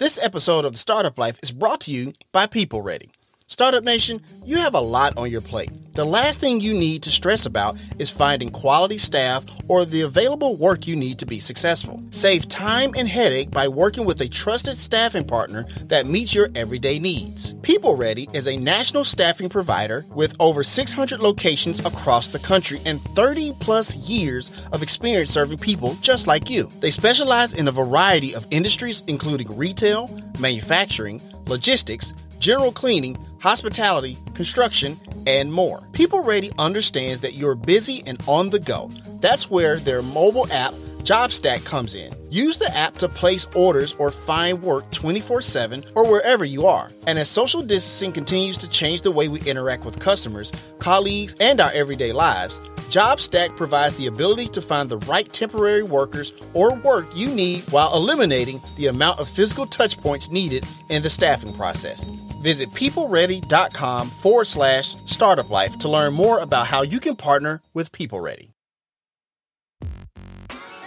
This 0.00 0.18
episode 0.20 0.64
of 0.64 0.72
The 0.72 0.78
Startup 0.78 1.16
Life 1.16 1.38
is 1.40 1.52
brought 1.52 1.82
to 1.82 1.92
you 1.92 2.14
by 2.32 2.48
People 2.48 2.82
Ready. 2.82 3.10
Startup 3.54 3.84
Nation, 3.84 4.20
you 4.44 4.56
have 4.56 4.74
a 4.74 4.80
lot 4.80 5.16
on 5.16 5.30
your 5.30 5.40
plate. 5.40 5.70
The 5.92 6.04
last 6.04 6.40
thing 6.40 6.60
you 6.60 6.74
need 6.74 7.04
to 7.04 7.10
stress 7.12 7.46
about 7.46 7.76
is 8.00 8.10
finding 8.10 8.50
quality 8.50 8.98
staff 8.98 9.44
or 9.68 9.84
the 9.84 10.00
available 10.00 10.56
work 10.56 10.88
you 10.88 10.96
need 10.96 11.20
to 11.20 11.24
be 11.24 11.38
successful. 11.38 12.02
Save 12.10 12.48
time 12.48 12.90
and 12.98 13.06
headache 13.06 13.52
by 13.52 13.68
working 13.68 14.04
with 14.04 14.20
a 14.20 14.28
trusted 14.28 14.76
staffing 14.76 15.24
partner 15.24 15.68
that 15.84 16.08
meets 16.08 16.34
your 16.34 16.48
everyday 16.56 16.98
needs. 16.98 17.52
People 17.62 17.94
Ready 17.94 18.28
is 18.32 18.48
a 18.48 18.56
national 18.56 19.04
staffing 19.04 19.48
provider 19.48 20.04
with 20.16 20.34
over 20.40 20.64
600 20.64 21.20
locations 21.20 21.78
across 21.78 22.26
the 22.26 22.40
country 22.40 22.80
and 22.84 23.00
30 23.14 23.52
plus 23.60 23.94
years 23.94 24.50
of 24.72 24.82
experience 24.82 25.30
serving 25.30 25.58
people 25.58 25.94
just 26.00 26.26
like 26.26 26.50
you. 26.50 26.68
They 26.80 26.90
specialize 26.90 27.52
in 27.52 27.68
a 27.68 27.72
variety 27.72 28.34
of 28.34 28.48
industries, 28.50 29.04
including 29.06 29.56
retail, 29.56 30.10
manufacturing, 30.40 31.22
logistics, 31.46 32.14
general 32.44 32.72
cleaning, 32.72 33.16
hospitality, 33.38 34.18
construction, 34.34 35.00
and 35.26 35.50
more. 35.50 35.82
People 35.92 36.22
Ready 36.22 36.52
understands 36.58 37.20
that 37.20 37.32
you're 37.32 37.54
busy 37.54 38.02
and 38.06 38.22
on 38.26 38.50
the 38.50 38.58
go. 38.58 38.90
That's 39.20 39.50
where 39.50 39.78
their 39.78 40.02
mobile 40.02 40.46
app, 40.52 40.74
JobStack, 41.04 41.64
comes 41.64 41.94
in. 41.94 42.12
Use 42.28 42.58
the 42.58 42.70
app 42.76 42.96
to 42.96 43.08
place 43.08 43.46
orders 43.54 43.94
or 43.94 44.10
find 44.10 44.62
work 44.62 44.90
24 44.90 45.40
7 45.40 45.84
or 45.94 46.06
wherever 46.06 46.44
you 46.44 46.66
are. 46.66 46.90
And 47.06 47.18
as 47.18 47.30
social 47.30 47.62
distancing 47.62 48.12
continues 48.12 48.58
to 48.58 48.68
change 48.68 49.00
the 49.00 49.10
way 49.10 49.28
we 49.28 49.40
interact 49.44 49.86
with 49.86 49.98
customers, 49.98 50.52
colleagues, 50.78 51.34
and 51.40 51.62
our 51.62 51.70
everyday 51.72 52.12
lives, 52.12 52.58
JobStack 52.90 53.56
provides 53.56 53.96
the 53.96 54.06
ability 54.06 54.48
to 54.48 54.60
find 54.60 54.90
the 54.90 54.98
right 54.98 55.32
temporary 55.32 55.82
workers 55.82 56.34
or 56.52 56.74
work 56.74 57.06
you 57.16 57.28
need 57.28 57.62
while 57.72 57.94
eliminating 57.94 58.60
the 58.76 58.88
amount 58.88 59.18
of 59.18 59.30
physical 59.30 59.64
touch 59.64 59.98
points 59.98 60.30
needed 60.30 60.66
in 60.90 61.02
the 61.02 61.08
staffing 61.08 61.54
process. 61.54 62.04
Visit 62.44 62.68
peopleready.com 62.72 64.10
forward 64.10 64.44
slash 64.44 64.96
startup 65.06 65.48
life 65.48 65.78
to 65.78 65.88
learn 65.88 66.12
more 66.12 66.40
about 66.40 66.66
how 66.66 66.82
you 66.82 67.00
can 67.00 67.16
partner 67.16 67.62
with 67.72 67.90
People 67.90 68.20
Ready. 68.20 68.50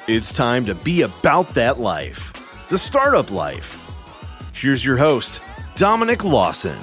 It's 0.08 0.32
time 0.34 0.68
to 0.68 0.76
be 0.76 1.02
about 1.02 1.56
that 1.56 1.80
life, 1.80 2.32
the 2.70 2.78
startup 2.78 3.32
life. 3.32 3.84
Here's 4.54 4.86
your 4.86 4.98
host, 4.98 5.42
Dominic 5.76 6.24
Lawson. 6.24 6.78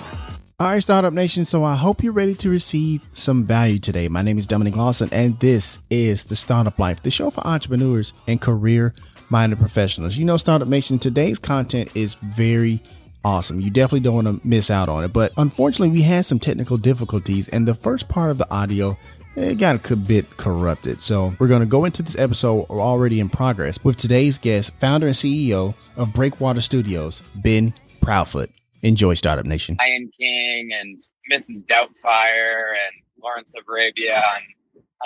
All 0.58 0.66
right, 0.66 0.82
Startup 0.82 1.12
Nation. 1.12 1.44
So 1.44 1.62
I 1.62 1.76
hope 1.76 2.02
you're 2.02 2.12
ready 2.12 2.34
to 2.34 2.50
receive 2.50 3.06
some 3.12 3.44
value 3.44 3.78
today. 3.78 4.08
My 4.08 4.22
name 4.22 4.38
is 4.38 4.46
Dominic 4.48 4.74
Lawson, 4.74 5.08
and 5.12 5.38
this 5.38 5.78
is 5.88 6.24
the 6.24 6.34
Startup 6.34 6.76
Life, 6.80 7.00
the 7.00 7.12
show 7.12 7.30
for 7.30 7.46
entrepreneurs 7.46 8.12
and 8.26 8.40
career 8.40 8.92
minded 9.30 9.60
professionals. 9.60 10.16
You 10.16 10.24
know, 10.24 10.36
Startup 10.36 10.66
Nation, 10.66 10.98
today's 10.98 11.38
content 11.38 11.90
is 11.94 12.14
very 12.14 12.82
awesome. 13.24 13.60
You 13.60 13.70
definitely 13.70 14.00
don't 14.00 14.24
want 14.24 14.26
to 14.26 14.46
miss 14.46 14.70
out 14.70 14.88
on 14.88 15.04
it. 15.04 15.12
But 15.12 15.32
unfortunately, 15.36 15.90
we 15.90 16.02
had 16.02 16.24
some 16.24 16.38
technical 16.38 16.76
difficulties, 16.76 17.48
and 17.48 17.66
the 17.66 17.74
first 17.74 18.08
part 18.08 18.30
of 18.30 18.38
the 18.38 18.50
audio 18.52 18.96
it 19.36 19.58
got 19.58 19.90
a 19.90 19.96
bit 19.96 20.36
corrupted. 20.36 21.02
So 21.02 21.34
we're 21.38 21.48
going 21.48 21.60
to 21.60 21.66
go 21.66 21.84
into 21.84 22.02
this 22.02 22.16
episode 22.16 22.66
already 22.70 23.18
in 23.18 23.28
progress 23.28 23.82
with 23.82 23.96
today's 23.96 24.38
guest, 24.38 24.72
founder 24.74 25.08
and 25.08 25.16
CEO 25.16 25.74
of 25.96 26.12
Breakwater 26.12 26.60
Studios, 26.60 27.22
Ben 27.34 27.74
Proudfoot. 28.00 28.50
Enjoy 28.82 29.14
Startup 29.14 29.46
Nation. 29.46 29.76
Lion 29.78 30.10
King 30.18 30.70
and 30.78 31.00
Mrs. 31.32 31.64
Doubtfire 31.64 32.72
and 32.72 33.02
Lawrence 33.20 33.54
of 33.56 33.64
Arabia 33.68 34.16
on, 34.16 34.42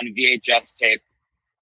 on 0.01 0.13
VHS 0.13 0.73
tape. 0.75 1.01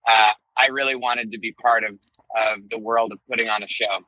Uh, 0.07 0.31
I 0.57 0.67
really 0.67 0.95
wanted 0.95 1.31
to 1.33 1.39
be 1.39 1.53
part 1.53 1.83
of, 1.83 1.91
of 1.91 2.69
the 2.69 2.79
world 2.79 3.11
of 3.11 3.19
putting 3.29 3.49
on 3.49 3.61
a 3.61 3.67
show. 3.67 3.99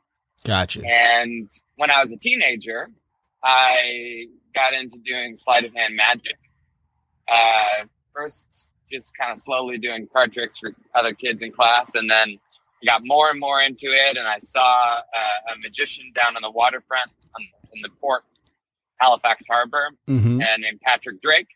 Gotcha. 0.44 0.82
And 0.86 1.50
when 1.76 1.92
I 1.92 2.02
was 2.02 2.12
a 2.12 2.18
teenager, 2.18 2.90
I 3.44 4.26
got 4.56 4.74
into 4.74 5.00
doing 5.00 5.36
sleight 5.36 5.66
of 5.66 5.74
hand 5.74 5.96
magic. 5.96 6.38
Uh, 7.28 7.86
first, 8.14 8.74
just 8.90 9.16
kind 9.18 9.32
of 9.32 9.38
slowly 9.38 9.78
doing 9.78 10.08
card 10.12 10.34
tricks 10.34 10.58
for 10.58 10.72
other 10.96 11.14
kids 11.14 11.42
in 11.44 11.52
class, 11.52 11.96
and 11.96 12.10
then 12.10 12.40
I 12.82 12.86
got 12.86 13.02
more 13.06 13.30
and 13.30 13.40
more 13.40 13.62
into 13.62 13.88
it. 13.88 14.18
And 14.18 14.28
I 14.28 14.40
saw 14.40 14.62
uh, 14.62 15.54
a 15.54 15.58
magician 15.62 16.12
down 16.16 16.36
on 16.36 16.42
the 16.42 16.50
waterfront 16.52 17.12
on, 17.36 17.42
in 17.74 17.82
the 17.82 17.90
port, 18.02 18.24
Halifax 19.00 19.46
Harbor, 19.48 19.92
Mm-hmm. 20.08 20.42
and 20.42 20.62
named 20.64 20.82
Patrick 20.82 21.22
Drake. 21.22 21.48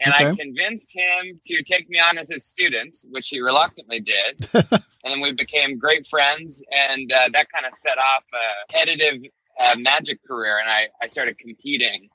And 0.00 0.14
I 0.14 0.34
convinced 0.34 0.94
him 0.94 1.40
to 1.44 1.62
take 1.64 1.88
me 1.88 1.98
on 1.98 2.18
as 2.18 2.30
his 2.30 2.46
student, 2.46 2.98
which 3.10 3.28
he 3.28 3.40
reluctantly 3.40 4.00
did. 4.00 4.48
and 4.54 4.82
then 5.04 5.20
we 5.20 5.32
became 5.32 5.78
great 5.78 6.06
friends, 6.06 6.62
and 6.70 7.10
uh, 7.10 7.28
that 7.32 7.50
kind 7.52 7.66
of 7.66 7.72
set 7.72 7.98
off 7.98 8.24
a 8.32 8.72
competitive 8.72 9.30
uh, 9.58 9.74
magic 9.76 10.24
career. 10.24 10.58
And 10.58 10.70
I, 10.70 10.86
I 11.02 11.08
started 11.08 11.38
competing 11.38 12.08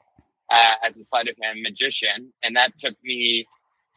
uh, 0.50 0.76
as 0.88 0.98
a 0.98 1.04
sleight 1.04 1.28
of 1.28 1.36
hand 1.42 1.60
magician, 1.62 2.32
and 2.42 2.56
that 2.56 2.78
took 2.78 2.96
me 3.04 3.46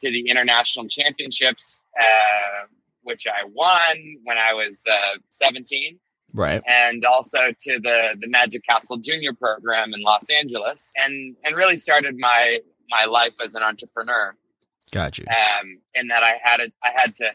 to 0.00 0.10
the 0.10 0.28
international 0.28 0.88
championships, 0.88 1.80
uh, 1.98 2.66
which 3.02 3.26
I 3.26 3.46
won 3.48 4.16
when 4.24 4.36
I 4.36 4.54
was 4.54 4.84
uh, 4.90 5.18
17 5.30 5.98
Right. 6.34 6.62
and 6.66 7.04
also 7.06 7.38
to 7.58 7.78
the 7.80 8.08
the 8.20 8.28
Magic 8.28 8.62
Castle 8.68 8.98
Junior 8.98 9.32
program 9.32 9.94
in 9.94 10.02
Los 10.02 10.28
Angeles, 10.28 10.92
and 10.96 11.34
and 11.44 11.56
really 11.56 11.76
started 11.76 12.16
my 12.18 12.58
my 12.90 13.04
life 13.06 13.34
as 13.44 13.54
an 13.54 13.62
entrepreneur. 13.62 14.34
Gotcha. 14.92 15.22
Um, 15.28 15.80
in 15.94 16.08
that 16.08 16.22
I 16.22 16.38
had 16.42 16.60
a, 16.60 16.68
I 16.82 16.92
had 16.94 17.14
to 17.16 17.30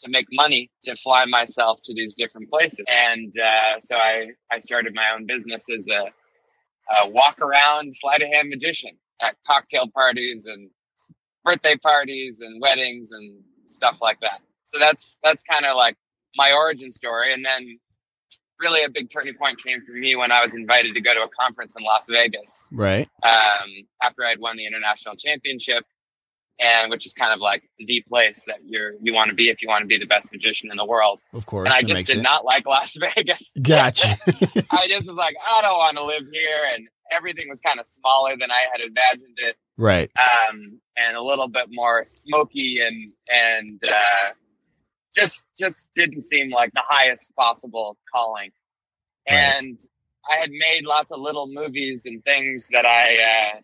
to 0.00 0.10
make 0.10 0.26
money 0.30 0.70
to 0.82 0.96
fly 0.96 1.24
myself 1.24 1.80
to 1.84 1.94
these 1.94 2.14
different 2.14 2.50
places, 2.50 2.84
and 2.88 3.32
uh, 3.38 3.80
so 3.80 3.96
I 3.96 4.30
I 4.50 4.58
started 4.58 4.94
my 4.94 5.10
own 5.14 5.26
business 5.26 5.66
as 5.70 5.86
a, 5.88 7.04
a 7.04 7.08
walk 7.08 7.40
around 7.40 7.94
sleight 7.94 8.22
of 8.22 8.28
hand 8.28 8.48
magician 8.48 8.92
at 9.20 9.36
cocktail 9.46 9.88
parties 9.94 10.46
and 10.46 10.70
birthday 11.44 11.76
parties 11.76 12.40
and 12.40 12.60
weddings 12.60 13.12
and 13.12 13.42
stuff 13.66 14.00
like 14.00 14.20
that. 14.20 14.40
So 14.66 14.78
that's 14.78 15.18
that's 15.22 15.42
kind 15.42 15.64
of 15.64 15.76
like 15.76 15.96
my 16.36 16.52
origin 16.52 16.90
story, 16.90 17.32
and 17.32 17.44
then 17.44 17.78
really 18.60 18.84
a 18.84 18.88
big 18.90 19.10
turning 19.10 19.34
point 19.34 19.62
came 19.62 19.82
for 19.84 19.92
me 19.92 20.16
when 20.16 20.30
I 20.32 20.42
was 20.42 20.54
invited 20.54 20.94
to 20.94 21.00
go 21.00 21.12
to 21.14 21.20
a 21.20 21.28
conference 21.28 21.76
in 21.76 21.82
Las 21.84 22.08
Vegas 22.10 22.68
Right. 22.72 23.08
um, 23.22 23.70
after 24.02 24.24
I'd 24.24 24.38
won 24.40 24.56
the 24.56 24.66
international 24.66 25.16
championship, 25.16 25.84
and 26.60 26.90
which 26.90 27.04
is 27.06 27.14
kind 27.14 27.32
of 27.32 27.40
like 27.40 27.64
the 27.78 28.04
place 28.08 28.44
that 28.46 28.58
you're 28.64 28.92
you 29.02 29.12
want 29.12 29.28
to 29.30 29.34
be 29.34 29.48
if 29.50 29.60
you 29.62 29.68
want 29.68 29.82
to 29.82 29.86
be 29.86 29.98
the 29.98 30.06
best 30.06 30.30
magician 30.32 30.70
in 30.70 30.76
the 30.76 30.84
world. 30.84 31.20
Of 31.32 31.46
course. 31.46 31.66
And 31.66 31.74
I 31.74 31.82
just 31.82 32.06
did 32.06 32.14
sense. 32.14 32.22
not 32.22 32.44
like 32.44 32.66
Las 32.66 32.96
Vegas. 33.16 33.52
Gotcha. 33.60 34.16
I 34.70 34.86
just 34.88 35.08
was 35.08 35.16
like, 35.16 35.34
I 35.44 35.62
don't 35.62 35.76
want 35.78 35.96
to 35.96 36.04
live 36.04 36.22
here, 36.32 36.58
and 36.74 36.86
everything 37.10 37.46
was 37.48 37.60
kind 37.60 37.80
of 37.80 37.86
smaller 37.86 38.36
than 38.36 38.50
I 38.50 38.62
had 38.72 38.80
imagined 38.80 39.36
it, 39.38 39.56
right. 39.76 40.10
um, 40.16 40.80
and 40.96 41.16
a 41.16 41.22
little 41.22 41.48
bit 41.48 41.66
more 41.70 42.04
smoky 42.04 42.78
and 42.86 43.12
and 43.28 43.82
uh, 43.84 44.30
just 45.14 45.44
just 45.58 45.88
didn't 45.94 46.22
seem 46.22 46.50
like 46.50 46.72
the 46.72 46.82
highest 46.86 47.34
possible 47.36 47.96
calling. 48.12 48.50
Right. 49.28 49.36
And 49.36 49.80
I 50.30 50.40
had 50.40 50.50
made 50.50 50.84
lots 50.84 51.12
of 51.12 51.20
little 51.20 51.46
movies 51.46 52.06
and 52.06 52.22
things 52.24 52.68
that 52.72 52.84
I 52.86 53.16
uh, 53.16 53.60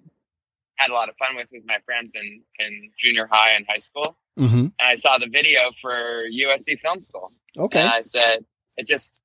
had 0.76 0.90
a 0.90 0.94
lot 0.94 1.08
of 1.08 1.16
fun 1.16 1.36
with 1.36 1.50
with 1.52 1.64
my 1.66 1.78
friends 1.84 2.14
in 2.14 2.42
in 2.58 2.90
junior 2.98 3.28
high 3.30 3.52
and 3.52 3.66
high 3.68 3.78
school. 3.78 4.16
Mm-hmm. 4.38 4.56
And 4.58 4.72
I 4.80 4.94
saw 4.94 5.18
the 5.18 5.26
video 5.26 5.70
for 5.80 6.24
USC 6.32 6.78
Film 6.80 7.00
School, 7.00 7.30
Okay. 7.58 7.80
and 7.80 7.90
I 7.90 8.00
said, 8.02 8.44
it 8.78 8.86
just, 8.86 9.20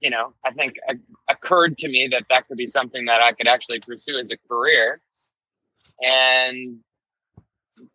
you 0.00 0.10
know, 0.10 0.32
I 0.44 0.50
think 0.50 0.74
it 0.88 0.98
occurred 1.28 1.78
to 1.78 1.88
me 1.88 2.08
that 2.10 2.24
that 2.30 2.48
could 2.48 2.56
be 2.56 2.66
something 2.66 3.04
that 3.04 3.20
I 3.20 3.32
could 3.32 3.46
actually 3.46 3.78
pursue 3.80 4.18
as 4.18 4.30
a 4.32 4.36
career. 4.48 5.00
And 6.00 6.78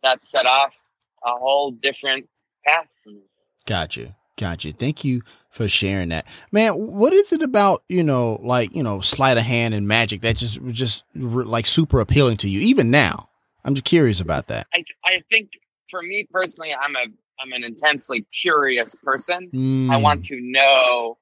that 0.02 0.24
set 0.24 0.46
off 0.46 0.74
a 1.22 1.32
whole 1.32 1.72
different 1.72 2.28
path 2.64 2.88
for 3.04 3.10
me. 3.10 3.20
Gotcha. 3.68 4.16
Gotcha. 4.38 4.72
Thank 4.72 5.04
you 5.04 5.20
for 5.50 5.68
sharing 5.68 6.08
that. 6.08 6.26
Man, 6.50 6.72
what 6.72 7.12
is 7.12 7.32
it 7.32 7.42
about, 7.42 7.82
you 7.88 8.02
know, 8.02 8.40
like, 8.42 8.74
you 8.74 8.82
know, 8.82 9.00
sleight 9.00 9.36
of 9.36 9.44
hand 9.44 9.74
and 9.74 9.86
magic 9.86 10.22
that 10.22 10.36
just 10.36 10.58
just 10.68 11.04
like 11.14 11.66
super 11.66 12.00
appealing 12.00 12.38
to 12.38 12.48
you 12.48 12.60
even 12.60 12.90
now? 12.90 13.28
I'm 13.64 13.74
just 13.74 13.84
curious 13.84 14.20
about 14.20 14.46
that. 14.46 14.68
I, 14.72 14.84
I 15.04 15.22
think 15.28 15.50
for 15.90 16.00
me 16.00 16.26
personally, 16.30 16.72
I'm 16.74 16.96
a, 16.96 17.00
I'm 17.40 17.52
an 17.52 17.62
intensely 17.62 18.26
curious 18.32 18.94
person. 18.94 19.50
I 19.52 19.56
Mm, 19.96 20.02
want 20.02 20.24
to 20.26 20.38
know 20.40 21.18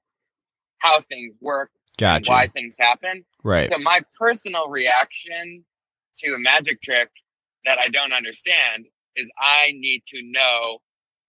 how 0.78 1.00
things 1.00 1.34
work 1.40 1.70
Gotcha. 1.98 2.30
why 2.30 2.46
things 2.46 2.76
happen. 2.78 3.24
Right. 3.42 3.68
So 3.68 3.78
my 3.78 4.02
personal 4.18 4.68
reaction 4.68 5.64
to 6.18 6.34
a 6.34 6.38
magic 6.38 6.80
trick 6.80 7.08
that 7.64 7.78
I 7.78 7.88
don't 7.88 8.12
understand 8.12 8.86
is 9.16 9.28
I 9.36 9.72
need 9.72 10.04
to 10.08 10.20
know 10.22 10.78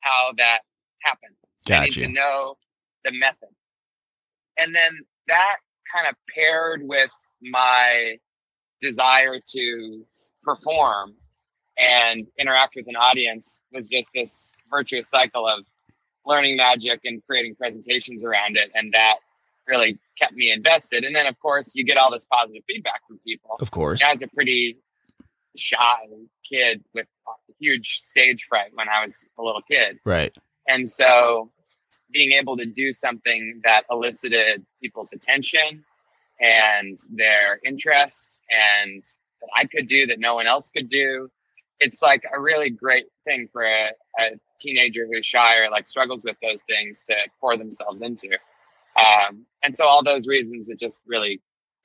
how 0.01 0.33
that 0.37 0.59
happened. 1.03 1.35
I 1.69 1.85
need 1.85 1.94
to 1.94 2.07
know 2.07 2.57
the 3.03 3.11
method. 3.11 3.49
And 4.57 4.73
then 4.73 4.99
that 5.27 5.57
kind 5.94 6.07
of 6.07 6.15
paired 6.33 6.81
with 6.83 7.11
my 7.41 8.17
desire 8.81 9.39
to 9.47 10.05
perform 10.44 11.15
and 11.77 12.25
interact 12.39 12.75
with 12.75 12.88
an 12.88 12.95
audience 12.95 13.61
was 13.71 13.88
just 13.88 14.09
this 14.13 14.51
virtuous 14.69 15.07
cycle 15.09 15.47
of 15.47 15.65
learning 16.25 16.57
magic 16.57 17.01
and 17.03 17.21
creating 17.25 17.55
presentations 17.55 18.23
around 18.23 18.57
it. 18.57 18.71
And 18.73 18.94
that 18.94 19.15
really 19.67 19.99
kept 20.17 20.33
me 20.33 20.51
invested. 20.51 21.03
And 21.03 21.15
then, 21.15 21.27
of 21.27 21.39
course, 21.39 21.75
you 21.75 21.83
get 21.83 21.97
all 21.97 22.11
this 22.11 22.25
positive 22.25 22.63
feedback 22.67 23.01
from 23.07 23.19
people. 23.19 23.57
Of 23.59 23.71
course. 23.71 24.01
I 24.01 24.11
was 24.11 24.23
a 24.23 24.27
pretty 24.27 24.77
shy 25.55 25.77
kid 26.49 26.83
with 26.94 27.05
huge 27.59 27.99
stage 27.99 28.45
fright 28.47 28.71
when 28.73 28.88
I 28.89 29.03
was 29.03 29.27
a 29.38 29.44
little 29.44 29.61
kid. 29.61 29.99
Right. 30.05 30.35
And 30.67 30.89
so 30.89 31.51
being 32.11 32.31
able 32.33 32.57
to 32.57 32.65
do 32.65 32.91
something 32.93 33.61
that 33.63 33.83
elicited 33.89 34.65
people's 34.81 35.13
attention 35.13 35.83
and 36.39 36.99
their 37.09 37.59
interest 37.65 38.41
and 38.49 39.03
that 39.41 39.49
I 39.55 39.65
could 39.65 39.87
do 39.87 40.07
that 40.07 40.19
no 40.19 40.35
one 40.35 40.47
else 40.47 40.69
could 40.69 40.87
do. 40.87 41.29
It's 41.79 42.01
like 42.01 42.23
a 42.33 42.39
really 42.39 42.69
great 42.69 43.05
thing 43.23 43.49
for 43.51 43.63
a, 43.63 43.89
a 44.19 44.29
teenager 44.59 45.07
who's 45.11 45.25
shy 45.25 45.57
or 45.57 45.69
like 45.69 45.87
struggles 45.87 46.25
with 46.25 46.37
those 46.41 46.63
things 46.63 47.03
to 47.07 47.15
pour 47.39 47.55
themselves 47.57 48.01
into. 48.01 48.29
Um, 48.95 49.45
and 49.61 49.77
so 49.77 49.85
all 49.85 50.03
those 50.03 50.27
reasons, 50.27 50.69
it 50.69 50.79
just 50.79 51.01
really 51.05 51.39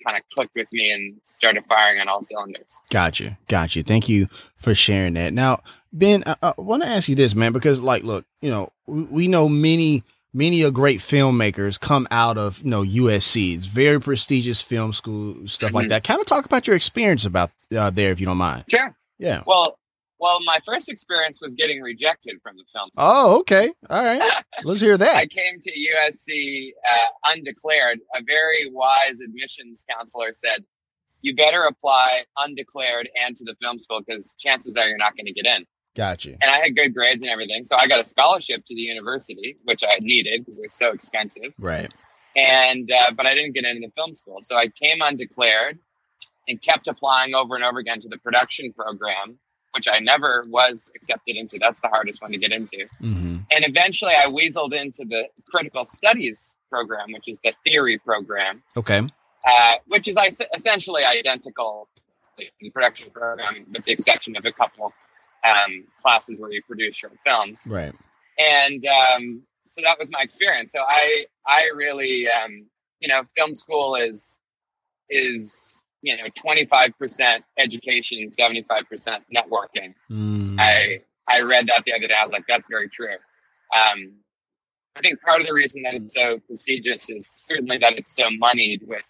kind 0.05 0.17
of 0.17 0.23
clicked 0.33 0.55
with 0.57 0.69
me 0.73 0.91
and 0.91 1.21
started 1.25 1.65
firing 1.69 2.01
on 2.01 2.09
all 2.09 2.23
cylinders. 2.23 2.79
Gotcha. 2.91 3.39
Gotcha. 3.49 3.83
Thank 3.83 4.09
you 4.09 4.29
for 4.57 4.75
sharing 4.75 5.15
that. 5.15 5.33
Now, 5.33 5.63
Ben, 5.93 6.23
I, 6.27 6.37
I 6.43 6.55
want 6.59 6.83
to 6.83 6.89
ask 6.89 7.09
you 7.09 7.15
this, 7.15 7.35
man, 7.35 7.53
because 7.53 7.81
like, 7.81 8.03
look, 8.03 8.25
you 8.41 8.51
know, 8.51 8.71
we, 8.87 9.03
we 9.05 9.29
know 9.29 9.49
many, 9.49 10.05
many 10.33 10.63
of 10.63 10.73
great 10.73 11.01
filmmakers 11.01 11.79
come 11.79 12.09
out 12.11 12.39
of, 12.39 12.63
you 12.63 12.71
know, 12.71 12.83
USC. 12.83 13.57
It's 13.57 13.67
very 13.67 14.01
prestigious 14.01 14.63
film 14.63 14.93
school, 14.93 15.47
stuff 15.47 15.69
mm-hmm. 15.69 15.77
like 15.77 15.89
that. 15.89 16.05
Kind 16.05 16.21
of 16.21 16.27
talk 16.27 16.45
about 16.45 16.67
your 16.67 16.77
experience 16.77 17.25
about 17.25 17.51
uh, 17.77 17.91
there, 17.91 18.13
if 18.13 18.21
you 18.21 18.27
don't 18.27 18.39
mind. 18.39 18.65
Sure. 18.69 18.97
Yeah. 19.19 19.43
Well, 19.47 19.79
well, 20.23 20.39
my 20.45 20.61
first 20.65 20.89
experience 20.89 21.41
was 21.43 21.55
getting 21.57 21.83
rejected 21.83 22.37
from 22.45 22.57
the 22.57 22.63
film 22.73 22.91
school. 22.95 23.05
Oh, 23.05 23.39
okay. 23.41 23.73
All 23.91 24.03
right. 24.03 24.45
Let's 24.65 24.81
hear 24.81 24.97
that. 24.97 25.17
I 25.17 25.27
came 25.27 25.59
to 25.61 25.71
USC 25.73 26.71
uh, 26.91 27.33
undeclared. 27.33 27.99
A 28.15 28.23
very 28.25 28.71
wise 28.71 29.21
admissions 29.21 29.85
counselor 29.91 30.33
said, 30.33 30.65
you 31.23 31.35
better 31.35 31.63
apply 31.65 32.25
undeclared 32.37 33.09
and 33.25 33.37
to 33.37 33.45
the 33.45 33.57
film 33.61 33.81
school 33.81 34.01
because 34.07 34.35
chances 34.39 34.77
are 34.77 34.89
you're 34.89 34.97
not 34.97 35.17
going 35.17 35.27
to 35.27 35.33
get 35.33 35.47
in. 35.47 35.65
Gotcha. 35.95 36.31
And 36.41 36.51
I 36.51 36.59
had 36.59 36.75
good 36.75 36.95
grades 36.95 37.21
and 37.21 37.31
everything. 37.31 37.65
So 37.65 37.77
I 37.77 37.87
got 37.87 38.01
a 38.01 38.05
scholarship 38.05 38.65
to 38.67 38.75
the 38.75 38.81
university, 38.81 39.57
which 39.65 39.83
I 39.85 39.99
needed 40.01 40.45
because 40.45 40.59
it 40.59 40.63
was 40.63 40.75
so 40.75 40.93
expensive. 40.93 41.53
Right. 41.59 41.93
And, 42.35 42.91
uh, 42.91 43.13
but 43.15 43.27
I 43.27 43.35
didn't 43.35 43.53
get 43.53 43.65
into 43.65 43.87
the 43.87 43.93
film 43.93 44.15
school. 44.15 44.39
So 44.41 44.57
I 44.57 44.69
came 44.69 45.03
undeclared 45.03 45.79
and 46.49 46.61
kept 46.61 46.89
applying 46.89 47.35
over 47.35 47.55
and 47.55 47.65
over 47.65 47.79
again 47.79 48.01
to 48.01 48.09
the 48.09 48.19
production 48.19 48.73
program 48.73 49.39
which 49.73 49.89
I 49.91 49.99
never 49.99 50.45
was 50.49 50.93
accepted 50.95 51.37
into. 51.37 51.59
That's 51.59 51.81
the 51.81 51.89
hardest 51.89 52.23
one 52.23 52.33
to 52.33 52.39
get 52.39 52.53
into. 52.53 52.87
Mm-hmm. 53.03 53.37
And 53.51 53.65
eventually 53.65 54.13
I 54.15 54.27
weaseled 54.27 54.75
into 54.75 55.05
the 55.05 55.25
critical 55.51 55.85
studies 55.85 56.55
program, 56.71 57.13
which 57.13 57.29
is 57.29 57.39
the 57.43 57.53
theory 57.65 57.99
program. 57.99 58.63
Okay. 58.77 59.01
Uh, 59.45 59.75
which 59.89 60.09
is 60.09 60.17
essentially 60.55 61.03
identical 61.05 61.89
to 62.39 62.45
the 62.61 62.71
production 62.71 63.11
program, 63.11 63.67
with 63.73 63.85
the 63.85 63.93
exception 63.93 64.37
of 64.37 64.45
a 64.45 64.53
couple 64.53 64.93
um, 65.45 65.85
classes 66.01 66.41
where 66.41 66.51
you 66.51 66.63
produce 66.67 66.97
short 66.97 67.17
films. 67.25 67.67
Right. 67.69 67.95
And 68.39 68.85
um, 68.87 69.43
so 69.71 69.83
that 69.83 69.99
was 69.99 70.09
my 70.11 70.21
experience. 70.21 70.73
So 70.73 70.81
I, 70.81 71.27
I 71.47 71.69
really, 71.75 72.29
um, 72.29 72.67
you 73.01 73.09
know, 73.09 73.23
film 73.37 73.55
school 73.55 73.97
is, 73.97 74.39
is 75.11 75.83
you 76.03 76.17
know, 76.17 76.25
25% 76.37 76.93
education, 77.59 78.29
75% 78.29 78.65
networking. 79.35 79.95
Mm. 80.11 80.59
I, 80.59 81.03
I 81.29 81.41
read 81.43 81.69
that 81.69 81.85
the 81.87 81.93
other 81.93 82.09
day. 82.09 82.15
I 82.19 82.25
was 82.25 82.33
like, 82.33 82.45
that's 82.49 82.69
very 82.69 82.89
true. 82.89 83.15
Um, 83.75 84.15
I 84.97 85.01
think 85.01 85.23
part 85.23 85.41
of 85.41 85.47
the 85.47 85.55
reason 85.55 85.83
that 85.85 85.95
it's 85.95 86.15
so 86.15 86.39
prestigious 86.47 87.09
is 87.09 87.27
certainly 87.27 87.79
that 87.79 87.95
it's 87.95 88.15
so 88.15 88.25
moneyed 88.31 88.83
with 88.87 89.05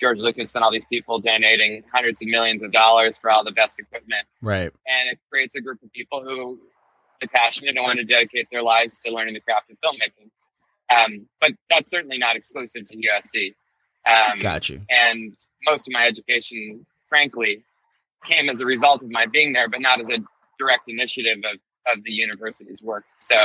George 0.00 0.20
Lucas 0.20 0.54
and 0.54 0.64
all 0.64 0.70
these 0.70 0.84
people 0.84 1.18
donating 1.18 1.82
hundreds 1.92 2.22
of 2.22 2.28
millions 2.28 2.62
of 2.62 2.72
dollars 2.72 3.18
for 3.18 3.30
all 3.30 3.44
the 3.44 3.52
best 3.52 3.78
equipment. 3.78 4.26
Right. 4.40 4.72
And 4.86 5.10
it 5.10 5.18
creates 5.30 5.56
a 5.56 5.60
group 5.60 5.82
of 5.82 5.92
people 5.92 6.22
who 6.22 6.58
are 7.22 7.28
passionate 7.28 7.76
and 7.76 7.84
want 7.84 7.98
to 7.98 8.04
dedicate 8.04 8.48
their 8.50 8.62
lives 8.62 8.98
to 9.00 9.10
learning 9.10 9.34
the 9.34 9.40
craft 9.40 9.70
of 9.70 9.76
filmmaking. 9.80 10.30
Um, 10.94 11.28
but 11.40 11.52
that's 11.68 11.90
certainly 11.90 12.18
not 12.18 12.36
exclusive 12.36 12.86
to 12.86 12.96
USC. 12.96 13.54
Um, 14.06 14.38
Got 14.38 14.68
you. 14.68 14.80
And 14.88 15.34
most 15.66 15.88
of 15.88 15.92
my 15.92 16.06
education, 16.06 16.86
frankly, 17.08 17.64
came 18.24 18.48
as 18.48 18.60
a 18.60 18.66
result 18.66 19.02
of 19.02 19.10
my 19.10 19.26
being 19.26 19.52
there, 19.52 19.68
but 19.68 19.80
not 19.80 20.00
as 20.00 20.08
a 20.10 20.18
direct 20.58 20.88
initiative 20.88 21.38
of, 21.38 21.98
of 21.98 22.04
the 22.04 22.12
university's 22.12 22.80
work. 22.82 23.04
So 23.20 23.36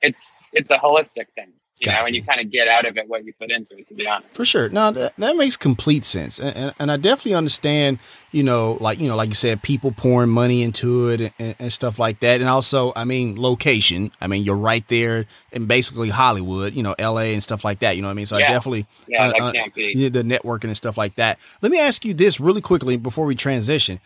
it's 0.00 0.48
it's 0.52 0.70
a 0.70 0.78
holistic 0.78 1.26
thing 1.34 1.52
you 1.80 1.86
gotcha. 1.86 1.98
know, 1.98 2.06
and 2.06 2.14
you 2.14 2.22
kind 2.22 2.40
of 2.40 2.50
get 2.50 2.68
out 2.68 2.86
of 2.86 2.96
it 2.96 3.08
what 3.08 3.24
you 3.24 3.32
put 3.32 3.50
into 3.50 3.76
it, 3.76 3.86
to 3.88 3.94
be 3.94 4.06
honest. 4.06 4.34
For 4.34 4.44
sure. 4.44 4.68
No, 4.68 4.90
that, 4.90 5.16
that 5.16 5.36
makes 5.36 5.56
complete 5.56 6.04
sense. 6.04 6.38
And, 6.38 6.56
and, 6.56 6.74
and, 6.78 6.92
I 6.92 6.96
definitely 6.96 7.34
understand, 7.34 7.98
you 8.32 8.42
know, 8.42 8.78
like, 8.80 8.98
you 8.98 9.08
know, 9.08 9.16
like 9.16 9.28
you 9.28 9.34
said, 9.34 9.62
people 9.62 9.92
pouring 9.92 10.30
money 10.30 10.62
into 10.62 11.08
it 11.08 11.32
and, 11.38 11.54
and, 11.58 11.72
stuff 11.72 11.98
like 11.98 12.20
that. 12.20 12.40
And 12.40 12.48
also, 12.48 12.92
I 12.96 13.04
mean, 13.04 13.40
location. 13.40 14.10
I 14.20 14.26
mean, 14.26 14.44
you're 14.44 14.56
right 14.56 14.86
there 14.88 15.26
in 15.52 15.66
basically 15.66 16.08
Hollywood, 16.08 16.74
you 16.74 16.82
know, 16.82 16.94
LA 16.98 17.32
and 17.32 17.42
stuff 17.42 17.64
like 17.64 17.80
that. 17.80 17.96
You 17.96 18.02
know 18.02 18.08
what 18.08 18.12
I 18.12 18.14
mean? 18.14 18.26
So 18.26 18.38
yeah. 18.38 18.46
I 18.46 18.48
definitely, 18.48 18.86
yeah, 19.06 19.28
uh, 19.28 19.52
be. 19.74 20.08
the 20.08 20.22
networking 20.22 20.64
and 20.64 20.76
stuff 20.76 20.96
like 20.96 21.16
that. 21.16 21.38
Let 21.62 21.72
me 21.72 21.80
ask 21.80 22.04
you 22.04 22.14
this 22.14 22.40
really 22.40 22.60
quickly 22.60 22.96
before 22.96 23.26
we 23.26 23.34
transition 23.34 24.00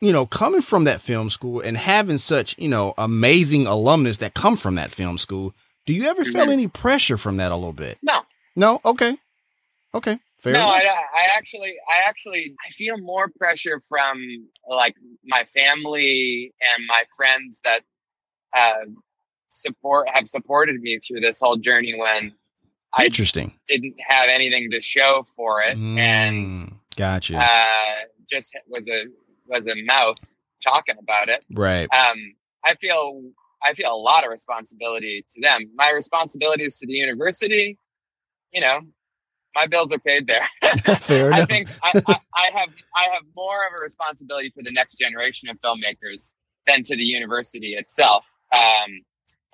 you 0.00 0.12
know, 0.12 0.26
coming 0.26 0.60
from 0.60 0.84
that 0.84 1.00
film 1.00 1.30
school 1.30 1.60
and 1.60 1.78
having 1.78 2.18
such, 2.18 2.58
you 2.58 2.68
know, 2.68 2.92
amazing 2.98 3.66
alumnus 3.66 4.18
that 4.18 4.34
come 4.34 4.54
from 4.54 4.74
that 4.74 4.90
film 4.90 5.16
school, 5.16 5.54
do 5.86 5.94
you 5.94 6.04
ever 6.04 6.24
feel 6.24 6.42
mm-hmm. 6.42 6.50
any 6.50 6.68
pressure 6.68 7.16
from 7.16 7.36
that 7.38 7.52
a 7.52 7.56
little 7.56 7.72
bit? 7.72 7.98
No. 8.02 8.20
No. 8.56 8.80
Okay. 8.84 9.16
Okay. 9.94 10.18
Fair. 10.38 10.52
No, 10.52 10.60
I, 10.60 10.80
I 10.80 11.36
actually, 11.36 11.74
I 11.90 12.06
actually, 12.06 12.54
I 12.66 12.70
feel 12.70 12.98
more 12.98 13.30
pressure 13.38 13.80
from 13.88 14.18
like 14.68 14.94
my 15.24 15.44
family 15.44 16.52
and 16.60 16.86
my 16.86 17.04
friends 17.16 17.60
that 17.64 17.80
uh, 18.54 18.90
support 19.48 20.08
have 20.12 20.28
supported 20.28 20.80
me 20.80 20.98
through 20.98 21.20
this 21.20 21.40
whole 21.40 21.56
journey 21.56 21.94
when 21.98 22.34
Interesting. 23.02 23.52
I 23.68 23.72
didn't 23.72 23.96
have 24.06 24.28
anything 24.28 24.70
to 24.70 24.80
show 24.80 25.24
for 25.34 25.62
it, 25.62 25.76
mm, 25.76 25.98
and 25.98 26.74
gotcha. 26.96 27.38
Uh, 27.38 28.06
just 28.30 28.56
was 28.68 28.88
a 28.88 29.04
was 29.46 29.66
a 29.66 29.74
mouth 29.82 30.18
talking 30.62 30.96
about 30.98 31.28
it. 31.28 31.44
Right. 31.50 31.88
Um, 31.92 32.34
I 32.64 32.74
feel 32.76 33.22
I 33.64 33.74
feel 33.74 33.92
a 33.92 33.96
lot 33.96 34.24
of 34.24 34.30
responsibility 34.30 35.24
to 35.30 35.40
them. 35.40 35.70
My 35.74 35.90
responsibility 35.90 36.64
is 36.64 36.76
to 36.78 36.86
the 36.86 36.92
university, 36.92 37.78
you 38.52 38.60
know, 38.60 38.80
my 39.54 39.66
bills 39.66 39.92
are 39.92 39.98
paid 39.98 40.26
there. 40.26 40.42
Fair 41.00 41.28
enough. 41.28 41.40
I 41.40 41.44
think 41.46 41.68
I, 41.82 41.92
I, 42.06 42.16
I, 42.34 42.50
have 42.58 42.70
I 42.96 43.04
have 43.12 43.22
more 43.36 43.66
of 43.66 43.72
a 43.78 43.82
responsibility 43.82 44.50
for 44.50 44.62
the 44.62 44.72
next 44.72 44.96
generation 44.98 45.48
of 45.48 45.58
filmmakers 45.60 46.32
than 46.66 46.82
to 46.84 46.96
the 46.96 47.02
university 47.02 47.74
itself. 47.74 48.26
Um, 48.52 49.00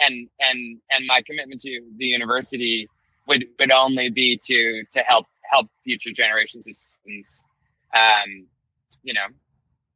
and 0.00 0.28
and 0.40 0.80
and 0.90 1.06
my 1.06 1.22
commitment 1.26 1.60
to 1.60 1.80
the 1.96 2.06
university 2.06 2.88
would 3.28 3.44
would 3.58 3.70
only 3.70 4.10
be 4.10 4.40
to 4.42 4.82
to 4.92 5.00
help 5.00 5.26
help 5.50 5.68
future 5.84 6.10
generations 6.12 6.66
of 6.68 6.76
students. 6.76 7.44
Um, 7.94 8.46
you 9.02 9.12
know, 9.12 9.26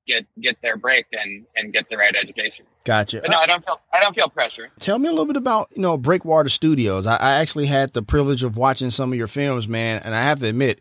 get 0.07 0.27
get 0.41 0.61
their 0.61 0.77
break 0.77 1.07
and 1.13 1.47
and 1.57 1.73
get 1.73 1.89
the 1.89 1.97
right 1.97 2.15
education. 2.15 2.67
Gotcha. 2.85 3.21
But 3.21 3.31
no, 3.31 3.39
I 3.39 3.47
don't 3.47 3.65
feel 3.65 3.81
I 3.93 4.01
don't 4.01 4.15
feel 4.15 4.29
pressure. 4.29 4.71
Tell 4.81 4.99
me 4.99 5.09
a 5.09 5.13
little 5.13 5.27
bit 5.27 5.37
about 5.37 5.71
you 5.75 5.83
know 5.83 5.97
Breakwater 5.97 6.49
Studios. 6.49 7.07
I, 7.07 7.17
I 7.17 7.33
actually 7.35 7.67
had 7.67 7.93
the 7.93 8.03
privilege 8.03 8.43
of 8.43 8.57
watching 8.57 8.91
some 8.91 9.13
of 9.13 9.19
your 9.19 9.27
films, 9.27 9.69
man, 9.69 10.03
and 10.05 10.15
I 10.15 10.23
have 10.23 10.41
to 10.41 10.47
admit, 10.47 10.81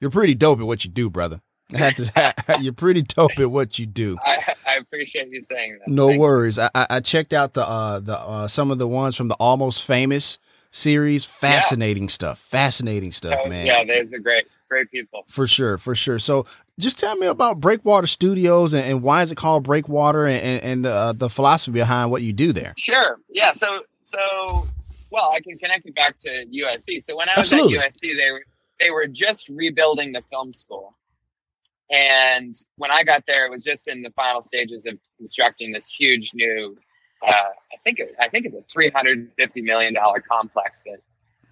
you're 0.00 0.10
pretty 0.10 0.34
dope 0.34 0.60
at 0.60 0.66
what 0.66 0.84
you 0.84 0.90
do, 0.90 1.10
brother. 1.10 1.40
To, 1.70 2.34
you're 2.60 2.72
pretty 2.72 3.02
dope 3.02 3.38
at 3.38 3.50
what 3.50 3.78
you 3.78 3.86
do. 3.86 4.18
I, 4.22 4.54
I 4.66 4.76
appreciate 4.76 5.30
you 5.30 5.40
saying 5.40 5.78
that. 5.80 5.88
No 5.90 6.08
Thanks. 6.08 6.20
worries. 6.20 6.58
I, 6.58 6.70
I 6.74 7.00
checked 7.00 7.32
out 7.32 7.54
the 7.54 7.66
uh, 7.66 8.00
the 8.00 8.18
uh, 8.18 8.48
some 8.48 8.70
of 8.70 8.78
the 8.78 8.88
ones 8.88 9.16
from 9.16 9.28
the 9.28 9.36
Almost 9.36 9.84
Famous 9.84 10.38
series. 10.70 11.24
Fascinating 11.24 12.04
yeah. 12.04 12.10
stuff. 12.10 12.38
Fascinating 12.38 13.12
stuff, 13.12 13.40
oh, 13.44 13.48
man. 13.48 13.66
Yeah, 13.66 13.84
those 13.84 14.12
are 14.12 14.18
great 14.18 14.46
great 14.74 14.90
people. 14.90 15.24
For 15.28 15.46
sure, 15.46 15.78
for 15.78 15.94
sure. 15.94 16.18
So 16.18 16.46
just 16.80 16.98
tell 16.98 17.14
me 17.16 17.28
about 17.28 17.60
Breakwater 17.60 18.08
Studios 18.08 18.74
and, 18.74 18.84
and 18.84 19.02
why 19.02 19.22
is 19.22 19.30
it 19.30 19.36
called 19.36 19.62
Breakwater 19.62 20.26
and, 20.26 20.62
and, 20.62 20.84
the, 20.84 20.92
uh, 20.92 21.12
the 21.12 21.30
philosophy 21.30 21.78
behind 21.78 22.10
what 22.10 22.22
you 22.22 22.32
do 22.32 22.52
there. 22.52 22.74
Sure. 22.76 23.20
Yeah. 23.30 23.52
So, 23.52 23.82
so, 24.04 24.66
well, 25.10 25.30
I 25.32 25.40
can 25.40 25.56
connect 25.58 25.86
it 25.86 25.94
back 25.94 26.18
to 26.20 26.28
USC. 26.28 27.02
So 27.04 27.16
when 27.16 27.28
I 27.28 27.38
was 27.38 27.52
Absolutely. 27.52 27.78
at 27.78 27.92
USC, 27.92 28.16
they 28.16 28.32
were, 28.32 28.42
they 28.80 28.90
were 28.90 29.06
just 29.06 29.48
rebuilding 29.48 30.10
the 30.10 30.22
film 30.22 30.50
school. 30.50 30.96
And 31.92 32.52
when 32.76 32.90
I 32.90 33.04
got 33.04 33.24
there, 33.28 33.46
it 33.46 33.50
was 33.50 33.62
just 33.62 33.86
in 33.86 34.02
the 34.02 34.10
final 34.10 34.40
stages 34.40 34.86
of 34.86 34.98
constructing 35.18 35.70
this 35.70 35.88
huge 35.88 36.32
new, 36.34 36.76
uh, 37.24 37.30
I 37.32 37.76
think, 37.84 38.00
it, 38.00 38.12
I 38.18 38.28
think 38.28 38.46
it's 38.46 38.56
a 38.56 38.62
$350 38.76 39.28
million 39.62 39.94
complex 40.28 40.82
that 40.82 40.98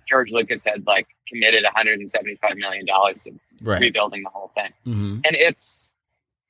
George 0.07 0.33
Lucas 0.33 0.65
had 0.65 0.87
like 0.87 1.07
committed 1.29 1.65
175 1.65 2.57
million 2.57 2.87
dollars 2.87 3.23
to 3.23 3.33
right. 3.63 3.81
rebuilding 3.81 4.23
the 4.23 4.31
whole 4.31 4.53
thing, 4.55 4.73
mm-hmm. 4.87 5.21
and 5.25 5.37
it's 5.37 5.93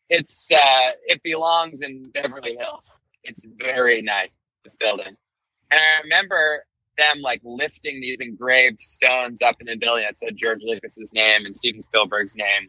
it's 0.09 0.50
uh, 0.52 0.90
it 1.06 1.23
belongs 1.23 1.82
in 1.82 2.11
Beverly 2.11 2.56
Hills. 2.59 3.00
It's 3.25 3.44
very 3.44 4.02
nice 4.02 4.30
this 4.64 4.76
building, 4.76 5.16
and 5.71 5.80
I 5.80 6.02
remember 6.02 6.64
them 6.99 7.21
like 7.21 7.40
lifting 7.44 8.00
these 8.00 8.21
engraved 8.21 8.80
stones 8.80 9.42
up 9.42 9.56
in 9.61 9.66
the 9.66 9.76
building 9.76 10.04
that 10.04 10.18
said 10.18 10.37
George 10.37 10.61
Lucas's 10.62 11.12
name 11.12 11.44
and 11.44 11.54
Steven 11.54 11.80
Spielberg's 11.80 12.37
name. 12.37 12.68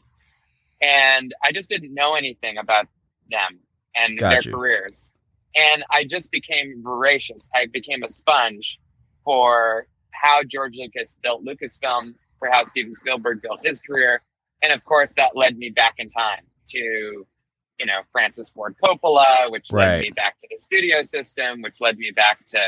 And 0.81 1.33
I 1.43 1.51
just 1.51 1.69
didn't 1.69 1.93
know 1.93 2.15
anything 2.15 2.57
about 2.57 2.87
them 3.29 3.59
and 3.95 4.17
Got 4.17 4.29
their 4.29 4.41
you. 4.43 4.57
careers. 4.57 5.11
And 5.55 5.83
I 5.89 6.03
just 6.03 6.31
became 6.31 6.81
voracious. 6.83 7.49
I 7.53 7.67
became 7.71 8.03
a 8.03 8.07
sponge 8.07 8.79
for 9.23 9.87
how 10.13 10.41
George 10.43 10.75
Lucas 10.77 11.15
built 11.21 11.43
Lucasfilm, 11.45 12.13
for 12.39 12.49
how 12.51 12.63
Steven 12.63 12.93
Spielberg 12.95 13.41
built 13.41 13.61
his 13.65 13.81
career. 13.81 14.21
And 14.61 14.71
of 14.73 14.83
course, 14.85 15.13
that 15.15 15.35
led 15.35 15.57
me 15.57 15.69
back 15.69 15.95
in 15.97 16.09
time 16.09 16.45
to, 16.69 16.79
you 16.79 17.85
know, 17.85 18.01
Francis 18.11 18.49
Ford 18.51 18.75
Coppola, 18.83 19.51
which 19.51 19.67
Right. 19.71 19.87
led 19.87 20.01
me 20.01 20.09
back 20.11 20.39
to 20.39 20.47
the 20.49 20.57
studio 20.57 21.01
system, 21.03 21.61
which 21.61 21.81
led 21.81 21.97
me 21.97 22.11
back 22.15 22.45
to, 22.47 22.59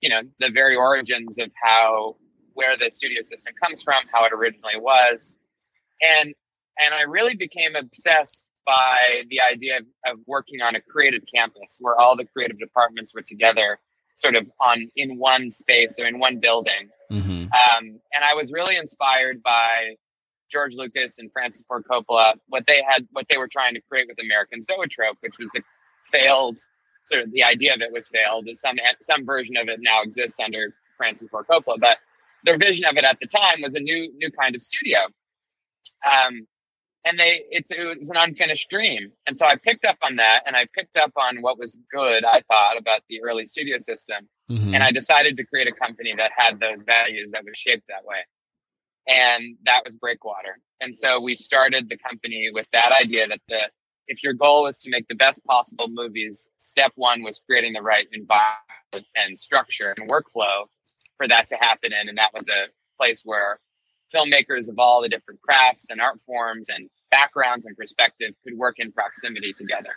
you 0.00 0.10
know, 0.10 0.22
the 0.38 0.50
very 0.50 0.76
origins 0.76 1.38
of 1.38 1.50
how, 1.62 2.16
where 2.54 2.76
the 2.76 2.90
studio 2.90 3.22
system 3.22 3.54
comes 3.62 3.82
from, 3.82 4.04
how 4.12 4.24
it 4.26 4.32
originally 4.32 4.76
was. 4.78 5.36
And, 6.00 6.34
and 6.78 6.94
I 6.94 7.02
really 7.02 7.36
became 7.36 7.76
obsessed 7.76 8.46
by 8.66 9.24
the 9.28 9.40
idea 9.50 9.78
of, 9.78 9.86
of 10.06 10.18
working 10.26 10.60
on 10.62 10.76
a 10.76 10.80
creative 10.80 11.22
campus 11.32 11.78
where 11.80 11.96
all 11.98 12.16
the 12.16 12.24
creative 12.26 12.58
departments 12.58 13.14
were 13.14 13.22
together 13.22 13.78
sort 14.20 14.36
of 14.36 14.44
on 14.60 14.78
in 14.96 15.18
one 15.18 15.50
space 15.50 15.98
or 16.00 16.06
in 16.06 16.18
one 16.18 16.40
building 16.40 16.90
Mm-hmm. 17.10 17.30
um, 17.30 18.00
and 18.12 18.24
I 18.24 18.34
was 18.34 18.52
really 18.52 18.76
inspired 18.76 19.42
by 19.42 19.96
George 20.50 20.74
Lucas 20.74 21.18
and 21.18 21.30
Francis 21.32 21.64
Ford 21.66 21.84
Coppola, 21.90 22.34
what 22.48 22.64
they 22.68 22.82
had, 22.88 23.08
what 23.10 23.26
they 23.28 23.36
were 23.36 23.48
trying 23.48 23.74
to 23.74 23.80
create 23.88 24.06
with 24.08 24.18
American 24.22 24.62
Zoetrope, 24.62 25.16
which 25.20 25.38
was 25.38 25.50
the 25.50 25.62
failed 26.04 26.58
sort 27.06 27.22
of 27.22 27.32
the 27.32 27.42
idea 27.42 27.74
of 27.74 27.80
it 27.80 27.92
was 27.92 28.08
failed. 28.08 28.48
Some 28.52 28.76
some 29.02 29.26
version 29.26 29.56
of 29.56 29.68
it 29.68 29.80
now 29.80 30.02
exists 30.02 30.38
under 30.38 30.72
Francis 30.96 31.28
Ford 31.30 31.46
Coppola, 31.50 31.80
but 31.80 31.98
their 32.44 32.56
vision 32.58 32.84
of 32.86 32.96
it 32.96 33.04
at 33.04 33.18
the 33.20 33.26
time 33.26 33.60
was 33.62 33.74
a 33.74 33.80
new 33.80 34.12
new 34.16 34.30
kind 34.30 34.54
of 34.54 34.62
studio. 34.62 35.00
Um, 36.06 36.46
and 37.04 37.18
they 37.18 37.42
it's 37.50 37.70
it 37.70 37.98
was 37.98 38.10
an 38.10 38.16
unfinished 38.16 38.68
dream, 38.70 39.12
and 39.26 39.38
so 39.38 39.46
I 39.46 39.56
picked 39.56 39.84
up 39.84 39.98
on 40.02 40.16
that, 40.16 40.42
and 40.46 40.56
I 40.56 40.66
picked 40.74 40.96
up 40.96 41.12
on 41.16 41.42
what 41.42 41.58
was 41.58 41.78
good. 41.92 42.24
I 42.24 42.42
thought 42.48 42.78
about 42.78 43.00
the 43.08 43.22
early 43.22 43.46
studio 43.46 43.78
system, 43.78 44.28
Mm-hmm. 44.50 44.74
and 44.74 44.82
I 44.82 44.90
decided 44.90 45.36
to 45.36 45.44
create 45.44 45.68
a 45.68 45.72
company 45.72 46.12
that 46.16 46.32
had 46.36 46.58
those 46.58 46.82
values 46.82 47.30
that 47.32 47.44
was 47.44 47.56
shaped 47.56 47.84
that 47.88 48.04
way. 48.04 48.16
And 49.06 49.56
that 49.64 49.82
was 49.84 49.94
Breakwater. 49.94 50.58
And 50.80 50.96
so 50.96 51.20
we 51.20 51.36
started 51.36 51.88
the 51.88 51.96
company 51.96 52.48
with 52.52 52.66
that 52.72 52.92
idea 53.00 53.28
that 53.28 53.40
the 53.48 53.60
if 54.08 54.24
your 54.24 54.32
goal 54.32 54.66
is 54.66 54.80
to 54.80 54.90
make 54.90 55.06
the 55.06 55.14
best 55.14 55.44
possible 55.44 55.86
movies, 55.88 56.48
step 56.58 56.90
one 56.96 57.22
was 57.22 57.40
creating 57.46 57.74
the 57.74 57.82
right 57.82 58.08
environment 58.12 59.06
and 59.14 59.38
structure 59.38 59.94
and 59.96 60.10
workflow 60.10 60.66
for 61.16 61.28
that 61.28 61.46
to 61.48 61.56
happen 61.56 61.92
in. 61.92 62.08
And 62.08 62.18
that 62.18 62.34
was 62.34 62.48
a 62.48 62.66
place 62.98 63.22
where 63.24 63.60
filmmakers 64.14 64.68
of 64.68 64.78
all 64.78 65.02
the 65.02 65.08
different 65.08 65.40
crafts 65.42 65.90
and 65.90 66.00
art 66.00 66.20
forms 66.26 66.68
and 66.68 66.88
backgrounds 67.10 67.66
and 67.66 67.76
perspective 67.76 68.34
could 68.44 68.56
work 68.58 68.76
in 68.78 68.92
proximity 68.92 69.52
together. 69.52 69.90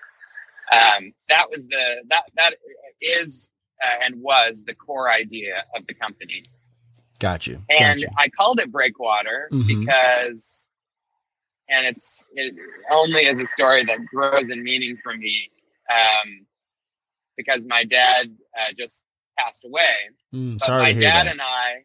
Um, 0.71 1.13
that 1.29 1.49
was 1.51 1.67
the 1.67 2.03
that 2.09 2.23
that 2.35 2.55
is 3.01 3.49
uh, 3.83 4.05
and 4.05 4.21
was 4.21 4.63
the 4.65 4.73
core 4.73 5.11
idea 5.11 5.63
of 5.75 5.85
the 5.87 5.93
company. 5.93 6.43
Got 7.19 7.47
you. 7.47 7.61
And 7.69 7.99
Got 7.99 7.99
you. 7.99 8.07
I 8.17 8.29
called 8.29 8.59
it 8.59 8.71
Breakwater 8.71 9.49
Mhm. 9.51 9.67
because, 9.67 10.65
and 11.69 11.85
it's 11.85 12.25
it 12.33 12.55
only 12.91 13.27
as 13.27 13.39
a 13.39 13.45
story 13.45 13.85
that 13.85 14.05
grows 14.05 14.49
in 14.51 14.63
meaning 14.63 14.97
for 15.03 15.15
me, 15.15 15.49
um, 15.91 16.45
because 17.37 17.65
my 17.65 17.83
dad 17.83 18.35
uh, 18.57 18.73
just 18.77 19.03
passed 19.37 19.65
away. 19.65 19.95
Mm, 20.33 20.59
But 20.59 20.65
sorry 20.65 20.83
my 20.83 20.89
to 20.93 20.99
hear 20.99 21.09
dad 21.09 21.25
that. 21.27 21.31
and 21.31 21.41
I, 21.41 21.83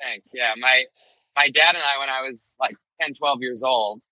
thanks. 0.00 0.30
Yeah, 0.34 0.52
my 0.58 0.84
my 1.40 1.48
dad 1.48 1.74
and 1.74 1.82
I, 1.82 1.98
when 1.98 2.10
I 2.10 2.28
was 2.28 2.54
like 2.60 2.74
10, 3.00 3.14
12 3.14 3.40
years 3.40 3.62
old, 3.62 4.02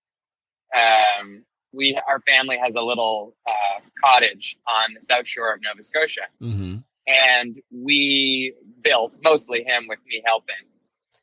um, 0.75 1.45
we 1.73 1.99
our 2.09 2.21
family 2.21 2.57
has 2.57 2.75
a 2.75 2.81
little 2.81 3.37
uh, 3.47 3.81
cottage 4.03 4.57
on 4.67 4.95
the 4.95 5.03
south 5.03 5.27
shore 5.27 5.53
of 5.53 5.61
Nova 5.63 5.83
Scotia. 5.83 6.23
Mm-hmm. 6.43 6.77
and 7.07 7.57
we 7.71 8.55
built 8.83 9.19
mostly 9.23 9.63
him 9.65 9.87
with 9.89 9.99
me 10.07 10.23
helping 10.25 10.55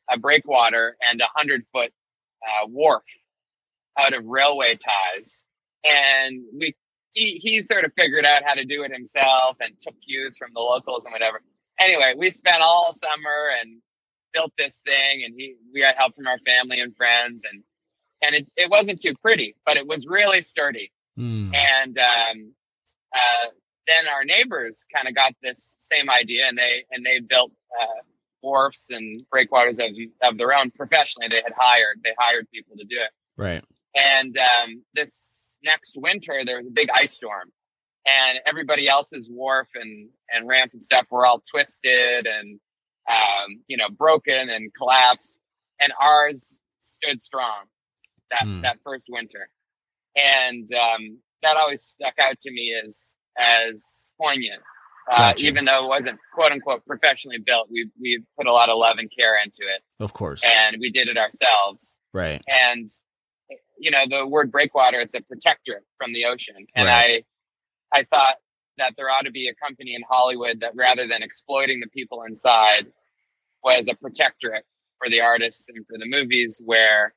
a 0.08 0.18
breakwater 0.18 0.96
and 1.00 1.20
a 1.20 1.28
hundred 1.34 1.64
foot 1.72 1.90
uh, 2.42 2.68
wharf 2.68 3.04
out 3.98 4.14
of 4.14 4.24
railway 4.24 4.76
ties. 4.76 5.44
And 5.84 6.44
we 6.56 6.76
he, 7.12 7.40
he 7.42 7.62
sort 7.62 7.84
of 7.84 7.92
figured 7.96 8.26
out 8.26 8.42
how 8.44 8.54
to 8.54 8.64
do 8.64 8.84
it 8.84 8.92
himself 8.92 9.56
and 9.60 9.74
took 9.80 10.00
cues 10.00 10.36
from 10.38 10.50
the 10.54 10.60
locals 10.60 11.04
and 11.04 11.12
whatever. 11.12 11.40
Anyway 11.80 12.14
we 12.16 12.30
spent 12.30 12.62
all 12.62 12.92
summer 12.92 13.50
and 13.60 13.80
built 14.32 14.52
this 14.58 14.80
thing 14.84 15.22
and 15.24 15.34
he 15.36 15.56
we 15.72 15.80
got 15.80 15.96
help 15.96 16.14
from 16.14 16.26
our 16.26 16.38
family 16.46 16.80
and 16.80 16.94
friends 16.96 17.44
and 17.50 17.62
and 18.22 18.34
it, 18.34 18.50
it 18.56 18.70
wasn't 18.70 19.00
too 19.00 19.14
pretty 19.22 19.56
but 19.64 19.76
it 19.76 19.86
was 19.86 20.06
really 20.06 20.40
sturdy 20.40 20.90
Mm. 21.18 21.54
and 21.54 21.96
um, 21.98 22.52
uh, 23.14 23.48
then 23.86 24.06
our 24.06 24.24
neighbors 24.24 24.84
kind 24.94 25.08
of 25.08 25.14
got 25.14 25.32
this 25.42 25.76
same 25.80 26.10
idea, 26.10 26.46
and 26.46 26.58
they 26.58 26.84
and 26.90 27.06
they 27.06 27.20
built 27.20 27.52
uh, 27.80 28.02
wharfs 28.42 28.90
and 28.90 29.24
breakwaters 29.30 29.80
of 29.80 29.92
of 30.22 30.36
their 30.36 30.52
own 30.52 30.70
professionally. 30.70 31.28
They 31.28 31.36
had 31.36 31.54
hired 31.56 32.00
they 32.04 32.14
hired 32.18 32.50
people 32.52 32.76
to 32.76 32.84
do 32.84 32.96
it. 32.96 33.10
Right. 33.36 33.64
And 33.94 34.36
um, 34.36 34.82
this 34.94 35.56
next 35.64 35.96
winter, 35.96 36.42
there 36.44 36.58
was 36.58 36.66
a 36.66 36.70
big 36.70 36.90
ice 36.94 37.14
storm, 37.14 37.50
and 38.06 38.38
everybody 38.44 38.88
else's 38.88 39.30
wharf 39.30 39.68
and 39.74 40.10
and 40.30 40.46
ramp 40.46 40.72
and 40.74 40.84
stuff 40.84 41.06
were 41.10 41.24
all 41.24 41.42
twisted 41.50 42.26
and 42.26 42.60
um, 43.08 43.62
you 43.68 43.76
know 43.76 43.88
broken 43.88 44.48
and 44.50 44.72
collapsed, 44.74 45.38
and 45.80 45.92
ours 46.00 46.60
stood 46.80 47.22
strong 47.22 47.64
that 48.30 48.42
Hmm. 48.44 48.60
that 48.62 48.78
first 48.82 49.06
winter, 49.10 49.48
and 50.16 50.68
um, 50.74 51.18
that 51.42 51.56
always 51.56 51.82
stuck 51.82 52.14
out 52.18 52.40
to 52.40 52.50
me 52.50 52.74
as 52.84 53.14
as 53.38 54.12
poignant. 54.20 54.62
Uh, 55.10 55.18
Gotcha. 55.18 55.46
even 55.46 55.64
though 55.66 55.84
it 55.84 55.88
wasn't 55.88 56.18
quote 56.34 56.50
unquote 56.50 56.84
professionally 56.84 57.38
built, 57.38 57.68
we 57.70 57.88
we 58.00 58.22
put 58.36 58.46
a 58.46 58.52
lot 58.52 58.68
of 58.68 58.76
love 58.78 58.96
and 58.98 59.10
care 59.16 59.40
into 59.42 59.62
it, 59.62 59.82
Of 60.00 60.12
course. 60.12 60.42
and 60.44 60.76
we 60.80 60.90
did 60.90 61.06
it 61.08 61.16
ourselves 61.16 61.98
Right. 62.12 62.42
and 62.48 62.90
you 63.78 63.90
know 63.92 64.04
the 64.08 64.26
word 64.26 64.50
breakwater 64.50 65.00
it's 65.00 65.14
a 65.14 65.20
protectorate 65.20 65.84
from 65.98 66.12
the 66.12 66.24
ocean 66.24 66.56
and 66.74 66.88
Right. 66.88 67.24
i 67.94 67.98
i 68.00 68.02
thought 68.04 68.36
that 68.78 68.94
there 68.96 69.10
ought 69.10 69.22
to 69.22 69.30
be 69.30 69.48
a 69.48 69.54
company 69.54 69.94
in 69.94 70.02
hollywood 70.08 70.60
that 70.60 70.72
rather 70.74 71.06
than 71.06 71.22
exploiting 71.22 71.80
the 71.80 71.88
people 71.88 72.22
inside 72.26 72.86
was 73.62 73.88
a 73.88 73.94
protectorate 73.96 74.64
for 74.98 75.10
the 75.10 75.20
artists 75.20 75.68
and 75.68 75.86
for 75.86 75.98
the 75.98 76.06
movies 76.06 76.60
where 76.64 77.14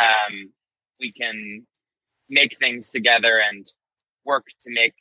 um, 0.00 0.52
we 1.00 1.12
can 1.12 1.66
make 2.28 2.58
things 2.58 2.90
together 2.90 3.40
and 3.40 3.66
work 4.24 4.44
to 4.62 4.70
make 4.72 4.94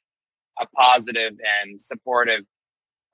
a 0.60 0.68
positive 0.68 1.34
and 1.64 1.82
supportive 1.82 2.42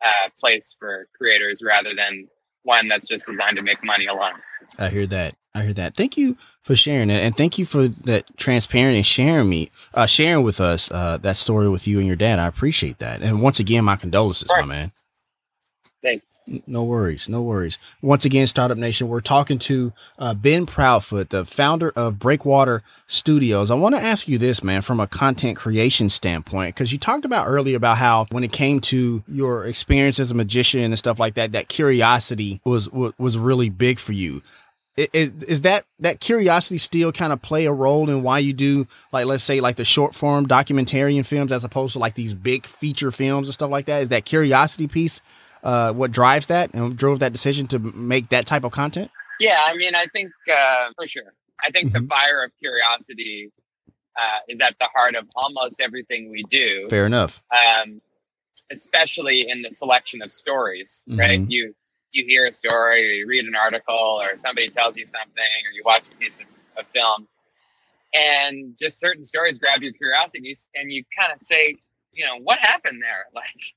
uh, 0.03 0.29
place 0.39 0.75
for 0.79 1.07
creators 1.17 1.61
rather 1.65 1.95
than 1.95 2.27
one 2.63 2.87
that's 2.87 3.07
just 3.07 3.25
designed 3.25 3.57
to 3.57 3.63
make 3.63 3.83
money 3.83 4.05
alone 4.07 4.33
I 4.77 4.89
hear 4.89 5.07
that. 5.07 5.35
I 5.53 5.63
hear 5.63 5.73
that. 5.73 5.95
Thank 5.95 6.15
you 6.17 6.35
for 6.61 6.75
sharing 6.75 7.09
it, 7.09 7.19
and 7.23 7.35
thank 7.35 7.57
you 7.57 7.65
for 7.65 7.87
that 7.87 8.25
transparent 8.37 8.95
and 8.95 9.05
sharing 9.05 9.49
me, 9.49 9.69
uh, 9.93 10.05
sharing 10.05 10.43
with 10.43 10.61
us 10.61 10.89
uh, 10.91 11.17
that 11.17 11.35
story 11.35 11.67
with 11.69 11.87
you 11.87 11.99
and 11.99 12.07
your 12.07 12.15
dad. 12.15 12.39
I 12.39 12.47
appreciate 12.47 12.99
that. 12.99 13.21
And 13.21 13.41
once 13.41 13.59
again, 13.59 13.83
my 13.83 13.97
condolences, 13.97 14.49
my 14.49 14.63
man. 14.63 14.91
Thanks. 16.01 16.25
No 16.47 16.83
worries, 16.83 17.29
no 17.29 17.41
worries. 17.41 17.77
Once 18.01 18.25
again, 18.25 18.47
Startup 18.47 18.77
Nation, 18.77 19.07
we're 19.07 19.21
talking 19.21 19.59
to 19.59 19.93
uh, 20.17 20.33
Ben 20.33 20.65
Proudfoot, 20.65 21.29
the 21.29 21.45
founder 21.45 21.91
of 21.95 22.17
Breakwater 22.17 22.81
Studios. 23.05 23.69
I 23.69 23.75
want 23.75 23.95
to 23.95 24.01
ask 24.01 24.27
you 24.27 24.39
this, 24.39 24.63
man, 24.63 24.81
from 24.81 24.99
a 24.99 25.07
content 25.07 25.55
creation 25.55 26.09
standpoint, 26.09 26.75
because 26.75 26.91
you 26.91 26.97
talked 26.97 27.25
about 27.25 27.45
earlier 27.47 27.77
about 27.77 27.97
how 27.97 28.25
when 28.31 28.43
it 28.43 28.51
came 28.51 28.81
to 28.81 29.23
your 29.27 29.65
experience 29.65 30.19
as 30.19 30.31
a 30.31 30.35
magician 30.35 30.85
and 30.85 30.97
stuff 30.97 31.19
like 31.19 31.35
that, 31.35 31.51
that 31.51 31.69
curiosity 31.69 32.59
was 32.65 32.89
was, 32.89 33.13
was 33.19 33.37
really 33.37 33.69
big 33.69 33.99
for 33.99 34.13
you. 34.13 34.41
Is, 34.97 35.31
is 35.43 35.61
that 35.61 35.85
that 35.99 36.19
curiosity 36.19 36.79
still 36.79 37.11
kind 37.11 37.31
of 37.31 37.41
play 37.41 37.65
a 37.65 37.71
role 37.71 38.09
in 38.09 38.23
why 38.23 38.39
you 38.39 38.51
do 38.51 38.87
like 39.13 39.25
let's 39.25 39.43
say 39.43 39.61
like 39.61 39.77
the 39.77 39.85
short 39.85 40.15
form 40.15 40.47
documentarian 40.47 41.25
films 41.25 41.51
as 41.51 41.63
opposed 41.63 41.93
to 41.93 41.99
like 41.99 42.15
these 42.15 42.33
big 42.33 42.65
feature 42.65 43.11
films 43.11 43.47
and 43.47 43.53
stuff 43.53 43.71
like 43.71 43.85
that? 43.85 44.01
Is 44.01 44.09
that 44.09 44.25
curiosity 44.25 44.87
piece 44.87 45.21
uh, 45.63 45.93
what 45.93 46.11
drives 46.11 46.47
that 46.47 46.73
and 46.73 46.97
drove 46.97 47.19
that 47.19 47.31
decision 47.31 47.67
to 47.67 47.79
make 47.79 48.29
that 48.29 48.45
type 48.47 48.63
of 48.63 48.71
content? 48.71 49.11
Yeah, 49.39 49.59
I 49.65 49.75
mean, 49.75 49.95
I 49.95 50.05
think 50.07 50.31
uh, 50.51 50.89
for 50.95 51.07
sure. 51.07 51.33
I 51.63 51.71
think 51.71 51.91
Mhm. 51.91 52.01
the 52.01 52.07
fire 52.07 52.43
of 52.43 52.51
curiosity 52.59 53.51
uh, 54.15 54.39
is 54.49 54.59
at 54.61 54.75
the 54.79 54.87
heart 54.93 55.15
of 55.15 55.27
almost 55.35 55.79
everything 55.79 56.31
we 56.31 56.43
do, 56.49 56.87
Fair 56.89 57.05
enough. 57.05 57.41
um, 57.51 58.01
especially 58.71 59.49
in 59.49 59.61
the 59.61 59.69
selection 59.71 60.21
of 60.21 60.31
stories. 60.31 61.03
Right? 61.07 61.39
Mhm. 61.39 61.49
You 61.49 61.75
you 62.13 62.25
hear 62.25 62.45
a 62.45 62.51
story, 62.51 63.09
or 63.09 63.13
you 63.13 63.25
read 63.25 63.45
an 63.45 63.55
article, 63.55 63.95
or 64.21 64.35
somebody 64.35 64.67
tells 64.67 64.97
you 64.97 65.05
something, 65.05 65.37
or 65.65 65.71
you 65.71 65.81
watch 65.85 66.09
a 66.09 66.17
piece 66.17 66.41
of, 66.41 66.47
of 66.77 66.85
film, 66.87 67.25
and 68.13 68.75
just 68.77 68.99
certain 68.99 69.23
stories 69.23 69.57
grab 69.59 69.81
your 69.81 69.93
curiosity, 69.93 70.53
and 70.75 70.91
you 70.91 71.05
kind 71.17 71.31
of 71.31 71.39
say, 71.39 71.77
you 72.11 72.25
know, 72.25 72.35
what 72.39 72.59
happened 72.59 73.01
there? 73.01 73.25
Like, 73.33 73.73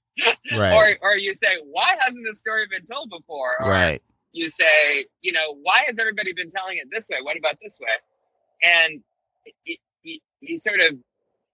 Right. 0.52 0.72
or 1.00 1.10
or 1.10 1.16
you 1.16 1.34
say, 1.34 1.48
why 1.64 1.96
hasn't 2.00 2.24
this 2.24 2.38
story 2.38 2.66
been 2.70 2.86
told 2.86 3.10
before? 3.10 3.56
Or 3.60 3.70
right. 3.70 4.02
you 4.32 4.48
say, 4.50 5.06
you 5.22 5.32
know, 5.32 5.56
why 5.62 5.84
has 5.86 5.98
everybody 5.98 6.32
been 6.32 6.50
telling 6.50 6.78
it 6.78 6.88
this 6.92 7.08
way? 7.10 7.18
What 7.22 7.36
about 7.36 7.56
this 7.62 7.78
way? 7.80 7.88
And 8.62 9.02
you, 10.40 10.58
sort 10.58 10.80
of, 10.80 10.96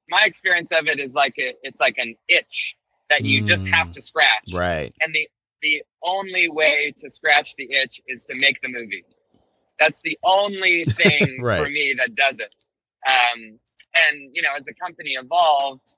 my 0.08 0.24
experience 0.24 0.72
of 0.72 0.86
it 0.86 0.98
is 1.00 1.14
like 1.14 1.34
a, 1.38 1.54
it's 1.62 1.80
like 1.80 1.96
an 1.98 2.14
itch 2.28 2.76
that 3.08 3.22
you 3.24 3.42
just 3.44 3.66
have 3.68 3.88
Mm. 3.88 3.92
to 3.94 4.02
scratch. 4.02 4.52
Right. 4.52 4.94
And 5.00 5.14
the 5.14 5.28
the 5.62 5.82
only 6.02 6.48
way 6.48 6.94
to 6.98 7.10
scratch 7.10 7.54
the 7.56 7.68
itch 7.70 8.00
is 8.08 8.24
to 8.24 8.34
make 8.40 8.60
the 8.62 8.68
movie. 8.68 9.04
That's 9.78 10.00
the 10.02 10.18
only 10.24 10.84
thing 10.88 11.42
Right. 11.42 11.62
for 11.62 11.68
me 11.68 11.94
that 11.98 12.14
does 12.14 12.40
it. 12.40 12.54
Um, 13.06 13.58
and 14.08 14.30
you 14.32 14.42
know, 14.42 14.50
as 14.56 14.64
the 14.64 14.74
company 14.74 15.12
evolved, 15.20 15.94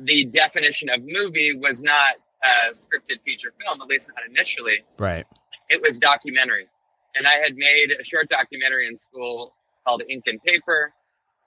the 0.00 0.24
definition 0.26 0.88
of 0.88 1.00
movie 1.04 1.52
was 1.56 1.82
not 1.82 2.14
a 2.42 2.72
scripted 2.72 3.20
feature 3.24 3.52
film, 3.64 3.80
at 3.82 3.88
least 3.88 4.08
not 4.08 4.24
initially. 4.28 4.78
Right. 4.98 5.26
It 5.68 5.82
was 5.86 5.98
documentary, 5.98 6.66
and 7.14 7.26
I 7.26 7.36
had 7.42 7.56
made 7.56 7.90
a 7.98 8.04
short 8.04 8.28
documentary 8.28 8.86
in 8.86 8.96
school 8.96 9.54
called 9.86 10.02
Ink 10.08 10.24
and 10.26 10.42
Paper, 10.42 10.92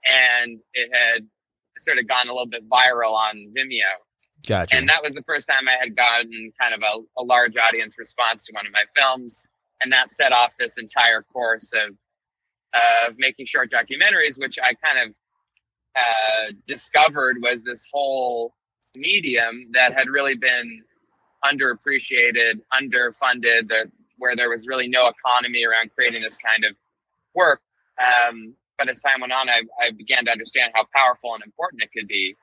and 0.05 0.59
it 0.73 0.89
had 0.93 1.27
sort 1.79 1.97
of 1.97 2.07
gone 2.07 2.27
a 2.27 2.31
little 2.31 2.47
bit 2.47 2.67
viral 2.69 3.13
on 3.13 3.53
Vimeo. 3.57 3.93
Gotcha. 4.47 4.75
And 4.75 4.89
that 4.89 5.01
was 5.01 5.13
the 5.13 5.23
first 5.23 5.47
time 5.47 5.67
I 5.67 5.79
had 5.79 5.95
gotten 5.95 6.51
kind 6.59 6.73
of 6.73 6.81
a, 6.81 7.21
a 7.21 7.23
large 7.23 7.55
audience 7.55 7.97
response 7.97 8.45
to 8.45 8.53
one 8.53 8.67
of 8.67 8.73
my 8.73 8.83
films. 8.95 9.43
And 9.81 9.91
that 9.93 10.11
set 10.11 10.31
off 10.31 10.55
this 10.57 10.77
entire 10.77 11.23
course 11.23 11.71
of, 11.73 11.95
of 13.07 13.15
making 13.17 13.45
short 13.45 13.71
documentaries, 13.71 14.37
which 14.37 14.59
I 14.59 14.73
kind 14.73 15.09
of 15.09 15.15
uh, 15.95 16.51
discovered 16.67 17.37
was 17.41 17.63
this 17.63 17.85
whole 17.91 18.53
medium 18.95 19.71
that 19.73 19.93
had 19.93 20.07
really 20.09 20.35
been 20.35 20.83
underappreciated, 21.43 22.61
underfunded, 22.73 23.67
that, 23.69 23.91
where 24.17 24.35
there 24.35 24.49
was 24.49 24.67
really 24.67 24.87
no 24.87 25.07
economy 25.07 25.65
around 25.65 25.91
creating 25.95 26.21
this 26.21 26.37
kind 26.37 26.63
of 26.63 26.75
work. 27.35 27.61
Um, 27.99 28.55
but 28.77 28.89
as 28.89 29.01
time 29.01 29.21
went 29.21 29.33
on, 29.33 29.49
I, 29.49 29.61
I 29.81 29.91
began 29.91 30.25
to 30.25 30.31
understand 30.31 30.71
how 30.73 30.85
powerful 30.95 31.33
and 31.35 31.43
important 31.43 31.83
it 31.83 31.89
could 31.95 32.07
be. 32.07 32.35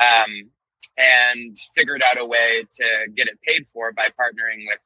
Um, 0.00 0.50
and 0.96 1.56
figured 1.74 2.02
out 2.08 2.20
a 2.20 2.24
way 2.24 2.64
to 2.74 2.84
get 3.16 3.26
it 3.26 3.38
paid 3.46 3.66
for 3.72 3.92
by 3.92 4.08
partnering 4.08 4.66
with 4.66 4.80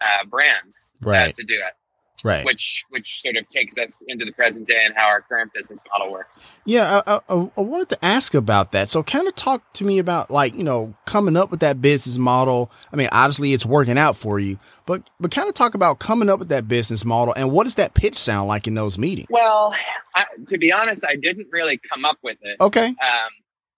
uh, 0.00 0.24
brands 0.26 0.92
uh, 1.30 1.32
to 1.32 1.42
do 1.42 1.54
it, 1.54 1.74
right. 2.24 2.44
which 2.44 2.84
which 2.90 3.22
sort 3.22 3.36
of 3.36 3.48
takes 3.48 3.78
us 3.78 3.98
into 4.06 4.24
the 4.24 4.32
present 4.32 4.66
day 4.66 4.82
and 4.84 4.94
how 4.94 5.06
our 5.06 5.20
current 5.22 5.52
business 5.52 5.82
model 5.90 6.12
works. 6.12 6.46
Yeah, 6.64 7.00
I, 7.06 7.20
I, 7.28 7.50
I 7.56 7.60
wanted 7.60 7.90
to 7.90 8.04
ask 8.04 8.34
about 8.34 8.72
that. 8.72 8.88
So, 8.88 9.02
kind 9.02 9.26
of 9.26 9.34
talk 9.34 9.72
to 9.74 9.84
me 9.84 9.98
about 9.98 10.30
like 10.30 10.54
you 10.54 10.64
know 10.64 10.94
coming 11.06 11.36
up 11.36 11.50
with 11.50 11.60
that 11.60 11.80
business 11.80 12.18
model. 12.18 12.70
I 12.92 12.96
mean, 12.96 13.08
obviously 13.12 13.52
it's 13.52 13.66
working 13.66 13.98
out 13.98 14.16
for 14.16 14.38
you, 14.38 14.58
but 14.86 15.08
but 15.18 15.30
kind 15.30 15.48
of 15.48 15.54
talk 15.54 15.74
about 15.74 15.98
coming 15.98 16.28
up 16.28 16.38
with 16.38 16.48
that 16.48 16.68
business 16.68 17.04
model 17.04 17.34
and 17.36 17.50
what 17.50 17.64
does 17.64 17.76
that 17.76 17.94
pitch 17.94 18.16
sound 18.16 18.48
like 18.48 18.66
in 18.66 18.74
those 18.74 18.98
meetings? 18.98 19.28
Well, 19.30 19.74
I, 20.14 20.26
to 20.48 20.58
be 20.58 20.72
honest, 20.72 21.04
I 21.06 21.16
didn't 21.16 21.48
really 21.50 21.78
come 21.78 22.04
up 22.04 22.18
with 22.22 22.38
it. 22.42 22.56
Okay, 22.60 22.86
Um, 22.86 23.30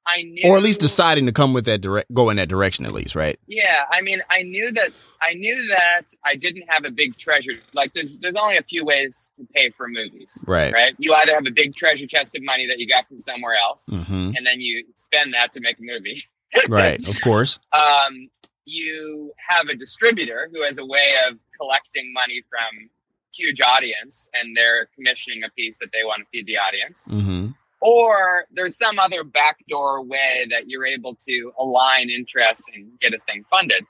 I 0.07 0.23
knew, 0.25 0.51
or 0.51 0.57
at 0.57 0.63
least 0.63 0.81
deciding 0.81 1.27
to 1.27 1.33
come 1.33 1.53
with 1.53 1.65
that 1.67 1.81
direct, 1.81 2.13
go 2.13 2.31
in 2.31 2.37
that 2.39 2.49
direction 2.49 2.85
at 2.87 2.93
least, 2.93 3.15
right? 3.15 3.39
Yeah, 3.47 3.85
I 3.91 4.01
mean, 4.01 4.21
I 4.31 4.43
knew 4.43 4.73
that 4.73 4.91
I 5.21 5.35
knew 5.35 5.69
that 5.69 6.13
I 6.25 6.35
didn't 6.35 6.65
have 6.69 6.85
a 6.85 6.91
big 6.91 7.17
treasure. 7.17 7.53
Like, 7.73 7.93
there's 7.95 8.17
there's 8.19 8.35
only 8.37 8.57
a 8.57 8.63
few 8.63 8.85
ways 8.85 9.31
to 9.37 9.47
pay 9.55 9.71
for 9.71 9.87
movies, 9.89 10.45
Right. 10.49 10.73
right? 10.73 10.95
You 10.99 11.15
either 11.15 11.35
have 11.35 11.47
a 11.47 11.53
big 11.53 11.75
treasure 11.77 12.07
chest 12.09 12.35
of 12.35 12.43
money 12.43 12.67
that 12.67 12.79
you 12.81 12.89
got 12.89 13.07
from 13.07 13.21
somewhere 13.21 13.55
else, 13.57 13.89
Mm-hmm. 13.91 14.33
and 14.37 14.45
then 14.47 14.61
you 14.61 14.85
spend 14.97 15.35
that 15.35 15.53
to 15.53 15.61
make 15.61 15.79
a 15.79 15.83
movie. 15.83 16.25
Right. 16.69 17.01
Of 17.09 17.19
course. 17.23 17.59
um, 17.73 18.29
you 18.67 19.33
have 19.49 19.69
a 19.69 19.75
distributor 19.75 20.51
who 20.53 20.63
has 20.63 20.77
a 20.79 20.85
way 20.85 21.13
of 21.29 21.39
collecting 21.59 22.13
money 22.13 22.43
from 22.51 22.91
huge 23.35 23.63
audience 23.63 24.29
and 24.35 24.55
they're 24.57 24.87
commissioning 24.95 25.43
a 25.45 25.49
piece 25.51 25.79
that 25.79 25.89
they 25.93 26.05
want 26.05 26.21
to 26.21 26.27
feed 26.31 26.47
the 26.47 26.59
audience 26.59 27.09
Mm-hmm. 27.11 27.47
Or 27.83 28.47
there's 28.53 28.79
some 28.79 28.99
other 28.99 29.25
backdoor 29.25 30.05
way 30.05 30.47
that 30.51 30.69
you're 30.69 30.87
able 30.87 31.17
to 31.17 31.53
align 31.59 32.09
interests 32.09 32.71
and 32.73 32.99
get 33.01 33.13
a 33.13 33.19
thing 33.19 33.45
funded 33.51 33.85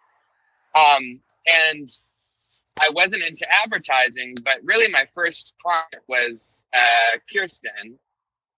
um, 0.74 1.20
and 1.46 1.88
i 2.80 2.88
wasn't 2.90 3.22
into 3.22 3.46
advertising 3.64 4.34
but 4.42 4.54
really 4.64 4.90
my 4.90 5.04
first 5.14 5.54
client 5.62 6.02
was 6.08 6.64
uh, 6.74 7.18
kirsten 7.32 7.98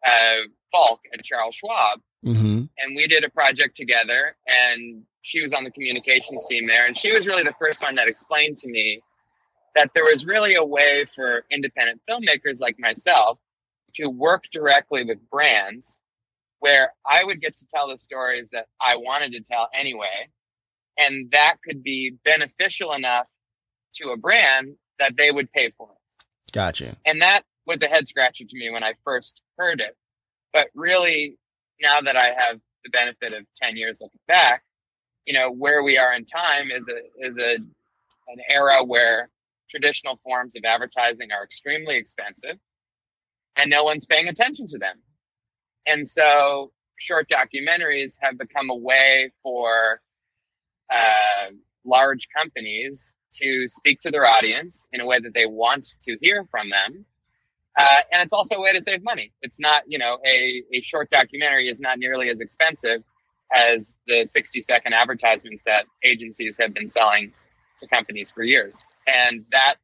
uh, 0.07 0.47
falk 0.70 1.01
at 1.12 1.23
charles 1.23 1.55
schwab 1.55 2.01
Mm-hmm. 2.25 2.64
and 2.79 2.97
we 2.97 3.07
did 3.07 3.23
a 3.23 3.29
project 3.29 3.77
together 3.77 4.35
and 4.47 5.03
she 5.20 5.42
was 5.42 5.53
on 5.53 5.62
the 5.62 5.70
communications 5.70 6.47
team 6.49 6.66
there 6.66 6.87
and 6.87 6.97
she 6.97 7.12
was 7.12 7.27
really 7.27 7.42
the 7.42 7.53
first 7.59 7.83
one 7.83 7.97
that 7.97 8.09
explained 8.09 8.57
to 8.59 8.68
me 8.70 9.03
that 9.75 9.90
there 9.94 10.05
was 10.05 10.25
really 10.25 10.55
a 10.55 10.64
way 10.64 11.05
for 11.14 11.44
independent 11.51 12.01
filmmakers 12.09 12.62
like 12.62 12.79
myself 12.79 13.38
to 13.94 14.09
work 14.09 14.44
directly 14.52 15.04
with 15.04 15.18
brands 15.30 16.00
where 16.61 16.92
I 17.09 17.22
would 17.24 17.40
get 17.40 17.57
to 17.59 17.66
tell 17.74 17.88
the 17.88 17.98
stories 17.98 18.50
that 18.52 18.66
I 18.80 18.96
wanted 18.96 19.33
to 19.33 19.40
tell 19.40 19.68
anyway 19.74 20.28
and 20.96 21.30
that 21.33 21.57
could 21.64 21.83
be 21.83 22.14
beneficial 22.24 22.92
enough 22.92 23.28
to 23.96 24.11
a 24.11 24.16
brand 24.16 24.76
that 24.98 25.16
they 25.16 25.30
would 25.30 25.50
pay 25.52 25.72
for 25.76 25.88
it 25.90 26.24
Gotcha. 26.52 26.96
and 27.04 27.22
that 27.22 27.44
was 27.66 27.83
a 27.83 27.87
head 27.87 28.07
scratcher 28.07 28.44
to 28.44 28.57
me 28.57 28.70
when 28.70 28.85
I 28.85 28.94
first 29.04 29.40
heard 29.59 29.80
it. 29.80 29.96
But 30.52 30.68
really, 30.74 31.37
now 31.80 32.00
that 32.00 32.16
I 32.16 32.26
have 32.26 32.61
the 32.85 32.90
benefit 32.90 33.33
of 33.33 33.44
10 33.62 33.76
years 33.76 34.00
looking 34.00 34.20
back, 34.28 34.62
you 35.26 35.35
know, 35.35 35.50
where 35.50 35.83
we 35.83 35.98
are 35.98 36.14
in 36.14 36.24
time 36.24 36.70
is 36.70 36.88
a, 36.88 37.26
is 37.26 37.38
a, 37.38 37.54
an 37.54 38.38
era 38.48 38.85
where 38.85 39.30
traditional 39.70 40.20
forms 40.22 40.57
of 40.57 40.64
advertising 40.64 41.33
are 41.33 41.44
extremely 41.44 41.96
expensive 41.96 42.57
and 43.57 43.71
no 43.71 43.85
one's 43.85 44.07
paying 44.07 44.29
attention 44.29 44.67
to 44.69 44.79
them. 44.79 44.97
And 45.87 46.07
so 46.07 46.73
short 46.99 47.29
documentaries 47.29 48.17
have 48.21 48.38
become 48.38 48.71
a 48.71 48.77
way 48.77 49.33
for, 49.43 50.01
uh, 50.90 51.51
large 51.85 52.29
companies 52.37 53.12
to 53.35 53.67
speak 53.69 54.01
to 54.01 54.11
their 54.11 54.27
audience 54.27 54.87
in 54.93 55.01
a 55.01 55.07
way 55.07 55.19
that 55.21 55.35
they 55.35 55.47
want 55.47 55.87
to 56.03 56.17
hear 56.21 56.45
from 56.51 56.71
them. 56.71 57.05
Uh, 57.77 58.01
and 58.12 58.23
it's 58.23 58.33
also 58.33 58.57
a 58.57 58.61
way 58.61 58.73
to 58.73 58.81
save 58.81 59.03
money. 59.03 59.33
It's 59.43 59.59
not, 59.59 59.83
you 59.88 59.99
know, 59.99 60.19
a, 60.25 60.62
a 60.73 60.81
short 60.81 61.11
documentary 61.11 61.69
is 61.69 61.81
not 61.81 61.99
nearly 61.99 62.29
as 62.31 62.40
expensive 62.40 63.03
as 63.53 63.95
the 64.07 64.25
60 64.25 64.61
second 64.61 64.93
advertisements 64.95 65.64
that 65.64 65.85
agencies 66.05 66.59
have 66.61 66.73
been 66.73 66.87
selling 66.87 67.33
to 67.81 67.88
companies 67.88 68.31
for 68.31 68.43
years. 68.45 68.87
And 69.07 69.45
that 69.51 69.77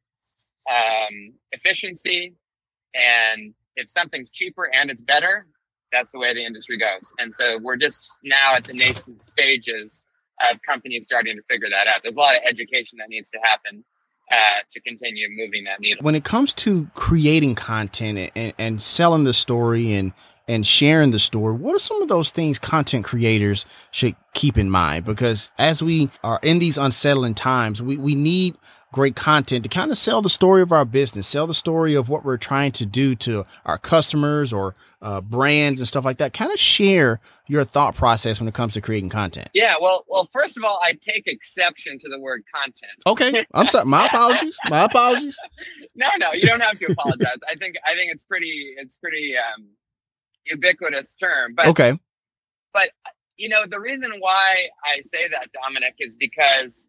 um, 0.69 1.33
efficiency 1.51 2.35
and 2.93 3.53
if 3.81 3.89
something's 3.89 4.31
cheaper 4.31 4.69
and 4.73 4.89
it's 4.89 5.01
better, 5.01 5.45
that's 5.91 6.11
the 6.11 6.19
way 6.19 6.33
the 6.33 6.45
industry 6.45 6.77
goes. 6.77 7.13
And 7.19 7.33
so 7.33 7.59
we're 7.61 7.75
just 7.75 8.17
now 8.23 8.55
at 8.55 8.63
the 8.63 8.73
nascent 8.73 9.25
stages 9.25 10.03
of 10.49 10.59
companies 10.61 11.05
starting 11.05 11.35
to 11.35 11.43
figure 11.49 11.69
that 11.69 11.87
out. 11.87 12.01
There's 12.03 12.15
a 12.15 12.19
lot 12.19 12.35
of 12.35 12.41
education 12.47 12.99
that 12.99 13.09
needs 13.09 13.29
to 13.31 13.39
happen 13.43 13.83
uh, 14.31 14.35
to 14.71 14.79
continue 14.81 15.27
moving 15.29 15.65
that 15.65 15.79
needle. 15.79 16.03
When 16.03 16.15
it 16.15 16.23
comes 16.23 16.53
to 16.55 16.89
creating 16.95 17.55
content 17.55 18.31
and, 18.35 18.53
and 18.57 18.81
selling 18.81 19.25
the 19.25 19.33
story 19.33 19.93
and 19.93 20.13
and 20.47 20.65
sharing 20.67 21.11
the 21.11 21.19
story, 21.19 21.53
what 21.55 21.75
are 21.75 21.79
some 21.79 22.01
of 22.01 22.09
those 22.09 22.31
things 22.31 22.59
content 22.59 23.05
creators 23.05 23.65
should 23.91 24.15
keep 24.33 24.57
in 24.57 24.69
mind? 24.69 25.05
Because 25.05 25.51
as 25.57 25.81
we 25.81 26.09
are 26.23 26.39
in 26.41 26.59
these 26.59 26.77
unsettling 26.77 27.35
times, 27.35 27.81
we, 27.81 27.95
we 27.95 28.15
need 28.15 28.57
great 28.91 29.15
content 29.15 29.63
to 29.63 29.69
kind 29.69 29.89
of 29.91 29.97
sell 29.97 30.21
the 30.21 30.29
story 30.29 30.61
of 30.61 30.71
our 30.71 30.85
business, 30.85 31.27
sell 31.27 31.47
the 31.47 31.53
story 31.53 31.95
of 31.95 32.09
what 32.09 32.25
we're 32.25 32.37
trying 32.37 32.71
to 32.73 32.85
do 32.85 33.15
to 33.15 33.45
our 33.65 33.77
customers 33.77 34.51
or 34.51 34.75
uh, 35.01 35.21
brands 35.21 35.79
and 35.79 35.87
stuff 35.87 36.03
like 36.05 36.17
that. 36.17 36.33
Kind 36.33 36.51
of 36.51 36.59
share 36.59 37.19
your 37.47 37.63
thought 37.63 37.95
process 37.95 38.39
when 38.39 38.47
it 38.47 38.53
comes 38.53 38.73
to 38.73 38.81
creating 38.81 39.09
content. 39.09 39.49
Yeah, 39.53 39.75
well, 39.81 40.05
well, 40.07 40.29
first 40.31 40.57
of 40.57 40.63
all, 40.63 40.79
I 40.83 40.93
take 40.93 41.23
exception 41.27 41.99
to 41.99 42.09
the 42.09 42.19
word 42.19 42.43
content. 42.53 42.91
Okay, 43.07 43.45
I'm 43.53 43.67
sorry. 43.67 43.85
My 43.85 44.05
apologies. 44.05 44.57
My 44.69 44.83
apologies. 44.83 45.37
No, 45.93 46.07
no, 46.19 46.31
you 46.31 46.43
don't 46.47 46.61
have 46.61 46.79
to 46.79 46.85
apologize. 46.85 47.35
I 47.49 47.55
think 47.55 47.75
I 47.85 47.95
think 47.95 48.11
it's 48.13 48.23
pretty 48.23 48.73
it's 48.77 48.95
pretty 48.95 49.33
um, 49.37 49.65
ubiquitous 50.45 51.13
term, 51.15 51.53
but 51.55 51.67
Okay. 51.67 51.99
but 52.73 52.89
you 53.37 53.49
know 53.49 53.65
the 53.69 53.79
reason 53.79 54.13
why 54.19 54.69
I 54.85 55.01
say 55.01 55.27
that, 55.29 55.49
Dominic, 55.51 55.95
is 55.99 56.15
because 56.15 56.87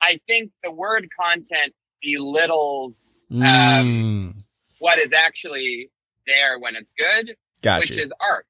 I 0.00 0.20
think 0.26 0.52
the 0.62 0.70
word 0.70 1.08
content 1.20 1.74
belittles 2.02 3.24
um, 3.30 3.42
Mm, 3.42 4.34
what 4.78 4.98
is 4.98 5.12
actually 5.12 5.90
there 6.26 6.58
when 6.58 6.76
it's 6.76 6.92
good, 6.92 7.36
which 7.80 7.90
is 7.98 8.12
art. 8.20 8.46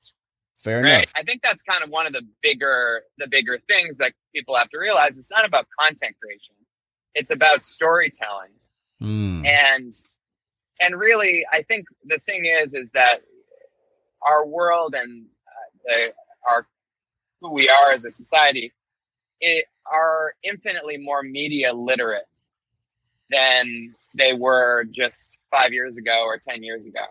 Fair 0.59 0.83
right? 0.83 0.93
enough. 0.99 1.13
I 1.15 1.23
think 1.23 1.41
that's 1.43 1.63
kind 1.63 1.85
of 1.85 1.91
one 1.91 2.07
of 2.07 2.13
the 2.13 2.23
bigger 2.43 3.03
the 3.19 3.29
bigger 3.29 3.59
things 3.69 3.99
that 3.99 4.13
people 4.35 4.57
have 4.57 4.69
to 4.71 4.79
realize. 4.79 5.17
It's 5.17 5.31
not 5.31 5.45
about 5.45 5.67
content 5.79 6.17
creation; 6.21 6.55
it's 7.15 7.31
about 7.31 7.65
storytelling. 7.65 8.51
Mm, 9.01 9.47
And 9.47 9.95
and 10.81 10.97
really, 10.97 11.47
I 11.51 11.63
think 11.63 11.87
the 12.05 12.19
thing 12.19 12.45
is 12.45 12.75
is 12.75 12.91
that 12.93 13.21
our 14.21 14.45
world 14.47 14.95
and 14.95 15.27
uh, 15.47 15.71
the, 15.85 16.13
our 16.51 16.67
who 17.41 17.53
we 17.53 17.69
are 17.69 17.93
as 17.93 18.05
a 18.05 18.11
society 18.11 18.73
it, 19.41 19.67
are 19.91 20.35
infinitely 20.43 20.99
more 20.99 21.23
media 21.23 21.73
literate 21.73 22.27
than 23.31 23.95
they 24.17 24.33
were 24.33 24.85
just 24.91 25.39
five 25.51 25.73
years 25.73 25.99
ago 25.99 26.25
or 26.25 26.39
10 26.39 26.63
years 26.63 26.87
ago. 26.87 27.05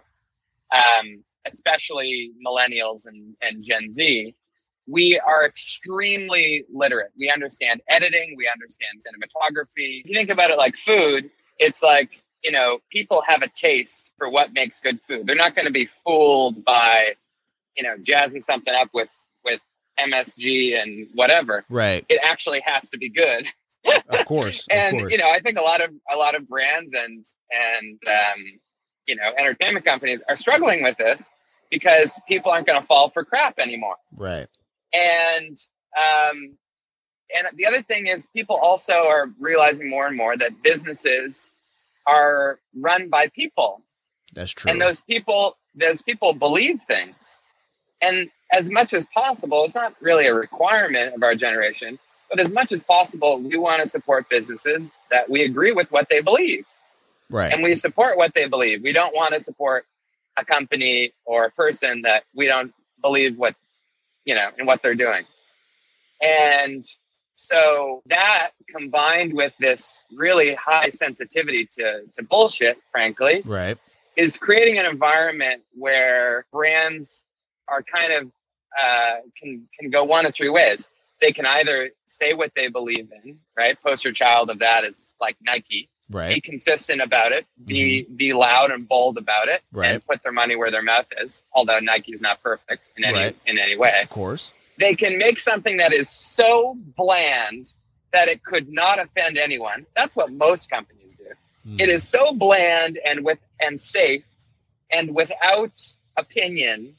Um, 0.72 1.24
especially 1.46 2.32
millennials 2.46 3.06
and, 3.06 3.36
and 3.42 3.64
Gen 3.64 3.94
Z, 3.94 4.36
we 4.88 5.20
are 5.26 5.46
extremely 5.46 6.66
literate. 6.74 7.12
We 7.18 7.30
understand 7.30 7.82
editing, 7.90 8.36
we 8.38 8.50
understand 8.52 9.02
cinematography. 9.02 10.02
If 10.02 10.08
you 10.08 10.14
think 10.14 10.30
about 10.30 10.50
it 10.50 10.58
like 10.58 10.76
food, 10.78 11.30
it's 11.60 11.84
like, 11.84 12.24
you 12.44 12.52
know, 12.52 12.80
people 12.90 13.24
have 13.28 13.42
a 13.42 13.50
taste 13.50 14.12
for 14.18 14.30
what 14.30 14.54
makes 14.54 14.80
good 14.80 15.02
food. 15.02 15.28
They're 15.28 15.36
not 15.36 15.56
going 15.56 15.66
to 15.66 15.72
be 15.72 15.86
fooled 15.86 16.64
by, 16.64 17.16
you 17.76 17.84
know, 17.84 17.98
jazzing 18.02 18.42
something 18.42 18.74
up 18.74 18.90
with 18.94 19.12
with 19.44 19.62
MSG 20.00 20.82
and 20.82 21.08
whatever. 21.14 21.66
Right. 21.70 22.06
It 22.10 22.20
actually 22.24 22.62
has 22.66 22.90
to 22.92 22.98
be 22.98 23.10
good. 23.10 23.48
Of 24.10 24.26
course. 24.26 24.66
and 24.72 24.96
of 24.96 25.02
course. 25.02 25.12
you 25.12 25.18
know, 25.18 25.30
I 25.30 25.40
think 25.40 25.58
a 25.58 25.62
lot 25.62 25.82
of 25.82 25.92
a 26.12 26.16
lot 26.18 26.36
of 26.36 26.48
brands 26.48 26.94
and 26.94 27.26
and 27.52 28.00
um, 28.08 28.60
you 29.08 29.16
know 29.16 29.32
entertainment 29.38 29.86
companies 29.86 30.22
are 30.28 30.36
struggling 30.36 30.84
with 30.84 30.98
this 30.98 31.30
because 31.70 32.20
people 32.28 32.52
aren't 32.52 32.68
going 32.68 32.80
to 32.80 32.88
fall 32.88 33.10
for 33.10 33.24
crap 33.26 33.60
anymore. 33.60 33.96
right. 34.16 34.48
And 34.94 35.58
um, 35.98 36.58
and 37.36 37.48
the 37.56 37.66
other 37.66 37.82
thing 37.82 38.08
is, 38.08 38.28
people 38.28 38.56
also 38.56 38.94
are 38.94 39.28
realizing 39.40 39.90
more 39.90 40.08
and 40.08 40.16
more 40.16 40.38
that 40.38 40.62
businesses 40.64 41.50
are 42.06 42.60
run 42.74 43.10
by 43.10 43.28
people, 43.28 43.82
That's 44.34 44.52
true. 44.52 44.72
and 44.72 44.80
those 44.80 45.02
people 45.02 45.58
those 45.76 46.02
people 46.02 46.34
believe 46.34 46.82
things. 46.82 47.42
And 48.02 48.30
as 48.52 48.70
much 48.70 48.94
as 48.94 49.06
possible, 49.08 49.66
it's 49.66 49.76
not 49.76 49.96
really 50.02 50.28
a 50.28 50.34
requirement 50.34 51.16
of 51.16 51.24
our 51.24 51.36
generation, 51.36 52.00
but 52.30 52.40
as 52.40 52.50
much 52.50 52.72
as 52.72 52.84
possible, 52.84 53.42
we 53.42 53.58
want 53.58 53.82
to 53.82 53.88
support 53.88 54.30
businesses 54.30 54.92
that 55.12 55.30
we 55.30 55.44
agree 55.44 55.72
with 55.72 55.92
what 55.92 56.10
they 56.10 56.22
believe 56.22 56.66
right. 57.30 57.52
and 57.52 57.64
we 57.64 57.76
support 57.76 58.18
what 58.18 58.34
they 58.34 58.48
believe. 58.48 58.84
We 58.84 58.94
don't 58.94 59.16
want 59.16 59.34
to 59.34 59.40
support 59.40 59.86
a 60.38 60.46
company 60.46 61.14
or 61.26 61.46
a 61.46 61.52
person 61.52 62.04
that 62.04 62.24
we 62.36 62.48
don't 62.48 62.74
believe 63.02 63.38
what 63.38 63.56
you 64.26 64.36
know 64.36 64.50
in 64.58 64.66
what 64.66 64.82
they're 64.82 64.96
doing. 64.96 65.24
And 66.22 66.86
so 67.36 68.02
that 68.08 68.52
combined 68.68 69.34
with 69.34 69.54
this 69.60 70.04
really 70.12 70.56
high 70.56 70.90
sensitivity 70.90 71.70
to, 71.74 72.02
to 72.16 72.24
bullshit, 72.24 72.80
frankly, 72.92 73.44
right. 73.46 73.78
is 74.16 74.38
creating 74.38 74.80
an 74.80 74.88
environment 74.88 75.62
where 75.76 76.48
brands 76.52 77.24
are 77.68 77.84
kind 77.84 78.14
of 78.14 78.32
uh, 78.82 79.16
can 79.42 79.68
can 79.80 79.90
go 79.90 80.04
one 80.04 80.26
of 80.26 80.34
three 80.34 80.50
ways. 80.50 80.90
They 81.22 81.32
can 81.32 81.46
either 81.46 81.92
say 82.08 82.34
what 82.34 82.52
they 82.56 82.68
believe 82.68 83.10
in, 83.24 83.40
right? 83.58 83.78
Poster 83.82 84.12
child 84.12 84.50
of 84.50 84.60
that 84.60 84.84
is 84.84 85.14
like 85.20 85.36
Nike. 85.42 85.90
Right. 86.10 86.36
Be 86.36 86.42
consistent 86.42 87.02
about 87.02 87.32
it. 87.34 87.46
Be 87.66 88.04
be 88.04 88.34
loud 88.34 88.72
and 88.72 88.88
bold 88.88 89.18
about 89.18 89.50
it, 89.50 89.62
Right. 89.72 89.92
and 89.92 90.06
put 90.06 90.24
their 90.24 90.32
money 90.32 90.56
where 90.56 90.72
their 90.72 90.84
mouth 90.84 91.08
is. 91.20 91.44
Although 91.52 91.80
Nike 91.80 92.14
is 92.14 92.22
not 92.22 92.42
perfect 92.44 92.84
in 92.96 93.04
any 93.04 93.18
Right. 93.18 93.36
in 93.46 93.58
any 93.60 93.76
way, 93.76 94.00
Of 94.04 94.10
course. 94.10 94.54
they 94.78 94.96
can 94.96 95.18
make 95.18 95.38
something 95.40 95.78
that 95.78 95.92
is 95.92 96.10
so 96.10 96.78
bland 96.96 97.74
that 98.14 98.30
it 98.30 98.42
could 98.44 98.70
not 98.72 99.00
offend 99.00 99.38
anyone. 99.38 99.86
That's 99.96 100.16
what 100.16 100.32
most 100.32 100.70
companies 100.70 101.16
do. 101.16 101.26
Mm. 101.68 101.82
It 101.82 101.90
is 101.90 102.08
so 102.08 102.32
bland 102.32 102.98
and 103.04 103.26
with 103.26 103.40
and 103.60 103.80
safe 103.82 104.24
and 104.92 105.14
without 105.14 105.74
opinion 106.16 106.96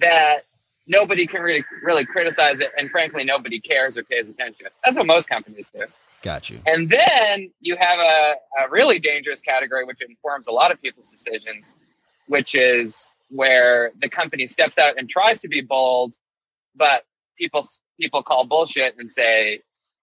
that 0.00 0.40
nobody 0.86 1.26
can 1.26 1.42
really 1.42 1.64
really 1.82 2.04
criticize 2.04 2.60
it 2.60 2.70
and 2.76 2.90
frankly 2.90 3.24
nobody 3.24 3.60
cares 3.60 3.98
or 3.98 4.04
pays 4.04 4.28
attention. 4.28 4.66
That's 4.84 4.96
what 4.96 5.06
most 5.06 5.28
companies 5.28 5.70
do. 5.76 5.84
Got 6.22 6.50
you. 6.50 6.60
And 6.66 6.90
then 6.90 7.50
you 7.60 7.76
have 7.78 7.98
a, 7.98 8.34
a 8.64 8.70
really 8.70 8.98
dangerous 8.98 9.40
category 9.40 9.84
which 9.84 10.02
informs 10.02 10.48
a 10.48 10.52
lot 10.52 10.72
of 10.72 10.82
people's 10.82 11.10
decisions, 11.10 11.74
which 12.26 12.54
is 12.54 13.14
where 13.30 13.92
the 14.00 14.08
company 14.08 14.46
steps 14.46 14.78
out 14.78 14.98
and 14.98 15.08
tries 15.08 15.38
to 15.40 15.48
be 15.48 15.60
bold, 15.60 16.16
but 16.74 17.04
people 17.38 17.64
people 18.00 18.22
call 18.22 18.46
bullshit 18.46 18.96
and 18.98 19.10
say 19.10 19.60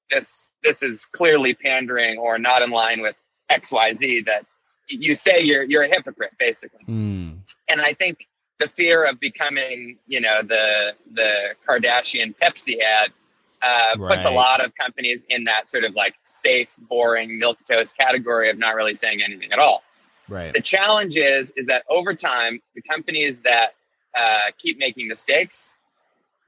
this 0.10 0.51
this 0.63 0.84
is 0.84 1.05
clearly 1.05 1.53
pandering 1.53 2.17
or 2.17 2.38
not 2.38 2.62
in 2.62 2.69
line 2.69 3.01
with 3.01 3.15
XYZ 3.51 4.25
that 4.25 4.45
you 4.88 5.15
say 5.15 5.41
you're 5.41 5.63
you're 5.63 5.84
a 5.84 5.89
hypocrite 5.89 6.34
basically. 6.39 6.86
Mm. 6.88 7.39
And 7.67 7.81
I 7.81 7.93
think 7.93 8.27
the 8.60 8.68
fear 8.68 9.04
of 9.06 9.20
becoming, 9.20 9.98
you 10.08 10.22
know, 10.22 10.41
the 10.41 10.94
the 11.13 11.56
Kardashian 11.68 12.36
Pepsi 12.41 12.80
ad 12.80 13.12
uh, 13.62 13.98
puts 13.98 14.26
a 14.26 14.30
lot 14.30 14.63
of 14.63 14.74
companies 14.76 15.26
in 15.30 15.46
that 15.46 15.70
sort 15.70 15.84
of 15.84 15.96
like 15.96 16.15
safe, 16.24 16.74
boring 16.78 17.39
milk 17.39 17.58
toast 17.70 17.98
category 17.98 18.50
of 18.50 18.58
not 18.58 18.76
really 18.76 18.96
saying 18.96 19.22
anything 19.22 19.52
at 19.52 19.60
all. 19.60 19.84
Right. 20.28 20.54
The 20.54 20.62
challenge 20.62 21.18
is 21.18 21.52
is 21.56 21.68
that 21.68 21.84
over 21.89 22.13
time, 22.13 22.62
the 22.76 22.82
companies 22.82 23.41
that 23.41 23.76
uh, 24.15 24.52
keep 24.58 24.78
making 24.78 25.08
mistakes 25.08 25.78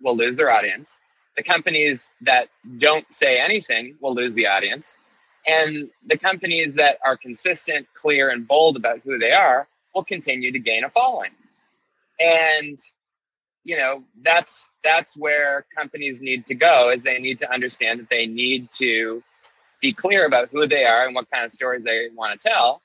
will 0.02 0.16
lose 0.16 0.38
their 0.38 0.52
audience. 0.52 1.00
The 1.36 1.44
companies 1.44 2.12
that 2.22 2.50
don't 2.78 3.06
say 3.14 3.38
anything 3.38 3.96
will 4.02 4.16
lose 4.16 4.34
the 4.34 4.48
audience, 4.48 4.98
and 5.46 5.90
the 6.06 6.18
companies 6.18 6.76
that 6.76 6.98
are 7.06 7.18
consistent, 7.18 7.88
clear, 7.94 8.30
and 8.30 8.48
bold 8.48 8.76
about 8.76 9.02
who 9.04 9.20
they 9.20 9.32
are 9.32 9.68
will 9.94 10.04
continue 10.04 10.52
to 10.52 10.60
gain 10.60 10.84
a 10.84 10.90
following. 10.90 11.32
And 12.20 12.80
you 13.64 13.78
know 13.78 14.04
that's 14.22 14.70
that's 14.84 15.18
where 15.18 15.66
companies 15.78 16.22
need 16.22 16.46
to 16.48 16.56
go 16.56 16.90
is 16.92 17.04
they 17.04 17.20
need 17.20 17.40
to 17.40 17.52
understand 17.52 18.00
that 18.00 18.10
they 18.10 18.26
need 18.26 18.70
to 18.74 19.22
be 19.82 19.92
clear 19.94 20.26
about 20.26 20.50
who 20.50 20.68
they 20.68 20.86
are 20.86 21.06
and 21.06 21.14
what 21.14 21.30
kind 21.30 21.46
of 21.46 21.52
stories 21.52 21.84
they 21.84 22.08
want 22.16 22.40
to 22.40 22.50
tell 22.50 22.82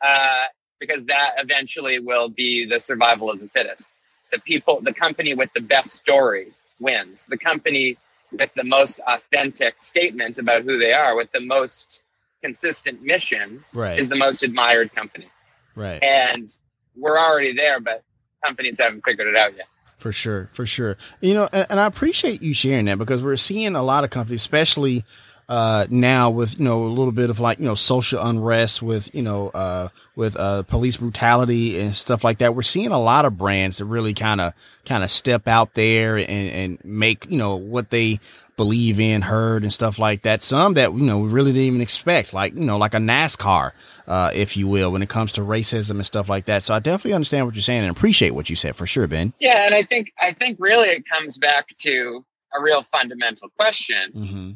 uh, 0.00 0.44
because 0.80 1.04
that 1.06 1.32
eventually 1.38 1.98
will 1.98 2.28
be 2.28 2.64
the 2.66 2.80
survival 2.80 3.30
of 3.30 3.40
the 3.40 3.48
fittest. 3.48 3.88
The 4.32 4.38
people, 4.40 4.80
the 4.80 4.92
company 4.92 5.34
with 5.34 5.50
the 5.54 5.60
best 5.60 5.94
story 5.94 6.52
wins. 6.80 7.26
The 7.26 7.38
company 7.38 7.96
with 8.32 8.50
the 8.54 8.64
most 8.64 9.00
authentic 9.06 9.80
statement 9.80 10.38
about 10.38 10.62
who 10.62 10.78
they 10.78 10.92
are, 10.92 11.16
with 11.16 11.32
the 11.32 11.40
most 11.40 12.02
consistent 12.42 13.02
mission, 13.02 13.64
Right. 13.72 13.98
is 13.98 14.08
the 14.08 14.16
most 14.16 14.42
admired 14.42 14.94
company. 14.94 15.28
Right. 15.74 16.02
And 16.02 16.56
we're 16.96 17.18
already 17.18 17.54
there, 17.54 17.80
but 17.80 18.02
companies 18.44 18.78
haven't 18.78 19.04
figured 19.04 19.28
it 19.28 19.36
out 19.36 19.56
yet. 19.56 19.66
For 19.98 20.12
sure, 20.12 20.46
for 20.52 20.64
sure. 20.64 20.96
You 21.20 21.34
know, 21.34 21.48
and, 21.52 21.66
and 21.70 21.80
I 21.80 21.86
appreciate 21.86 22.40
you 22.40 22.54
sharing 22.54 22.84
that 22.84 22.98
because 22.98 23.22
we're 23.22 23.36
seeing 23.36 23.74
a 23.74 23.82
lot 23.82 24.04
of 24.04 24.10
companies, 24.10 24.40
especially 24.40 25.04
uh, 25.48 25.86
now 25.88 26.30
with 26.30 26.58
you 26.58 26.64
know 26.64 26.84
a 26.84 26.88
little 26.88 27.12
bit 27.12 27.30
of 27.30 27.40
like 27.40 27.58
you 27.58 27.64
know 27.64 27.74
social 27.74 28.22
unrest 28.22 28.82
with 28.82 29.12
you 29.14 29.22
know 29.22 29.48
uh, 29.48 29.88
with 30.14 30.36
uh, 30.36 30.62
police 30.64 30.98
brutality 30.98 31.80
and 31.80 31.94
stuff 31.94 32.22
like 32.22 32.38
that. 32.38 32.54
We're 32.54 32.62
seeing 32.62 32.92
a 32.92 33.00
lot 33.00 33.24
of 33.24 33.38
brands 33.38 33.78
that 33.78 33.86
really 33.86 34.14
kind 34.14 34.40
of 34.40 34.52
kind 34.84 35.02
of 35.02 35.10
step 35.10 35.48
out 35.48 35.74
there 35.74 36.16
and 36.16 36.28
and 36.28 36.84
make 36.84 37.26
you 37.30 37.38
know 37.38 37.56
what 37.56 37.90
they 37.90 38.20
believe 38.56 39.00
in, 39.00 39.22
heard, 39.22 39.62
and 39.62 39.72
stuff 39.72 39.98
like 39.98 40.22
that. 40.22 40.42
Some 40.42 40.74
that 40.74 40.92
you 40.92 41.04
know 41.04 41.18
we 41.18 41.28
really 41.28 41.52
didn't 41.52 41.66
even 41.66 41.80
expect, 41.80 42.34
like 42.34 42.54
you 42.54 42.64
know 42.64 42.76
like 42.76 42.92
a 42.92 42.98
NASCAR, 42.98 43.72
uh, 44.08 44.30
if 44.34 44.56
you 44.56 44.66
will, 44.66 44.90
when 44.90 45.02
it 45.02 45.08
comes 45.08 45.30
to 45.32 45.42
racism 45.42 45.90
and 45.92 46.06
stuff 46.06 46.28
like 46.28 46.46
that. 46.46 46.64
So 46.64 46.74
I 46.74 46.80
definitely 46.80 47.12
understand 47.12 47.46
what 47.46 47.54
you're 47.54 47.62
saying 47.62 47.82
and 47.82 47.90
appreciate 47.96 48.30
what 48.30 48.50
you 48.50 48.56
said 48.56 48.74
for 48.74 48.86
sure, 48.86 49.06
Ben. 49.06 49.32
Yeah, 49.38 49.66
and 49.66 49.74
I 49.74 49.82
think 49.84 50.12
I 50.20 50.32
think 50.32 50.56
really 50.58 50.88
it 50.88 51.04
comes 51.08 51.38
back 51.38 51.68
to 51.78 52.24
a 52.54 52.60
real 52.60 52.82
fundamental 52.82 53.48
question, 53.50 54.12
Mm-hmm. 54.16 54.50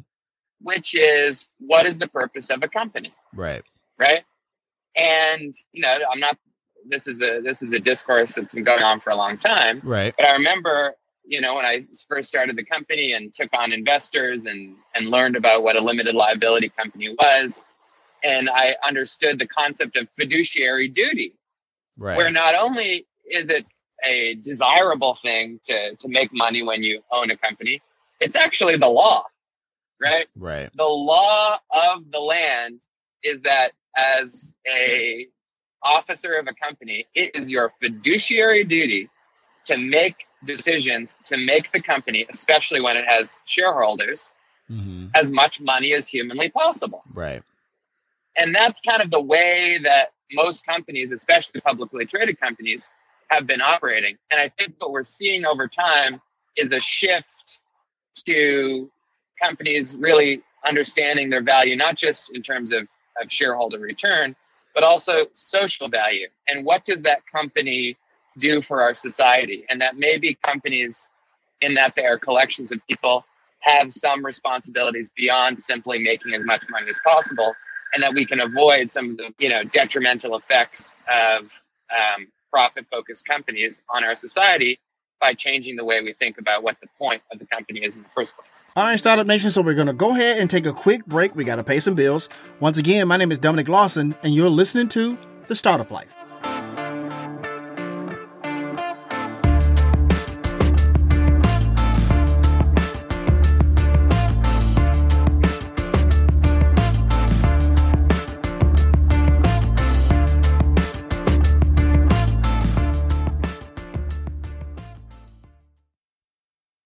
which 0.61 0.95
is 0.95 1.47
what 1.59 1.85
is 1.85 1.97
the 1.99 2.07
purpose 2.07 2.49
of 2.49 2.63
a 2.63 2.67
company? 2.67 3.13
Right. 3.33 3.63
right? 3.99 4.23
And 4.95 5.53
you 5.71 5.81
know, 5.81 5.99
I'm 6.11 6.19
not. 6.19 6.37
This 6.87 7.07
is 7.07 7.21
a 7.21 7.39
this 7.41 7.61
is 7.61 7.71
a 7.73 7.79
discourse 7.79 8.35
that's 8.35 8.53
been 8.53 8.63
going 8.63 8.83
on 8.83 8.99
for 8.99 9.11
a 9.11 9.15
long 9.15 9.37
time. 9.37 9.79
Right. 9.83 10.13
But 10.17 10.25
I 10.27 10.33
remember, 10.33 10.95
you 11.25 11.39
know, 11.41 11.55
when 11.55 11.65
I 11.65 11.81
first 12.09 12.27
started 12.27 12.57
the 12.57 12.65
company 12.65 13.13
and 13.13 13.33
took 13.33 13.49
on 13.53 13.71
investors 13.71 14.45
and 14.45 14.75
and 14.93 15.09
learned 15.09 15.35
about 15.35 15.63
what 15.63 15.75
a 15.77 15.81
limited 15.81 16.13
liability 16.13 16.69
company 16.69 17.15
was, 17.17 17.63
and 18.23 18.49
I 18.49 18.75
understood 18.85 19.39
the 19.39 19.47
concept 19.47 19.95
of 19.97 20.07
fiduciary 20.15 20.87
duty, 20.87 21.35
Right. 21.97 22.17
where 22.17 22.31
not 22.31 22.55
only 22.55 23.05
is 23.29 23.49
it 23.49 23.65
a 24.03 24.35
desirable 24.35 25.13
thing 25.15 25.59
to 25.65 25.95
to 25.95 26.07
make 26.07 26.33
money 26.33 26.63
when 26.63 26.83
you 26.83 27.01
own 27.11 27.31
a 27.31 27.37
company, 27.37 27.81
it's 28.19 28.35
actually 28.35 28.77
the 28.77 28.87
law, 28.89 29.25
right? 30.01 30.27
right. 30.35 30.69
the 30.75 30.83
law 30.85 31.59
of 31.71 32.11
the 32.11 32.19
land 32.19 32.81
is 33.23 33.41
that 33.41 33.71
as 33.95 34.53
a 34.67 35.27
officer 35.83 36.33
of 36.35 36.47
a 36.47 36.53
company 36.53 37.05
it 37.13 37.35
is 37.35 37.51
your 37.51 37.71
fiduciary 37.81 38.63
duty 38.63 39.09
to 39.65 39.77
make 39.77 40.25
decisions 40.45 41.15
to 41.25 41.37
make 41.37 41.71
the 41.73 41.81
company 41.81 42.25
especially 42.29 42.81
when 42.81 42.95
it 42.97 43.05
has 43.05 43.41
shareholders 43.45 44.31
Mm-hmm. 44.71 45.07
as 45.13 45.29
much 45.29 45.59
money 45.59 45.93
as 45.93 46.07
humanly 46.07 46.49
possible 46.49 47.03
Right. 47.13 47.43
And 48.37 48.53
that's 48.53 48.81
kind 48.81 49.01
of 49.01 49.11
the 49.11 49.21
way 49.21 49.79
that 49.83 50.13
most 50.31 50.65
companies 50.65 51.11
especially 51.11 51.61
publicly 51.61 52.05
traded 52.05 52.39
companies 52.39 52.89
have 53.29 53.47
been 53.47 53.61
operating 53.61 54.17
and 54.31 54.39
i 54.39 54.49
think 54.57 54.73
what 54.79 54.91
we're 54.91 55.03
seeing 55.03 55.45
over 55.45 55.67
time 55.67 56.21
is 56.55 56.71
a 56.71 56.79
shift 56.79 57.59
to 58.15 58.89
companies 59.41 59.97
really 59.97 60.41
understanding 60.65 61.29
their 61.29 61.41
value, 61.41 61.75
not 61.75 61.95
just 61.95 62.35
in 62.35 62.41
terms 62.41 62.71
of, 62.71 62.87
of 63.21 63.31
shareholder 63.31 63.79
return, 63.79 64.35
but 64.73 64.83
also 64.83 65.25
social 65.33 65.87
value. 65.87 66.27
And 66.47 66.65
what 66.65 66.85
does 66.85 67.01
that 67.03 67.25
company 67.27 67.97
do 68.37 68.61
for 68.61 68.81
our 68.81 68.93
society? 68.93 69.65
And 69.69 69.81
that 69.81 69.97
maybe 69.97 70.35
companies, 70.41 71.09
in 71.61 71.73
that 71.75 71.95
they 71.95 72.05
are 72.05 72.17
collections 72.17 72.71
of 72.71 72.79
people, 72.87 73.25
have 73.59 73.93
some 73.93 74.25
responsibilities 74.25 75.09
beyond 75.15 75.59
simply 75.59 75.99
making 75.99 76.33
as 76.33 76.43
much 76.45 76.65
money 76.69 76.87
as 76.89 76.99
possible, 77.05 77.53
and 77.93 78.03
that 78.03 78.13
we 78.13 78.25
can 78.25 78.39
avoid 78.39 78.91
some 78.91 79.11
of 79.11 79.17
the 79.17 79.33
you 79.39 79.49
know 79.49 79.63
detrimental 79.63 80.35
effects 80.35 80.95
of 81.07 81.43
um, 81.91 82.27
profit-focused 82.51 83.25
companies 83.25 83.81
on 83.89 84.03
our 84.03 84.15
society 84.15 84.79
by 85.21 85.33
changing 85.33 85.75
the 85.77 85.85
way 85.85 86.01
we 86.01 86.13
think 86.13 86.37
about 86.37 86.63
what 86.63 86.75
the 86.81 86.87
point 86.97 87.21
of 87.31 87.39
the 87.39 87.45
company 87.45 87.79
is 87.79 87.95
in 87.95 88.03
the 88.03 88.09
first 88.13 88.35
place. 88.35 88.65
All 88.75 88.83
right, 88.83 88.99
Startup 88.99 89.25
Nation. 89.25 89.51
So 89.51 89.61
we're 89.61 89.73
going 89.73 89.87
to 89.87 89.93
go 89.93 90.11
ahead 90.11 90.39
and 90.39 90.49
take 90.49 90.65
a 90.65 90.73
quick 90.73 91.05
break. 91.05 91.33
We 91.33 91.45
got 91.45 91.55
to 91.55 91.63
pay 91.63 91.79
some 91.79 91.95
bills. 91.95 92.27
Once 92.59 92.77
again, 92.77 93.07
my 93.07 93.15
name 93.15 93.31
is 93.31 93.39
Dominic 93.39 93.69
Lawson, 93.69 94.15
and 94.21 94.35
you're 94.35 94.49
listening 94.49 94.89
to 94.89 95.17
The 95.47 95.55
Startup 95.55 95.89
Life. 95.89 96.22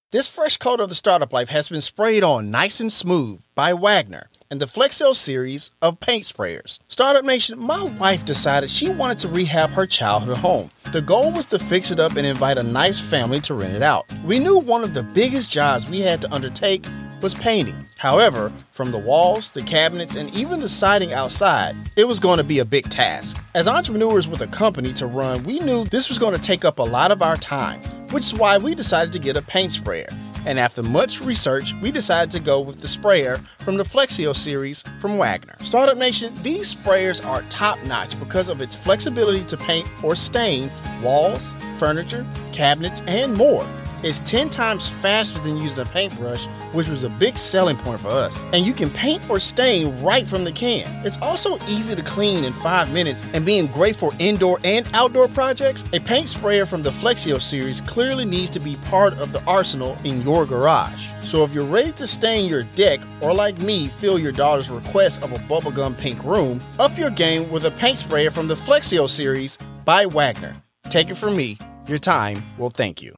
This 0.10 0.30
fresh 0.30 0.56
coat 0.56 0.80
of 0.80 0.88
the 0.88 0.96
startup 0.96 1.34
life 1.34 1.50
has 1.50 1.68
been 1.68 1.82
sprayed 1.82 2.24
on 2.24 2.50
nice 2.50 2.80
and 2.80 2.94
smooth 2.94 3.44
by 3.56 3.74
Wagner 3.74 4.30
and 4.50 4.62
the 4.62 4.66
Flexio 4.66 5.14
series 5.14 5.70
of 5.82 6.00
paint 6.00 6.24
sprayers. 6.24 6.80
Startup 6.88 7.26
Nation, 7.26 7.60
my 7.60 7.84
wife 8.00 8.24
decided 8.24 8.70
she 8.70 8.88
wanted 8.88 9.20
to 9.20 9.28
rehab 9.28 9.72
her 9.72 9.86
childhood 9.86 10.38
home. 10.38 10.72
The 10.94 11.02
goal 11.02 11.34
was 11.34 11.46
to 11.48 11.60
fix 11.60 11.92
it 11.92 12.00
up 12.00 12.16
and 12.16 12.26
invite 12.26 12.58
a 12.58 12.64
nice 12.64 13.02
family 13.02 13.42
to 13.42 13.54
rent 13.54 13.76
it 13.76 13.82
out. 13.82 14.06
We 14.24 14.40
knew 14.40 14.58
one 14.60 14.86
of 14.86 14.94
the 14.94 15.04
biggest 15.04 15.52
jobs 15.52 15.90
we 15.90 16.00
had 16.00 16.22
to 16.22 16.34
undertake 16.34 16.86
was 17.22 17.34
painting. 17.34 17.86
However, 17.98 18.52
from 18.72 18.92
the 18.92 18.98
walls, 18.98 19.52
the 19.52 19.62
cabinets, 19.62 20.16
and 20.16 20.34
even 20.36 20.60
the 20.60 20.70
siding 20.70 21.14
outside, 21.14 21.76
it 21.96 22.08
was 22.08 22.20
going 22.20 22.38
to 22.38 22.44
be 22.44 22.60
a 22.60 22.66
big 22.66 22.90
task. 22.90 23.44
As 23.56 23.68
entrepreneurs 23.68 24.28
with 24.28 24.42
a 24.42 24.48
company 24.48 24.94
to 24.94 25.08
run, 25.08 25.44
we 25.44 25.60
knew 25.60 25.86
this 25.86 26.10
was 26.10 26.20
going 26.20 26.36
to 26.36 26.42
take 26.42 26.66
up 26.66 26.80
a 26.80 26.84
lot 26.84 27.12
of 27.12 27.22
our 27.22 27.38
time, 27.38 27.82
which 28.12 28.26
is 28.26 28.34
why 28.34 28.58
we 28.58 28.76
decided 28.76 29.12
to 29.14 29.20
get 29.20 29.38
a 29.38 29.42
paint 29.42 29.74
sprayer. 29.74 30.10
And 30.46 30.60
after 30.60 30.82
much 30.82 31.20
research, 31.20 31.74
we 31.82 31.92
decided 31.92 32.32
to 32.32 32.40
go 32.40 32.62
with 32.62 32.80
the 32.80 32.88
sprayer 32.88 33.36
from 33.60 33.76
the 33.76 33.84
Flexio 33.84 34.34
series 34.34 34.82
from 35.02 35.18
Wagner. 35.18 35.56
Startup 35.60 35.98
Nation, 35.98 36.32
these 36.42 36.74
sprayers 36.74 37.26
are 37.26 37.42
top 37.50 37.84
notch 37.84 38.18
because 38.18 38.48
of 38.48 38.62
its 38.62 38.74
flexibility 38.74 39.44
to 39.44 39.58
paint 39.58 39.90
or 40.04 40.16
stain 40.16 40.72
walls, 41.02 41.52
furniture, 41.78 42.26
cabinets, 42.54 43.02
and 43.08 43.36
more. 43.36 43.68
It's 44.04 44.20
10 44.20 44.50
times 44.50 44.90
faster 44.90 45.40
than 45.40 45.58
using 45.58 45.80
a 45.80 45.86
paintbrush, 45.86 46.46
which 46.72 46.88
was 46.88 47.04
a 47.04 47.10
big 47.10 47.36
selling 47.36 47.78
point 47.78 48.00
for 48.00 48.10
us. 48.10 48.44
And 48.54 48.66
you 48.66 48.74
can 48.74 48.90
paint 48.90 49.28
or 49.30 49.40
stain 49.40 50.02
right 50.04 50.26
from 50.26 50.44
the 50.44 50.52
can. 50.52 50.86
It's 51.06 51.18
also 51.18 51.58
easy 51.66 51.96
to 51.96 52.04
clean 52.04 52.44
in 52.44 52.54
5 52.54 52.94
minutes 52.94 53.26
and 53.34 53.46
being 53.46 53.68
great 53.68 53.96
for 53.96 54.12
indoor 54.20 54.60
and 54.64 54.88
outdoor 54.94 55.28
projects. 55.28 55.84
A 55.94 56.00
paint 56.00 56.30
sprayer 56.30 56.66
from 56.66 56.84
the 56.84 56.92
Flexio 56.92 57.42
series 57.42 57.82
clearly 57.82 58.26
needs 58.26 58.52
to 58.52 58.60
be 58.60 58.76
part 58.86 59.14
of 59.20 59.32
the 59.32 59.44
arsenal 59.46 59.98
in 60.04 60.22
your 60.22 60.46
garage. 60.46 61.10
So 61.24 61.44
if 61.44 61.54
you're 61.54 61.66
ready 61.66 61.92
to 61.94 62.08
stain 62.08 62.48
your 62.50 62.64
deck 62.76 63.00
or 63.22 63.34
like 63.34 63.60
me, 63.62 63.88
fill 63.88 64.20
your 64.20 64.32
daughter's 64.32 64.70
request 64.70 65.24
of 65.24 65.32
a 65.32 65.38
bubblegum 65.50 65.98
pink 65.98 66.24
room, 66.24 66.62
up 66.80 66.98
your 66.98 67.10
game 67.10 67.50
with 67.52 67.66
a 67.66 67.72
paint 67.72 67.98
sprayer 67.98 68.32
from 68.32 68.48
the 68.48 68.56
Flexio 68.56 69.10
series 69.10 69.58
by 69.84 70.06
Wagner. 70.06 70.56
Take 70.90 71.10
it 71.10 71.16
from 71.16 71.36
me, 71.36 71.58
your 71.88 72.00
time 72.00 72.42
will 72.58 72.70
thank 72.70 73.02
you. 73.02 73.14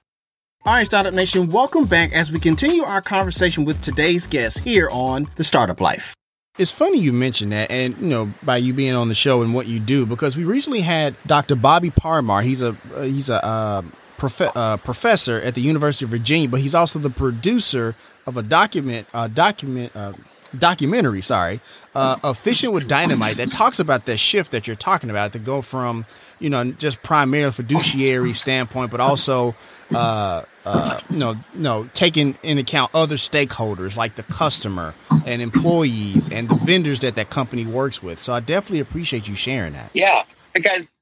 All 0.66 0.74
right, 0.74 0.84
Startup 0.84 1.14
Nation, 1.14 1.48
welcome 1.48 1.84
back 1.84 2.12
as 2.12 2.30
we 2.32 2.40
continue 2.40 2.82
our 2.82 3.00
conversation 3.00 3.64
with 3.64 3.80
today's 3.80 4.26
guest 4.26 4.58
here 4.58 4.88
on 4.90 5.28
The 5.36 5.44
Startup 5.44 5.80
Life. 5.80 6.14
It's 6.58 6.70
funny 6.70 6.98
you 6.98 7.12
mentioned 7.12 7.52
that, 7.52 7.70
and 7.70 7.96
you 7.98 8.06
know, 8.06 8.32
by 8.42 8.56
you 8.56 8.72
being 8.72 8.94
on 8.94 9.08
the 9.08 9.14
show 9.14 9.42
and 9.42 9.54
what 9.54 9.66
you 9.66 9.78
do, 9.78 10.06
because 10.06 10.36
we 10.36 10.44
recently 10.44 10.80
had 10.80 11.14
Dr. 11.26 11.54
Bobby 11.54 11.90
Parmar. 11.90 12.42
He's 12.42 12.62
a 12.62 12.76
uh, 12.94 13.02
he's 13.02 13.28
a 13.28 13.44
uh, 13.44 13.82
prof- 14.16 14.56
uh, 14.56 14.78
professor 14.78 15.38
at 15.40 15.54
the 15.54 15.60
University 15.60 16.06
of 16.06 16.10
Virginia, 16.10 16.48
but 16.48 16.60
he's 16.60 16.74
also 16.74 16.98
the 16.98 17.10
producer 17.10 17.94
of 18.26 18.36
a 18.36 18.42
document 18.42 19.06
uh, 19.12 19.28
document 19.28 19.94
uh, 19.94 20.14
documentary. 20.58 21.20
Sorry, 21.20 21.60
uh, 21.96 22.18
of 22.22 22.38
fishing 22.38 22.72
with 22.72 22.86
dynamite 22.86 23.38
that 23.38 23.50
talks 23.50 23.78
about 23.78 24.06
that 24.06 24.18
shift 24.18 24.52
that 24.52 24.66
you're 24.66 24.76
talking 24.76 25.08
about 25.08 25.32
to 25.32 25.38
go 25.38 25.62
from 25.62 26.04
you 26.38 26.50
know 26.50 26.72
just 26.72 27.02
primarily 27.02 27.52
fiduciary 27.52 28.32
standpoint, 28.32 28.90
but 28.90 29.00
also 29.00 29.54
uh, 29.94 30.42
uh, 30.64 31.00
you 31.08 31.16
know, 31.16 31.36
know, 31.54 31.88
taking 31.94 32.36
in 32.42 32.58
account 32.58 32.90
other 32.92 33.16
stakeholders 33.16 33.96
like 33.96 34.16
the 34.16 34.24
customer 34.24 34.94
and 35.24 35.40
employees 35.40 36.28
and 36.32 36.48
the 36.48 36.56
vendors 36.56 37.00
that 37.00 37.14
that 37.14 37.30
company 37.30 37.64
works 37.64 38.02
with. 38.02 38.18
So 38.18 38.32
I 38.32 38.40
definitely 38.40 38.80
appreciate 38.80 39.28
you 39.28 39.36
sharing 39.36 39.74
that. 39.74 39.90
Yeah, 39.94 40.24
because 40.52 40.94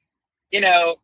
you 0.51 0.61
know, 0.61 0.97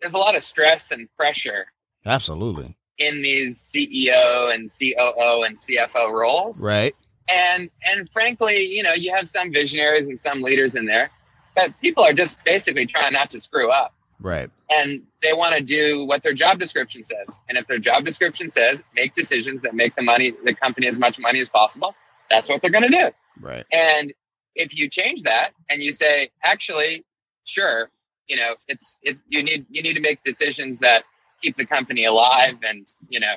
there's 0.00 0.14
a 0.14 0.18
lot 0.18 0.36
of 0.36 0.44
stress 0.44 0.90
and 0.90 1.08
pressure. 1.16 1.66
Absolutely. 2.04 2.76
In 2.98 3.22
these 3.22 3.58
CEO 3.58 4.54
and 4.54 4.70
COO 4.70 5.42
and 5.44 5.58
CFO 5.58 6.12
roles, 6.12 6.62
right? 6.62 6.94
And 7.28 7.70
and 7.84 8.10
frankly, 8.12 8.66
you 8.66 8.82
know, 8.82 8.92
you 8.94 9.14
have 9.14 9.28
some 9.28 9.52
visionaries 9.52 10.08
and 10.08 10.18
some 10.18 10.42
leaders 10.42 10.74
in 10.74 10.86
there, 10.86 11.10
but 11.54 11.78
people 11.80 12.04
are 12.04 12.12
just 12.12 12.44
basically 12.44 12.86
trying 12.86 13.12
not 13.12 13.30
to 13.30 13.40
screw 13.40 13.70
up. 13.70 13.92
Right. 14.18 14.48
and 14.70 15.02
they 15.22 15.34
want 15.34 15.56
to 15.56 15.62
do 15.62 16.06
what 16.06 16.22
their 16.22 16.32
job 16.32 16.58
description 16.58 17.02
says. 17.02 17.38
And 17.50 17.58
if 17.58 17.66
their 17.66 17.78
job 17.78 18.04
description 18.04 18.50
says 18.50 18.82
make 18.94 19.12
decisions 19.14 19.60
that 19.60 19.74
make 19.74 19.94
the 19.94 20.00
money, 20.02 20.32
the 20.42 20.54
company 20.54 20.86
as 20.86 20.98
much 20.98 21.18
money 21.20 21.38
as 21.38 21.50
possible, 21.50 21.94
that's 22.30 22.48
what 22.48 22.62
they're 22.62 22.70
going 22.70 22.90
to 22.90 22.96
do. 22.96 23.10
Right. 23.40 23.66
And 23.70 24.14
if 24.54 24.74
you 24.74 24.88
change 24.88 25.22
that 25.24 25.50
and 25.68 25.82
you 25.82 25.92
say, 25.92 26.30
actually, 26.42 27.04
sure, 27.44 27.90
you 28.26 28.36
know, 28.36 28.54
it's 28.68 28.96
it 29.02 29.18
you 29.28 29.42
need 29.42 29.66
you 29.70 29.82
need 29.82 29.94
to 29.94 30.00
make 30.00 30.22
decisions 30.22 30.78
that 30.80 31.04
keep 31.40 31.56
the 31.56 31.66
company 31.66 32.04
alive 32.04 32.56
and 32.66 32.92
you 33.08 33.20
know 33.20 33.34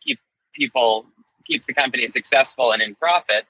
keep 0.00 0.18
people 0.54 1.06
keep 1.42 1.64
the 1.64 1.74
company 1.74 2.08
successful 2.08 2.72
and 2.72 2.82
in 2.82 2.94
profit. 2.94 3.44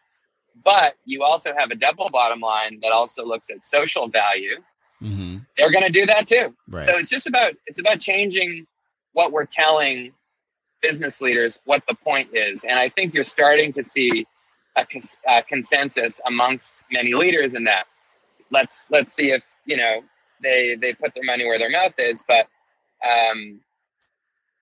But 0.64 0.94
you 1.04 1.22
also 1.22 1.54
have 1.56 1.70
a 1.70 1.74
double 1.74 2.10
bottom 2.10 2.40
line 2.40 2.80
that 2.82 2.92
also 2.92 3.24
looks 3.24 3.48
at 3.50 3.64
social 3.64 4.08
value. 4.08 4.56
Mm-hmm. 5.02 5.38
They're 5.56 5.72
going 5.72 5.84
to 5.84 5.92
do 5.92 6.06
that 6.06 6.26
too. 6.26 6.54
Right. 6.68 6.82
So 6.82 6.96
it's 6.96 7.08
just 7.08 7.26
about 7.26 7.54
it's 7.66 7.80
about 7.80 8.00
changing 8.00 8.66
what 9.12 9.32
we're 9.32 9.46
telling 9.46 10.12
business 10.80 11.20
leaders 11.20 11.60
what 11.64 11.82
the 11.88 11.94
point 11.94 12.30
is, 12.34 12.64
and 12.64 12.78
I 12.78 12.88
think 12.88 13.14
you're 13.14 13.24
starting 13.24 13.72
to 13.72 13.84
see 13.84 14.26
a, 14.76 14.84
cons- 14.86 15.16
a 15.28 15.42
consensus 15.42 16.20
amongst 16.26 16.84
many 16.90 17.14
leaders 17.14 17.54
in 17.54 17.64
that. 17.64 17.86
Let's 18.50 18.86
let's 18.90 19.12
see 19.12 19.30
if 19.30 19.44
you 19.64 19.76
know 19.76 20.02
they 20.42 20.76
they 20.76 20.92
put 20.92 21.14
their 21.14 21.24
money 21.24 21.46
where 21.46 21.58
their 21.58 21.70
mouth 21.70 21.94
is, 21.98 22.22
but 22.26 22.46
um, 23.06 23.60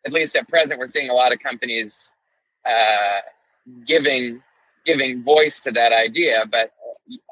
at 0.06 0.12
least 0.12 0.36
at 0.36 0.48
present, 0.48 0.78
we're 0.78 0.88
seeing 0.88 1.10
a 1.10 1.14
lot 1.14 1.32
of 1.32 1.40
companies 1.40 2.12
uh, 2.66 3.20
giving 3.86 4.42
giving 4.84 5.22
voice 5.22 5.60
to 5.60 5.70
that 5.70 5.92
idea, 5.92 6.44
but 6.50 6.72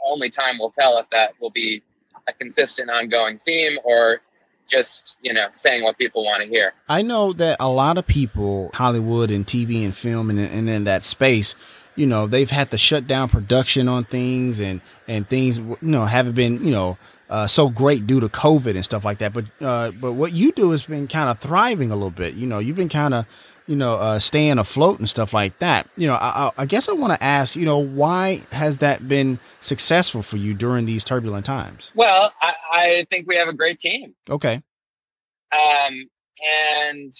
only 0.05 0.31
time 0.31 0.59
will 0.59 0.71
tell 0.71 0.99
if 0.99 1.09
that 1.11 1.33
will 1.41 1.51
be 1.51 1.83
a 2.29 2.33
consistent 2.33 2.91
ongoing 2.91 3.38
theme 3.38 3.79
or 3.85 4.21
just 4.67 5.17
you 5.23 5.33
know 5.33 5.47
saying 5.51 5.83
what 5.83 5.97
people 5.97 6.23
want 6.23 6.43
to 6.43 6.49
hear 6.49 6.75
I 6.91 7.01
know 7.01 7.33
that 7.33 7.57
a 7.59 7.71
lot 7.71 7.97
of 7.97 8.07
people, 8.07 8.71
Hollywood 8.75 9.31
and 9.31 9.47
TV 9.47 9.83
and 9.83 9.95
film 9.95 10.29
and, 10.29 10.38
and 10.38 10.69
in 10.69 10.85
that 10.85 11.05
space, 11.05 11.55
you 11.99 12.07
know, 12.07 12.27
they've 12.27 12.49
had 12.49 12.71
to 12.71 12.79
shut 12.79 13.07
down 13.07 13.29
production 13.29 13.88
on 13.88 14.05
things 14.05 14.61
and, 14.61 14.81
and 15.09 15.29
things, 15.29 15.59
you 15.59 15.77
know, 15.81 16.07
haven't 16.07 16.35
been, 16.35 16.64
you 16.64 16.71
know, 16.71 16.97
uh, 17.29 17.47
so 17.47 17.69
great 17.69 18.07
due 18.07 18.21
to 18.21 18.29
COVID 18.29 18.77
and 18.77 18.85
stuff 18.85 19.05
like 19.05 19.19
that. 19.19 19.33
But, 19.33 19.47
uh, 19.61 19.91
but 19.91 20.12
what 20.12 20.33
you 20.33 20.53
do 20.53 20.71
has 20.71 20.87
been 20.87 21.09
kind 21.09 21.29
of 21.29 21.41
thriving 21.41 21.91
a 21.91 21.97
little 21.97 22.11
bit. 22.11 22.35
You 22.35 22.47
know, 22.47 22.61
you've 22.61 22.77
been 22.77 22.88
kind 22.88 23.14
of, 23.14 23.27
you 23.68 23.76
know, 23.76 23.94
uh, 23.94 24.18
staying 24.18 24.59
afloat 24.59 24.98
and 24.98 25.09
stuff 25.09 25.33
like 25.33 25.59
that. 25.61 25.88
You 25.96 26.09
know, 26.09 26.14
I, 26.14 26.46
I- 26.48 26.62
I 26.62 26.66
guess 26.66 26.88
I 26.88 26.92
want 26.92 27.12
to 27.12 27.22
ask, 27.22 27.54
you 27.54 27.64
know, 27.66 27.78
why 27.78 28.42
has 28.50 28.78
that 28.78 29.07
been 29.07 29.38
successful 29.61 30.22
for 30.22 30.37
you 30.38 30.54
during 30.54 30.87
these 30.87 31.04
turbulent 31.04 31.46
times? 31.46 31.92
well 31.94 32.33
i, 32.42 32.54
I 32.72 33.07
think 33.11 33.28
we 33.28 33.37
have 33.37 33.48
a 33.48 33.52
great 33.52 33.78
team 33.78 34.14
Okay. 34.28 34.62
um, 35.52 36.09
and 36.81 37.12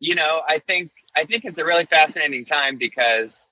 you 0.00 0.14
know 0.14 0.42
i 0.48 0.58
think 0.60 0.90
i 1.16 1.24
think 1.24 1.44
it's 1.44 1.58
a 1.58 1.64
really 1.64 1.84
fascinating 1.86 2.44
time 2.44 2.76
because 2.76 3.46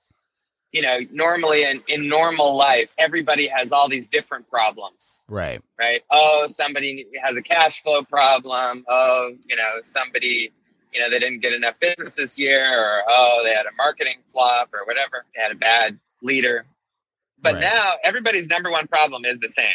you 0.71 0.81
know 0.81 0.99
normally 1.11 1.63
in, 1.63 1.81
in 1.87 2.07
normal 2.07 2.55
life 2.55 2.89
everybody 2.97 3.47
has 3.47 3.71
all 3.71 3.89
these 3.89 4.07
different 4.07 4.49
problems 4.49 5.19
Right. 5.27 5.61
right 5.79 6.01
oh 6.11 6.45
somebody 6.47 7.05
has 7.23 7.35
a 7.37 7.41
cash 7.41 7.81
flow 7.83 8.03
problem 8.03 8.85
oh 8.87 9.31
you 9.47 9.55
know 9.55 9.79
somebody 9.83 10.51
you 10.93 10.99
know 10.99 11.09
they 11.09 11.19
didn't 11.19 11.39
get 11.39 11.53
enough 11.53 11.75
business 11.79 12.15
this 12.15 12.37
year 12.37 12.63
or 12.79 13.01
oh 13.07 13.41
they 13.43 13.53
had 13.53 13.65
a 13.65 13.75
marketing 13.77 14.17
flop 14.27 14.69
or 14.73 14.85
whatever 14.85 15.25
they 15.35 15.41
had 15.41 15.51
a 15.51 15.55
bad 15.55 15.99
leader 16.21 16.65
but 17.41 17.53
Right. 17.55 17.61
now 17.61 17.93
everybody's 18.03 18.47
number 18.47 18.71
one 18.71 18.87
problem 18.87 19.25
is 19.25 19.39
the 19.39 19.49
same 19.49 19.67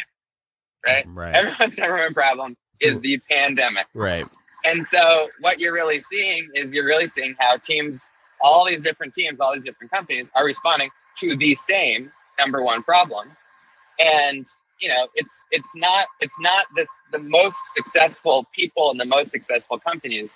right 0.85 1.05
Right. 1.13 1.35
everyone's 1.35 1.77
number 1.79 1.97
one 1.97 2.13
problem 2.13 2.57
is 2.79 2.99
the 2.99 3.19
pandemic 3.29 3.87
Right. 3.93 4.27
and 4.65 4.85
so 4.85 5.29
what 5.39 5.59
you're 5.59 5.73
really 5.73 5.99
seeing 5.99 6.49
is 6.55 6.73
you're 6.73 6.85
really 6.85 7.07
seeing 7.07 7.35
how 7.39 7.57
teams, 7.57 8.09
all 8.41 8.65
these 8.67 8.83
different 8.83 9.13
teams, 9.13 9.39
all 9.39 9.53
these 9.53 9.65
different 9.65 9.91
companies 9.91 10.27
are 10.35 10.45
responding 10.45 10.89
to 11.19 11.35
the 11.35 11.55
same 11.55 12.11
number 12.39 12.63
one 12.63 12.83
problem. 12.83 13.29
And 13.99 14.45
you 14.79 14.89
know, 14.89 15.07
it's 15.15 15.43
it's 15.51 15.75
not 15.75 16.07
it's 16.19 16.39
not 16.39 16.65
this 16.75 16.89
the 17.11 17.19
most 17.19 17.57
successful 17.73 18.45
people 18.53 18.91
and 18.91 18.99
the 18.99 19.05
most 19.05 19.31
successful 19.31 19.79
companies 19.79 20.35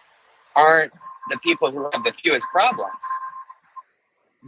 aren't 0.58 0.91
the 1.30 1.38
people 1.38 1.72
who 1.72 1.89
have 1.93 2.04
the 2.04 2.12
fewest 2.12 2.48
problems. 2.52 2.91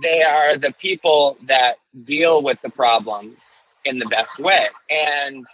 They 0.02 0.24
are 0.24 0.58
the 0.58 0.74
people 0.80 1.38
that 1.48 1.78
deal 2.04 2.42
with 2.42 2.62
the 2.62 2.70
problems 2.70 3.64
in 3.86 4.00
the 4.00 4.06
best 4.08 4.40
way. 4.40 4.68
And 4.90 5.46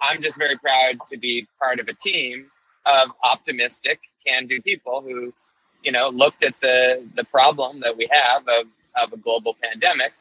I'm 0.00 0.20
just 0.20 0.36
very 0.36 0.56
proud 0.58 0.96
to 1.08 1.16
be 1.16 1.46
part 1.60 1.78
of 1.80 1.88
a 1.88 1.94
team 1.94 2.46
of 2.84 3.10
optimistic, 3.22 4.00
can-do 4.26 4.60
people 4.62 5.02
who, 5.02 5.32
you 5.82 5.92
know, 5.92 6.08
looked 6.08 6.42
at 6.42 6.54
the 6.60 7.06
the 7.14 7.24
problem 7.24 7.80
that 7.80 7.96
we 7.96 8.08
have 8.10 8.42
of 8.48 8.66
of 9.00 9.12
a 9.12 9.16
global 9.16 9.56
pandemic 9.62 10.12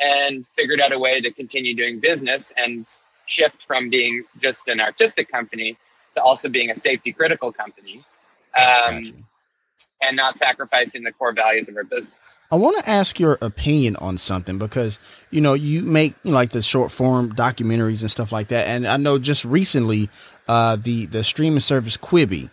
and 0.00 0.44
figured 0.56 0.80
out 0.80 0.92
a 0.92 0.98
way 0.98 1.20
to 1.20 1.30
continue 1.30 1.74
doing 1.74 2.00
business 2.00 2.52
and 2.56 2.86
shift 3.26 3.62
from 3.66 3.90
being 3.90 4.24
just 4.38 4.68
an 4.68 4.80
artistic 4.80 5.30
company 5.30 5.76
to 6.14 6.22
also 6.22 6.48
being 6.48 6.70
a 6.70 6.76
safety 6.76 7.12
critical 7.12 7.52
company, 7.52 8.04
um, 8.56 9.02
Gotcha. 9.02 9.12
and 10.02 10.16
not 10.16 10.38
sacrificing 10.38 11.02
the 11.02 11.12
core 11.12 11.32
values 11.32 11.68
of 11.68 11.76
our 11.76 11.84
business. 11.84 12.36
I 12.50 12.56
want 12.56 12.78
to 12.78 12.88
ask 12.88 13.18
your 13.20 13.38
opinion 13.42 13.96
on 13.96 14.18
something 14.18 14.58
because 14.58 14.98
you 15.30 15.40
know 15.40 15.54
you 15.54 15.82
make 15.82 16.14
you 16.22 16.30
know, 16.32 16.36
like 16.36 16.50
the 16.50 16.62
short 16.62 16.90
form 16.90 17.34
documentaries 17.34 18.00
and 18.02 18.10
stuff 18.10 18.32
like 18.32 18.48
that, 18.48 18.66
and 18.68 18.86
I 18.86 18.96
know 18.96 19.18
just 19.18 19.44
recently 19.44 20.08
uh, 20.48 20.76
the 20.76 21.06
the 21.06 21.22
streaming 21.24 21.60
service 21.60 21.96
Quibi 21.96 22.50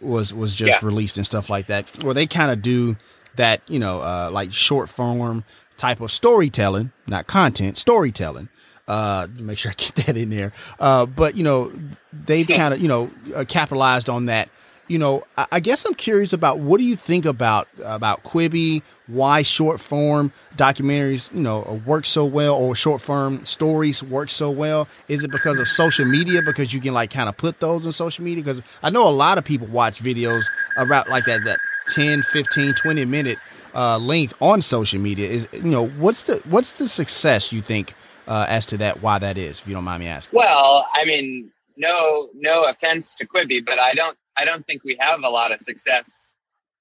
was 0.00 0.34
was 0.34 0.54
just 0.54 0.80
Yeah. 0.82 0.86
released 0.86 1.16
and 1.16 1.26
stuff 1.26 1.48
like 1.50 1.66
that, 1.66 2.02
where 2.02 2.14
they 2.14 2.26
kind 2.26 2.50
of 2.50 2.62
do 2.62 2.96
that 3.36 3.60
you 3.68 3.78
know 3.78 4.00
uh, 4.00 4.30
like 4.32 4.52
short 4.52 4.88
form 4.88 5.44
type 5.76 6.00
of 6.00 6.10
storytelling, 6.10 6.92
not 7.06 7.26
content 7.26 7.76
storytelling. 7.76 8.48
Uh, 8.86 9.26
make 9.38 9.56
sure 9.58 9.70
I 9.70 9.74
get 9.74 9.94
that 10.06 10.16
in 10.16 10.30
there. 10.30 10.52
Uh, 10.78 11.06
but 11.06 11.36
you 11.36 11.42
know 11.44 11.72
they've 12.12 12.46
kind 12.46 12.74
of 12.74 12.80
you 12.80 12.88
know 12.88 13.10
uh, 13.34 13.44
capitalized 13.48 14.08
on 14.10 14.26
that 14.26 14.48
you 14.88 14.98
know, 14.98 15.24
I, 15.36 15.60
guess 15.60 15.84
I'm 15.84 15.94
curious 15.94 16.32
about 16.32 16.58
what 16.58 16.78
do 16.78 16.84
you 16.84 16.96
think 16.96 17.24
about 17.24 17.68
about 17.82 18.22
Quibi? 18.22 18.82
Why 19.06 19.42
short 19.42 19.80
form 19.80 20.32
documentaries, 20.56 21.32
you 21.34 21.40
know, 21.40 21.80
work 21.86 22.04
so 22.04 22.24
well, 22.24 22.54
or 22.54 22.74
short 22.74 23.00
form 23.00 23.44
stories 23.44 24.02
work 24.02 24.30
so 24.30 24.50
well? 24.50 24.86
Is 25.08 25.24
it 25.24 25.30
because 25.30 25.58
of 25.58 25.68
social 25.68 26.04
media? 26.04 26.42
Because 26.44 26.74
you 26.74 26.80
can 26.80 26.92
like 26.92 27.10
kind 27.10 27.28
of 27.28 27.36
put 27.36 27.60
those 27.60 27.86
on 27.86 27.92
social 27.92 28.24
media? 28.24 28.44
Because 28.44 28.60
I 28.82 28.90
know 28.90 29.08
a 29.08 29.10
lot 29.10 29.38
of 29.38 29.44
people 29.44 29.66
watch 29.68 30.02
videos 30.02 30.44
about 30.76 31.08
like 31.08 31.24
that 31.24 31.40
that 31.44 31.58
10, 31.88 32.22
15, 32.22 32.74
20 32.74 33.04
minute 33.06 33.38
uh, 33.74 33.98
length 33.98 34.34
on 34.40 34.60
social 34.60 35.00
media. 35.00 35.28
Is 35.28 35.48
you 35.52 35.62
know, 35.62 35.86
what's 35.86 36.24
the 36.24 36.42
what's 36.44 36.72
the 36.72 36.88
success 36.88 37.52
you 37.52 37.62
think 37.62 37.94
uh, 38.28 38.46
as 38.48 38.66
to 38.66 38.76
that? 38.78 39.02
Why 39.02 39.18
that 39.18 39.38
is? 39.38 39.60
If 39.60 39.68
you 39.68 39.74
don't 39.74 39.84
mind 39.84 40.00
me 40.00 40.08
asking. 40.08 40.36
Well, 40.36 40.86
I 40.92 41.04
mean, 41.04 41.50
no 41.76 42.28
no 42.34 42.64
offense 42.64 43.14
to 43.16 43.26
Quibi, 43.26 43.64
but 43.64 43.78
I 43.78 43.94
don't 43.94 44.16
I 44.36 44.44
don't 44.44 44.66
think 44.66 44.84
we 44.84 44.96
have 45.00 45.22
a 45.22 45.28
lot 45.28 45.52
of 45.52 45.60
success 45.60 46.34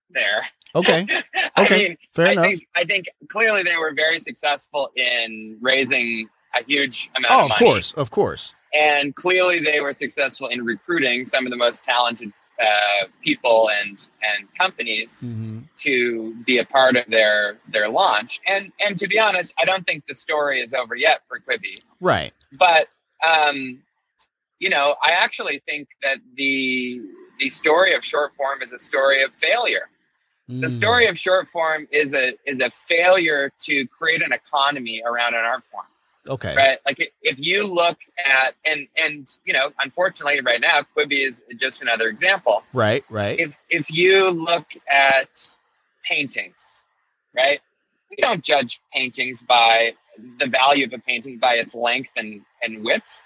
there. 0.10 0.46
Okay, 0.76 1.06
I 1.56 1.66
Okay, 1.66 1.88
mean, 1.90 1.98
fair 2.14 2.28
I 2.28 2.32
enough. 2.34 2.46
think 2.46 2.68
I 2.76 2.84
think 2.86 3.10
clearly 3.30 3.64
they 3.64 3.78
were 3.78 3.94
very 3.96 4.20
successful 4.20 4.92
in 4.96 5.58
raising 5.62 6.30
a 6.56 6.64
huge 6.64 7.10
amount 7.16 7.34
Oh, 7.34 7.46
of 7.46 7.52
of 7.52 7.58
course, 7.58 7.94
of 7.94 8.12
course. 8.12 8.54
and 8.74 9.16
clearly 9.16 9.60
they 9.60 9.80
were 9.82 9.94
successful 9.94 10.48
in 10.48 10.64
recruiting 10.64 11.26
some 11.26 11.46
of 11.46 11.52
the 11.52 11.58
most 11.58 11.84
talented 11.84 12.32
uh, 12.62 13.08
people 13.24 13.70
and 13.82 14.08
and 14.22 14.48
companies 14.56 15.24
Mm-hmm. 15.26 15.60
to 15.78 16.36
be 16.46 16.60
a 16.60 16.66
part 16.66 16.96
of 16.96 17.06
their 17.08 17.58
their 17.70 17.90
launch. 17.90 18.40
And 18.48 18.72
and 18.80 18.98
to 19.00 19.08
be 19.08 19.20
honest, 19.20 19.54
I 19.60 19.66
don't 19.66 19.86
think 19.86 20.06
the 20.08 20.14
story 20.16 20.62
is 20.62 20.74
over 20.74 20.96
yet 20.96 21.22
for 21.28 21.40
Quibi. 21.40 21.82
Right. 22.00 22.34
But 22.52 22.88
um, 23.28 23.80
you 24.60 24.70
know, 24.70 24.96
I 25.02 25.12
actually 25.12 25.62
think 25.68 25.88
that 26.04 26.18
the 26.36 27.02
the 27.44 27.50
story 27.50 27.94
of 27.94 28.06
short 28.06 28.34
form 28.36 28.62
is 28.62 28.72
a 28.72 28.80
story 28.80 29.22
of 29.24 29.34
failure. 29.34 29.90
The 30.48 30.68
Mm. 30.68 30.70
story 30.82 31.06
of 31.08 31.18
short 31.18 31.50
form 31.50 31.88
is 31.92 32.14
a 32.14 32.26
is 32.46 32.60
a 32.62 32.70
failure 32.70 33.52
to 33.68 33.88
create 33.88 34.22
an 34.22 34.32
economy 34.32 35.02
around 35.06 35.34
an 35.36 35.44
art 35.52 35.64
form 35.72 35.86
Okay. 36.36 36.56
right? 36.56 36.78
Like 36.86 37.00
if 37.22 37.38
you 37.40 37.66
look 37.66 37.98
at 38.18 38.56
and 38.66 38.88
and 39.04 39.38
you 39.46 39.54
know, 39.54 39.74
unfortunately, 39.86 40.40
right 40.42 40.62
now, 40.62 40.78
Quibi 40.96 41.20
is 41.30 41.44
just 41.58 41.82
another 41.82 42.08
example. 42.08 42.64
Right. 42.74 43.04
Right. 43.10 43.38
If 43.40 43.58
if 43.70 43.92
you 43.92 44.30
look 44.30 44.68
at 44.88 45.58
paintings, 46.04 46.84
right? 47.34 47.60
We 48.10 48.18
don't 48.18 48.44
judge 48.44 48.80
paintings 48.94 49.42
by 49.42 49.96
the 50.40 50.48
value 50.48 50.86
of 50.86 50.94
a 50.94 51.00
painting 51.00 51.40
by 51.40 51.56
its 51.56 51.74
length 51.76 52.12
and 52.16 52.46
and 52.62 52.84
width, 52.86 53.24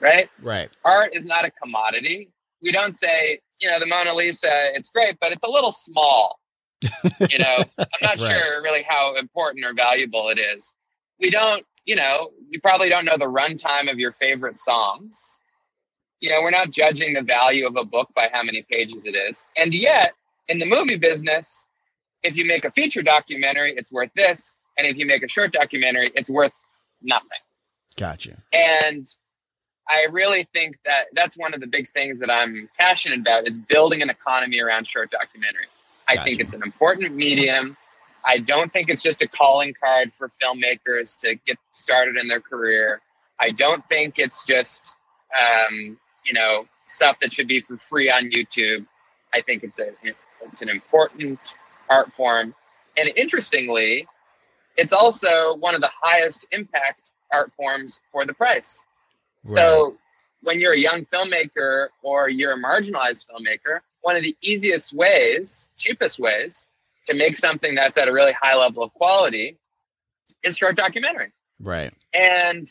right? 0.00 0.28
right. 0.40 0.70
Art 0.84 1.10
is 1.14 1.26
not 1.26 1.44
a 1.44 1.50
commodity. 1.50 2.28
We 2.62 2.72
don't 2.72 2.98
say, 2.98 3.40
you 3.60 3.68
know, 3.68 3.78
the 3.78 3.86
Mona 3.86 4.14
Lisa, 4.14 4.74
it's 4.74 4.90
great, 4.90 5.18
but 5.20 5.32
it's 5.32 5.44
a 5.44 5.50
little 5.50 5.72
small. 5.72 6.38
you 7.28 7.38
know, 7.38 7.64
I'm 7.78 7.86
not 8.02 8.20
Right. 8.20 8.30
sure 8.30 8.62
really 8.62 8.84
how 8.88 9.16
important 9.16 9.64
or 9.64 9.74
valuable 9.74 10.28
it 10.28 10.38
is. 10.38 10.72
We 11.20 11.30
don't, 11.30 11.64
you 11.86 11.96
know, 11.96 12.30
you 12.50 12.60
probably 12.60 12.88
don't 12.88 13.04
know 13.04 13.16
the 13.18 13.26
runtime 13.26 13.90
of 13.90 13.98
your 13.98 14.10
favorite 14.10 14.58
songs, 14.58 15.38
you 16.20 16.30
know, 16.30 16.42
we're 16.42 16.50
not 16.50 16.70
judging 16.70 17.14
the 17.14 17.22
value 17.22 17.66
of 17.66 17.76
a 17.76 17.84
book 17.84 18.08
by 18.14 18.30
how 18.32 18.42
many 18.42 18.62
pages 18.70 19.04
it 19.06 19.14
is. 19.14 19.44
And 19.56 19.74
yet, 19.74 20.12
in 20.48 20.58
the 20.58 20.66
movie 20.66 20.96
business, 20.96 21.66
if 22.22 22.36
you 22.36 22.44
make 22.44 22.64
a 22.64 22.70
feature 22.70 23.02
documentary, 23.02 23.74
it's 23.76 23.92
worth 23.92 24.10
this. 24.16 24.54
And 24.78 24.86
if 24.86 24.96
you 24.96 25.06
make 25.06 25.22
a 25.22 25.28
short 25.28 25.52
documentary, 25.52 26.10
it's 26.14 26.30
worth 26.30 26.52
nothing. 27.02 27.28
Gotcha. 27.96 28.42
And 28.52 29.06
I 29.88 30.06
really 30.10 30.48
think 30.52 30.78
that 30.84 31.06
that's 31.12 31.36
one 31.36 31.54
of 31.54 31.60
the 31.60 31.66
big 31.66 31.88
things 31.88 32.18
that 32.20 32.30
I'm 32.30 32.68
passionate 32.78 33.20
about 33.20 33.46
is 33.46 33.58
building 33.58 34.02
an 34.02 34.10
economy 34.10 34.60
around 34.60 34.86
short 34.86 35.10
documentary. 35.10 35.66
I 36.08 36.22
think 36.22 36.40
it's 36.40 36.54
an 36.54 36.62
important 36.62 37.14
medium. 37.14 37.76
I 38.24 38.38
don't 38.38 38.72
think 38.72 38.88
it's 38.88 39.02
just 39.02 39.22
a 39.22 39.28
calling 39.28 39.74
card 39.80 40.12
for 40.12 40.28
filmmakers 40.42 41.16
to 41.18 41.36
get 41.46 41.58
started 41.72 42.16
in 42.16 42.26
their 42.26 42.40
career. 42.40 43.00
I 43.38 43.50
don't 43.50 43.86
think 43.88 44.18
it's 44.18 44.44
just 44.44 44.96
um, 45.38 45.96
you 46.24 46.32
know 46.32 46.66
stuff 46.86 47.20
that 47.20 47.32
should 47.32 47.48
be 47.48 47.60
for 47.60 47.76
free 47.76 48.10
on 48.10 48.30
YouTube. 48.30 48.86
I 49.32 49.42
think 49.42 49.62
it's 49.62 49.78
a 49.78 49.90
it's 50.42 50.62
an 50.62 50.68
important 50.68 51.54
art 51.88 52.12
form, 52.12 52.54
and 52.96 53.10
interestingly, 53.16 54.08
it's 54.76 54.92
also 54.92 55.56
one 55.56 55.74
of 55.74 55.80
the 55.80 55.90
highest 56.02 56.46
impact 56.50 57.10
art 57.32 57.52
forms 57.56 58.00
for 58.12 58.24
the 58.24 58.34
price. 58.34 58.82
So 59.54 59.96
when 60.42 60.60
you're 60.60 60.72
a 60.72 60.78
young 60.78 61.04
filmmaker 61.06 61.88
or 62.02 62.28
you're 62.28 62.52
a 62.52 62.62
marginalized 62.62 63.26
filmmaker, 63.28 63.80
one 64.02 64.16
of 64.16 64.22
the 64.22 64.36
easiest 64.40 64.92
ways, 64.92 65.68
cheapest 65.76 66.18
ways 66.18 66.66
to 67.08 67.14
make 67.14 67.36
something 67.36 67.74
that's 67.74 67.98
at 67.98 68.08
a 68.08 68.12
really 68.12 68.32
high 68.32 68.56
level 68.56 68.82
of 68.82 68.92
quality 68.94 69.58
is 70.42 70.56
short 70.56 70.76
documentary. 70.76 71.32
right. 71.60 71.92
And 72.14 72.68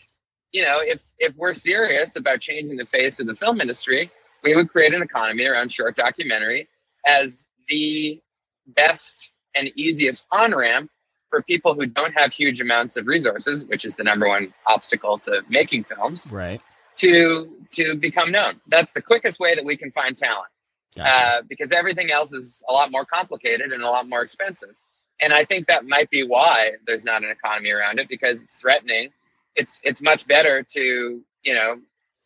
you 0.52 0.62
know, 0.62 0.80
if 0.82 1.02
if 1.20 1.36
we're 1.36 1.54
serious 1.54 2.16
about 2.16 2.40
changing 2.40 2.78
the 2.78 2.86
face 2.86 3.20
of 3.20 3.28
the 3.28 3.36
film 3.36 3.60
industry, 3.60 4.10
we 4.42 4.56
would 4.56 4.70
create 4.70 4.94
an 4.94 5.02
economy 5.02 5.46
around 5.46 5.70
short 5.70 5.98
documentary 5.98 6.70
as 7.06 7.46
the 7.68 8.22
best 8.68 9.32
and 9.56 9.70
easiest 9.76 10.26
on 10.32 10.56
ramp 10.56 10.90
for 11.30 11.42
people 11.42 11.74
who 11.74 11.86
don't 11.86 12.14
have 12.14 12.32
huge 12.32 12.62
amounts 12.62 12.98
of 12.98 13.08
resources, 13.08 13.66
which 13.66 13.86
is 13.86 13.96
the 13.96 14.04
number 14.04 14.28
one 14.28 14.54
obstacle 14.66 15.18
to 15.20 15.42
making 15.50 15.84
films, 15.84 16.32
Right. 16.32 16.62
to 16.98 17.52
to 17.72 17.96
become 17.96 18.32
known. 18.32 18.62
That's 18.68 18.94
the 18.94 19.02
quickest 19.02 19.40
way 19.40 19.56
that 19.56 19.66
we 19.66 19.76
can 19.76 19.92
find 19.92 20.18
talent 20.18 20.48
Gotcha. 20.96 21.12
uh, 21.12 21.42
because 21.50 21.72
everything 21.72 22.12
else 22.12 22.32
is 22.34 22.64
a 22.70 22.74
lot 22.74 22.92
more 22.92 23.06
complicated 23.06 23.72
and 23.74 23.84
a 23.84 23.90
lot 23.90 24.08
more 24.08 24.22
expensive. 24.22 24.76
And 25.22 25.34
I 25.34 25.46
think 25.46 25.68
that 25.68 25.86
might 25.86 26.10
be 26.10 26.24
why 26.24 26.72
there's 26.86 27.06
not 27.06 27.24
an 27.24 27.30
economy 27.32 27.72
around 27.72 28.00
it 28.00 28.08
because 28.10 28.42
it's 28.42 28.56
threatening. 28.56 29.10
It's 29.56 29.82
it's 29.84 30.02
much 30.02 30.28
better 30.28 30.64
to 30.64 31.22
you 31.44 31.54
know 31.54 31.80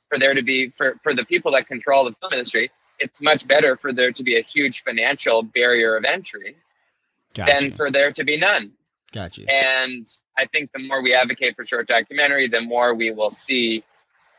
for 0.10 0.18
there 0.20 0.34
to 0.34 0.42
be 0.44 0.70
for 0.70 1.00
for 1.04 1.14
the 1.14 1.26
people 1.26 1.52
that 1.54 1.68
control 1.68 2.06
the 2.06 2.16
film 2.20 2.34
industry. 2.34 2.72
It's 3.00 3.22
much 3.22 3.48
better 3.48 3.78
for 3.78 3.94
there 3.94 4.12
to 4.12 4.24
be 4.24 4.38
a 4.38 4.42
huge 4.42 4.84
financial 4.84 5.42
barrier 5.42 5.96
of 5.96 6.04
entry 6.04 6.58
gotcha. 7.34 7.52
than 7.52 7.72
for 7.74 7.90
there 7.90 8.12
to 8.12 8.24
be 8.26 8.36
none. 8.38 8.74
Gotcha. 9.12 9.44
And 9.52 10.08
I 10.38 10.46
think 10.46 10.72
the 10.74 10.80
more 10.80 11.02
we 11.02 11.14
advocate 11.14 11.56
for 11.56 11.66
short 11.66 11.88
documentary, 11.88 12.48
the 12.48 12.62
more 12.62 12.94
we 12.94 13.12
will 13.12 13.32
see 13.32 13.84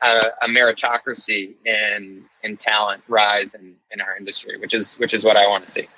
a, 0.03 0.27
a 0.43 0.49
meritocracy 0.49 1.55
in 1.65 2.25
in 2.43 2.57
talent 2.57 3.03
rise 3.09 3.55
in, 3.55 3.77
in 3.91 4.01
our 4.01 4.17
industry, 4.17 4.57
which 4.59 4.75
is 4.75 4.95
which 4.95 5.15
is 5.15 5.25
what 5.25 5.37
I 5.37 5.47
want 5.49 5.65
to 5.67 5.71
see. 5.71 5.89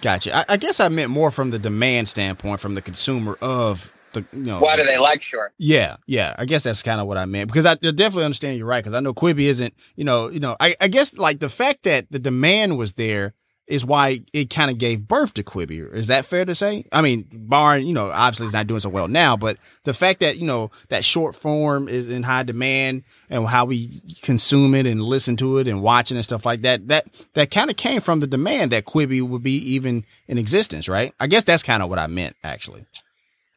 Gotcha. 0.00 0.36
I, 0.36 0.44
I 0.50 0.56
guess 0.56 0.80
I 0.80 0.88
meant 0.88 1.10
more 1.10 1.30
from 1.30 1.50
the 1.50 1.58
demand 1.58 2.08
standpoint, 2.08 2.60
from 2.60 2.74
the 2.74 2.82
consumer 2.82 3.38
of 3.40 3.92
the 4.12 4.24
you 4.32 4.40
know. 4.40 4.60
Why 4.60 4.76
do 4.76 4.84
they 4.84 4.98
like 4.98 5.22
short? 5.22 5.52
Yeah, 5.58 5.96
yeah. 6.06 6.34
I 6.38 6.44
guess 6.44 6.62
that's 6.62 6.82
kind 6.82 7.00
of 7.00 7.06
what 7.06 7.18
I 7.18 7.26
meant 7.26 7.48
because 7.48 7.66
I 7.66 7.74
definitely 7.74 8.24
understand 8.24 8.58
you're 8.58 8.66
right 8.66 8.82
because 8.82 8.94
I 8.94 9.00
know 9.00 9.14
Quibi 9.14 9.46
isn't. 9.46 9.74
You 9.96 10.04
know, 10.04 10.30
you 10.30 10.40
know. 10.40 10.56
I, 10.60 10.74
I 10.80 10.88
guess 10.88 11.16
like 11.16 11.40
the 11.40 11.48
fact 11.48 11.84
that 11.84 12.10
the 12.10 12.18
demand 12.18 12.78
was 12.78 12.94
there 12.94 13.34
is 13.66 13.84
why 13.84 14.20
it 14.34 14.50
kind 14.50 14.70
of 14.70 14.76
gave 14.78 15.08
birth 15.08 15.32
to 15.34 15.42
Quibi. 15.42 15.90
Is 15.94 16.08
that 16.08 16.26
fair 16.26 16.44
to 16.44 16.54
say? 16.54 16.84
I 16.92 17.00
mean, 17.00 17.26
barring 17.32 17.86
you 17.86 17.94
know, 17.94 18.10
obviously 18.10 18.46
it's 18.46 18.52
not 18.52 18.66
doing 18.66 18.80
so 18.80 18.90
well 18.90 19.08
now, 19.08 19.36
but 19.36 19.56
the 19.84 19.94
fact 19.94 20.20
that 20.20 20.36
you 20.38 20.46
know 20.46 20.70
that 20.88 21.04
short 21.04 21.34
form 21.34 21.88
is 21.88 22.10
in 22.10 22.24
high 22.24 22.42
demand 22.42 23.04
and 23.30 23.46
how 23.46 23.64
we 23.64 24.02
consume 24.22 24.74
it 24.74 24.86
and 24.86 25.00
listen 25.00 25.36
to 25.38 25.58
it 25.58 25.66
and 25.66 25.82
watching 25.82 26.16
and 26.18 26.24
stuff 26.24 26.44
like 26.44 26.60
that, 26.60 26.88
that 26.88 27.06
that 27.34 27.50
kind 27.50 27.70
of 27.70 27.76
came 27.76 28.00
from 28.02 28.20
the 28.20 28.26
demand 28.26 28.70
that 28.72 28.84
Quibi 28.84 29.22
would 29.26 29.42
be 29.42 29.56
even 29.56 30.04
in 30.28 30.36
existence, 30.38 30.88
right? 30.88 31.14
I 31.18 31.26
guess 31.26 31.44
that's 31.44 31.62
kind 31.62 31.82
of 31.82 31.88
what 31.88 31.98
I 31.98 32.06
meant 32.06 32.36
actually. 32.44 32.84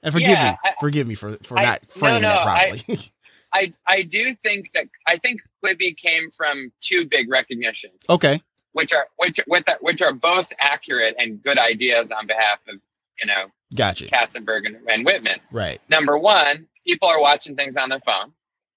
And 0.03 0.13
forgive 0.13 0.29
Yeah, 0.29 0.51
me, 0.51 0.57
I- 0.63 0.73
forgive 0.79 1.05
me 1.07 1.15
for 1.15 1.35
for 1.43 1.57
I- 1.59 1.63
not 1.63 1.81
framing 1.89 2.21
no, 2.21 2.29
that 2.29 2.47
I- 2.47 2.69
properly. 2.77 2.99
I 3.53 3.71
I 3.87 4.01
do 4.03 4.33
think 4.35 4.71
that 4.73 4.87
I 5.07 5.17
think 5.17 5.41
Quibi 5.63 5.95
came 5.97 6.29
from 6.31 6.71
two 6.81 7.05
big 7.05 7.29
recognitions, 7.31 8.03
okay, 8.09 8.41
which 8.77 8.93
are 8.93 9.07
which 9.17 9.39
which 9.47 9.63
are, 9.67 9.77
which 9.81 10.01
are 10.03 10.13
both 10.13 10.53
accurate 10.59 11.15
and 11.17 11.41
good 11.41 11.57
ideas 11.57 12.11
on 12.11 12.27
behalf 12.27 12.59
of 12.69 12.75
you 13.19 13.25
know 13.25 13.45
gotcha. 13.73 14.05
Katzenberg 14.05 14.67
and, 14.67 14.77
and 14.87 15.03
Whitman. 15.03 15.39
Right, 15.51 15.81
Number 15.89 16.15
one, 16.17 16.67
people 16.85 17.07
are 17.07 17.19
watching 17.19 17.55
things 17.55 17.75
on 17.75 17.89
their 17.89 17.99
phone. 18.01 18.33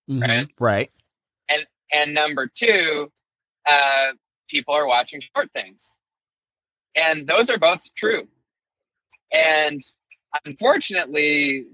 Mhm. 0.09 0.49
Right. 0.59 0.91
right, 1.51 1.67
and 1.93 2.15
number 2.15 2.47
two, 2.47 3.13
uh, 3.67 4.13
people 4.49 4.75
are 4.75 4.87
watching 4.87 5.21
short 5.21 5.51
things, 5.53 5.97
and 6.95 7.27
those 7.27 7.51
are 7.51 7.59
both 7.59 7.95
true. 7.95 8.27
And 9.33 9.83
unfortunately, 10.47 11.67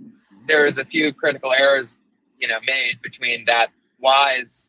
there's 0.48 0.78
a 0.78 0.84
few 0.84 1.12
critical 1.12 1.52
errors, 1.52 1.96
you 2.38 2.48
know, 2.48 2.58
made 2.66 3.00
between 3.02 3.44
that 3.44 3.68
wise 4.00 4.68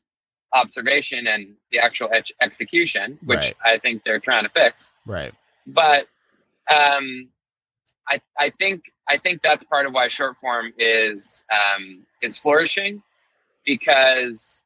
observation 0.54 1.28
and 1.28 1.56
the 1.72 1.80
actual 1.80 2.10
ex- 2.14 2.32
execution, 2.42 3.20
which 3.26 3.38
Right. 3.40 3.54
I 3.66 3.78
think 3.78 4.04
they're 4.04 4.20
trying 4.20 4.44
to 4.44 4.50
fix. 4.50 4.94
right. 5.06 5.34
But 5.66 6.08
um, 6.74 7.30
I 8.08 8.22
I 8.40 8.50
think 8.60 8.84
I 9.10 9.18
think 9.18 9.42
that's 9.42 9.64
part 9.64 9.86
of 9.86 9.94
why 9.94 10.08
short 10.08 10.38
form 10.38 10.74
is 10.78 11.44
um, 11.52 12.06
is 12.22 12.38
flourishing 12.40 13.02
because 13.66 14.64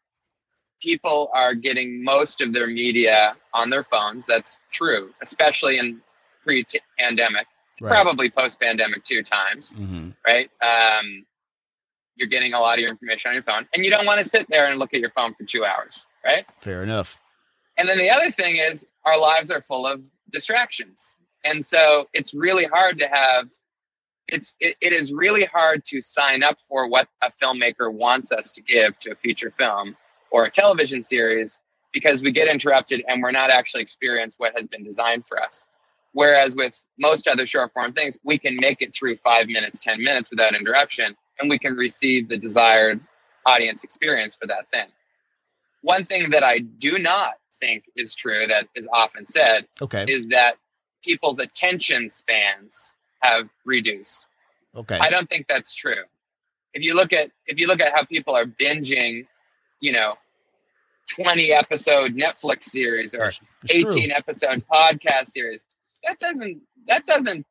people 0.82 1.30
are 1.34 1.54
getting 1.54 2.04
most 2.04 2.42
of 2.42 2.54
their 2.54 2.68
media 2.68 3.36
on 3.54 3.70
their 3.70 3.84
phones. 3.84 4.26
That's 4.26 4.60
true, 4.72 5.12
especially 5.22 5.78
in 5.78 6.02
pre-pandemic, 6.44 7.46
Right. 7.80 7.92
probably 7.92 8.30
post-pandemic 8.30 9.04
two 9.04 9.22
times, 9.24 9.76
hmm 9.76 10.10
right? 10.26 10.50
Um, 10.62 11.26
you're 12.16 12.28
getting 12.28 12.54
a 12.54 12.60
lot 12.60 12.76
of 12.76 12.82
your 12.82 12.90
information 12.90 13.30
on 13.30 13.36
your 13.36 13.44
phone, 13.44 13.68
and 13.74 13.84
you 13.84 13.92
don't 13.92 14.06
want 14.06 14.20
to 14.20 14.26
sit 14.26 14.46
there 14.50 14.68
and 14.68 14.80
look 14.80 14.94
at 14.94 15.00
your 15.00 15.10
phone 15.10 15.34
for 15.34 15.44
two 15.44 15.66
hours, 15.66 16.06
right? 16.24 16.46
Fair 16.60 16.84
enough. 16.84 17.20
And 17.78 17.88
then 17.88 17.98
the 17.98 18.10
other 18.10 18.30
thing 18.30 18.58
is 18.58 18.86
our 19.06 19.18
lives 19.18 19.50
are 19.50 19.62
full 19.62 19.88
of 19.88 20.02
distractions. 20.32 21.16
And 21.44 21.66
so 21.66 22.08
it's 22.14 22.34
really 22.34 22.66
hard 22.66 23.00
to 23.00 23.08
have 23.08 23.50
it's 24.28 24.56
it, 24.60 24.78
it 24.82 24.94
is 24.94 25.14
really 25.14 25.46
hard 25.46 25.84
to 25.86 26.02
sign 26.02 26.44
up 26.44 26.60
for 26.60 26.88
what 26.88 27.08
a 27.22 27.32
filmmaker 27.32 27.92
wants 27.92 28.32
us 28.32 28.52
to 28.54 28.62
give 28.62 28.98
to 29.00 29.12
a 29.12 29.16
feature 29.16 29.52
film 29.58 29.96
or 30.32 30.46
a 30.46 30.52
television 30.52 31.04
series 31.04 31.60
because 31.92 32.24
we 32.24 32.32
get 32.32 32.48
interrupted 32.48 33.04
and 33.08 33.22
we're 33.22 33.32
not 33.32 33.50
actually 33.50 33.82
experience 33.82 34.36
what 34.38 34.54
has 34.56 34.68
been 34.68 34.84
designed 34.84 35.26
for 35.26 35.42
us. 35.42 35.68
Whereas 36.14 36.56
with 36.56 36.82
most 37.00 37.28
other 37.28 37.46
short 37.46 37.74
form 37.74 37.94
things, 37.94 38.18
we 38.24 38.38
can 38.38 38.56
make 38.58 38.82
it 38.82 38.94
through 38.94 39.18
five 39.18 39.48
minutes, 39.48 39.80
10 39.80 40.02
minutes 40.02 40.30
without 40.30 40.56
interruption, 40.56 41.16
and 41.42 41.50
we 41.50 41.60
can 41.60 41.76
receive 41.76 42.30
the 42.30 42.38
desired 42.38 43.00
audience 43.46 43.84
experience 43.84 44.38
for 44.40 44.48
that 44.48 44.70
thing. 44.72 44.88
One 45.82 46.06
thing 46.06 46.30
that 46.30 46.44
I 46.44 46.60
do 46.60 47.00
not 47.00 47.34
think 47.56 47.84
is 47.96 48.14
true 48.16 48.46
that 48.48 48.68
is 48.76 48.88
often 48.94 49.26
said 49.26 49.68
Okay. 49.82 50.06
is 50.08 50.28
that 50.28 50.56
people's 51.04 51.40
attention 51.40 52.10
spans 52.10 52.94
have 53.22 53.50
reduced. 53.66 54.28
Okay. 54.76 54.98
I 55.00 55.10
don't 55.10 55.30
think 55.30 55.48
that's 55.48 55.74
true. 55.74 56.04
If 56.74 56.84
you 56.84 56.94
look 56.94 57.12
at 57.12 57.32
if 57.48 57.60
you 57.60 57.68
look 57.68 57.82
at 57.82 57.94
how 57.94 58.06
people 58.06 58.36
are 58.36 58.46
binging, 58.46 59.26
you 59.82 59.92
know, 59.92 60.16
20 61.10 61.52
episode 61.52 62.16
Netflix 62.16 62.66
series 62.66 63.14
or 63.14 63.26
it's 63.26 63.40
true. 63.68 63.92
18 63.92 64.12
episode 64.12 64.64
podcast 64.72 65.28
series, 65.28 65.66
that 66.06 66.18
doesn't 66.20 66.62
that 66.88 67.06
doesn't 67.06 67.46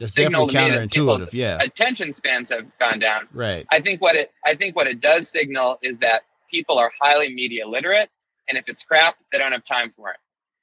That's 0.00 0.14
signal 0.14 0.46
definitely 0.46 0.70
to 0.70 0.74
me 0.74 0.80
that 0.86 0.92
people's 0.92 1.28
counterintuitive. 1.28 1.32
Yeah. 1.34 1.58
attention 1.62 2.12
spans 2.12 2.48
have 2.50 2.76
gone 2.78 2.98
down. 2.98 3.28
right. 3.32 3.66
I 3.70 3.80
think 3.80 4.00
what 4.00 4.16
it 4.16 4.32
I 4.44 4.54
think 4.54 4.74
what 4.74 4.86
it 4.88 5.00
does 5.00 5.28
signal 5.28 5.78
is 5.82 5.98
that 5.98 6.22
people 6.50 6.78
are 6.78 6.90
highly 7.00 7.32
media 7.32 7.68
literate 7.68 8.10
and 8.48 8.58
if 8.58 8.68
it's 8.68 8.82
crap, 8.82 9.16
they 9.30 9.38
don't 9.38 9.52
have 9.52 9.64
time 9.64 9.92
for 9.96 10.10
it. 10.10 10.16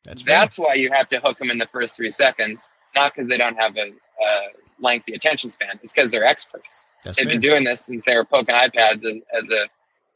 That's 0.04 0.22
fair. 0.22 0.36
That's 0.40 0.60
why 0.60 0.74
you 0.74 0.92
have 0.92 1.08
to 1.10 1.20
hook 1.20 1.38
them 1.38 1.50
in 1.52 1.58
the 1.58 1.68
first 1.68 1.96
three 1.96 2.10
seconds, 2.12 2.68
not 2.96 3.14
because 3.14 3.28
they 3.28 3.38
don't 3.38 3.56
have 3.56 3.76
a, 3.78 3.88
a 3.90 4.48
lengthy 4.80 5.14
attention 5.14 5.50
span. 5.50 5.80
It's 5.84 5.94
because 5.94 6.12
they're 6.12 6.26
experts. 6.26 6.84
That's 7.04 7.18
They've 7.18 7.26
fair. 7.26 7.34
been 7.34 7.42
doing 7.42 7.64
this 7.64 7.86
since 7.86 8.06
they 8.06 8.16
were 8.16 8.26
poking 8.26 8.56
iPads 8.56 9.06
as, 9.06 9.16
as 9.34 9.50
a 9.50 9.68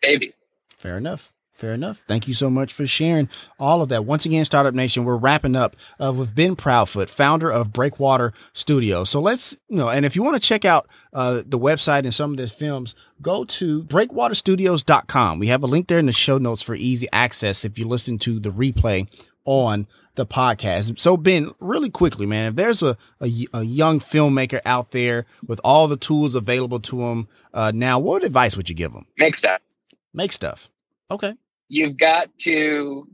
baby. 0.02 0.34
Fair 0.78 0.98
enough. 0.98 1.32
Fair 1.62 1.74
enough. 1.76 2.04
Thank 2.08 2.28
you 2.28 2.34
so 2.34 2.50
much 2.50 2.74
for 2.74 2.88
sharing 2.88 3.30
all 3.60 3.84
of 3.84 3.90
that. 3.90 4.04
Once 4.04 4.26
again, 4.26 4.44
Startup 4.46 4.74
Nation, 4.74 5.04
we're 5.04 5.16
wrapping 5.16 5.56
up 5.56 5.76
uh, 6.00 6.12
with 6.12 6.34
Ben 6.34 6.56
Proudfoot, 6.56 7.08
founder 7.08 7.52
of 7.52 7.72
Breakwater 7.72 8.34
Studio. 8.52 9.04
So 9.04 9.22
let's, 9.22 9.56
you 9.70 9.78
know, 9.78 9.88
and 9.88 10.04
if 10.04 10.16
you 10.16 10.24
want 10.24 10.42
to 10.42 10.42
check 10.42 10.66
out 10.66 10.88
uh, 11.14 11.44
the 11.46 11.60
website 11.60 12.00
and 12.00 12.12
some 12.16 12.32
of 12.32 12.40
his 12.40 12.52
films, 12.52 12.96
go 13.22 13.44
to 13.44 13.84
breakwaterstudios.com. 13.84 15.38
We 15.38 15.48
have 15.50 15.62
a 15.62 15.68
link 15.68 15.88
there 15.88 16.00
in 16.00 16.08
the 16.08 16.12
show 16.12 16.40
notes 16.40 16.64
for 16.64 16.74
easy 16.74 17.08
access 17.14 17.64
if 17.64 17.78
you 17.78 17.88
listen 17.88 18.18
to 18.20 18.40
the 18.40 18.50
replay 18.50 19.08
on 19.46 19.86
the 20.16 20.26
podcast. 20.26 20.98
So, 20.98 21.16
Ben, 21.16 21.52
really 21.60 21.92
quickly, 21.92 22.26
man, 22.26 22.50
if 22.50 22.56
there's 22.56 22.82
a, 22.82 22.98
a, 23.22 23.32
a 23.54 23.62
young 23.62 24.00
filmmaker 24.00 24.62
out 24.66 24.90
there 24.90 25.28
with 25.46 25.62
all 25.64 25.88
the 25.88 25.96
tools 25.96 26.34
available 26.34 26.80
to 26.80 27.02
them 27.02 27.28
uh, 27.54 27.72
now, 27.72 28.00
what 28.00 28.24
advice 28.24 28.58
would 28.58 28.68
you 28.68 28.74
give 28.76 28.94
them? 28.94 29.06
Make 29.20 29.36
stuff. 29.36 29.62
Make 30.12 30.32
stuff. 30.32 30.68
Okay 31.12 31.36
you've 31.72 31.98
got 31.98 32.28
to 32.38 33.08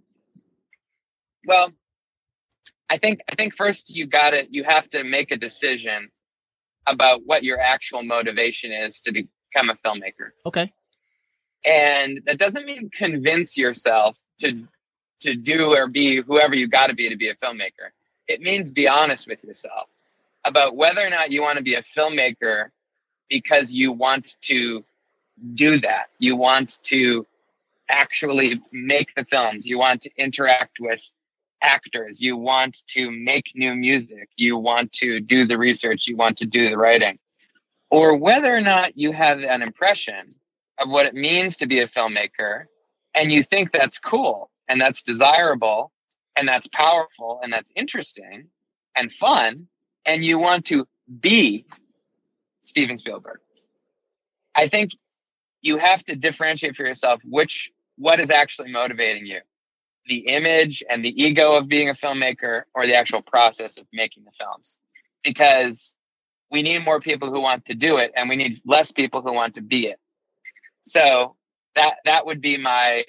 well 1.46 1.72
i 2.90 2.98
think 2.98 3.20
i 3.30 3.36
think 3.36 3.56
first 3.56 3.96
you 3.96 4.08
got 4.08 4.32
to 4.32 4.46
you 4.50 4.64
have 4.64 4.90
to 4.90 5.04
make 5.04 5.32
a 5.32 5.38
decision 5.38 6.10
about 6.88 7.22
what 7.26 7.44
your 7.44 7.60
actual 7.60 8.02
motivation 8.02 8.72
is 8.72 9.02
to 9.02 9.12
become 9.12 9.70
a 9.70 9.76
filmmaker. 9.86 10.32
Okay. 10.46 10.72
And 11.66 12.22
that 12.26 12.40
doesn't 12.40 12.66
mean 12.66 12.90
convince 12.90 13.58
yourself 13.58 14.18
to 14.40 14.58
to 15.20 15.36
do 15.36 15.76
or 15.76 15.88
be 15.88 16.22
whoever 16.22 16.56
you 16.56 16.68
got 16.68 16.88
to 16.88 16.94
be 16.94 17.10
to 17.10 17.18
be 17.18 17.28
a 17.28 17.36
filmmaker. 17.36 17.90
It 18.28 18.42
means 18.42 18.72
be 18.72 18.88
honest 18.88 19.28
with 19.28 19.44
yourself 19.44 19.90
about 20.46 20.76
whether 20.76 21.06
or 21.06 21.10
not 21.10 21.32
you 21.32 21.42
want 21.42 21.58
to 21.58 21.64
be 21.64 21.74
a 21.74 21.82
filmmaker 21.82 22.70
because 23.28 23.74
you 23.74 23.92
want 23.92 24.40
to 24.42 24.86
do 25.56 25.80
that. 25.80 26.08
You 26.20 26.36
want 26.36 26.78
to 26.84 27.26
actually 27.90 28.62
make 28.72 29.14
the 29.16 29.26
films. 29.26 29.66
You 29.66 29.80
want 29.80 30.02
to 30.02 30.12
interact 30.18 30.80
with 30.80 31.02
actors. 31.62 32.22
You 32.22 32.38
want 32.38 32.86
to 32.88 33.12
make 33.12 33.52
new 33.56 33.76
music. 33.76 34.30
You 34.36 34.58
want 34.58 34.92
to 34.94 35.20
do 35.20 35.46
the 35.46 35.58
research. 35.58 36.08
You 36.08 36.16
want 36.16 36.38
to 36.38 36.46
do 36.46 36.70
the 36.70 36.78
writing. 36.78 37.20
Or 37.90 38.18
whether 38.18 38.54
or 38.54 38.62
not 38.62 38.98
you 38.98 39.12
have 39.12 39.40
an 39.40 39.62
impression 39.62 40.34
of 40.78 40.90
what 40.90 41.06
it 41.06 41.14
means 41.14 41.58
to 41.58 41.68
be 41.68 41.80
a 41.80 41.88
filmmaker 41.88 42.66
and 43.14 43.32
you 43.32 43.44
think 43.44 43.72
that's 43.72 43.98
cool 44.00 44.52
and 44.68 44.80
that's 44.80 45.02
desirable 45.02 45.92
and 46.36 46.48
that's 46.48 46.68
powerful 46.68 47.40
and 47.42 47.52
that's 47.52 47.72
interesting 47.76 48.48
and 48.96 49.12
fun 49.12 49.68
and 50.06 50.24
you 50.24 50.38
want 50.38 50.66
to 50.66 50.88
be 51.20 51.66
Steven 52.62 52.98
Spielberg. 52.98 53.40
I 54.54 54.68
think 54.68 54.92
you 55.62 55.78
have 55.78 56.04
to 56.06 56.16
differentiate 56.16 56.76
for 56.76 56.84
yourself 56.84 57.22
which 57.24 57.72
what 57.98 58.20
is 58.20 58.30
actually 58.30 58.72
motivating 58.72 59.26
you? 59.26 59.40
The 60.08 60.20
image 60.28 60.84
and 60.90 61.04
the 61.04 61.22
ego 61.22 61.56
of 61.56 61.68
being 61.68 61.90
a 61.90 61.94
filmmaker 61.94 62.64
or 62.74 62.86
the 62.86 62.96
actual 62.96 63.22
process 63.22 63.78
of 63.78 63.88
making 63.92 64.24
the 64.24 64.32
films? 64.32 64.78
Because 65.24 65.96
we 66.50 66.62
need 66.62 66.86
more 66.86 67.00
people 67.02 67.32
who 67.32 67.42
want 67.42 67.66
to 67.66 67.76
do 67.76 67.98
it 67.98 68.12
and 68.16 68.30
we 68.30 68.36
need 68.36 68.62
less 68.66 68.92
people 68.92 69.22
who 69.22 69.34
want 69.34 69.56
to 69.56 69.62
be 69.62 69.88
it. 69.88 70.00
So 70.86 71.36
that 71.76 71.98
that 72.06 72.26
would 72.26 72.42
be 72.42 72.58
my 72.58 73.04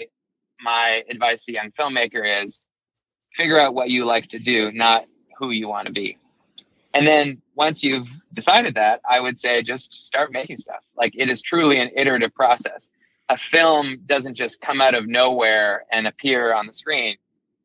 my 0.61 1.05
advice 1.09 1.45
to 1.45 1.53
young 1.53 1.71
filmmaker 1.71 2.43
is 2.43 2.61
figure 3.35 3.61
out 3.61 3.75
what 3.75 3.91
you 3.91 4.05
like 4.05 4.29
to 4.29 4.39
do 4.39 4.73
not 4.73 5.05
who 5.39 5.51
you 5.51 5.69
want 5.69 5.87
to 5.87 5.93
be. 5.93 6.19
And 6.95 7.07
then 7.07 7.41
once 7.55 7.85
you've 7.85 8.09
decided 8.33 8.75
that 8.75 9.01
i 9.09 9.21
would 9.21 9.39
say 9.39 9.63
just 9.63 9.95
start 10.07 10.33
making 10.33 10.57
stuff. 10.57 10.83
Like 10.97 11.13
it 11.15 11.31
is 11.31 11.43
truly 11.43 11.79
an 11.79 11.91
iterative 11.95 12.35
process 12.35 12.91
a 13.29 13.37
film 13.37 13.99
doesn't 14.07 14.35
just 14.35 14.61
come 14.61 14.81
out 14.81 14.95
of 14.95 15.07
nowhere 15.07 15.85
and 15.93 16.07
appear 16.07 16.53
on 16.53 16.67
the 16.67 16.73
screen. 16.73 17.17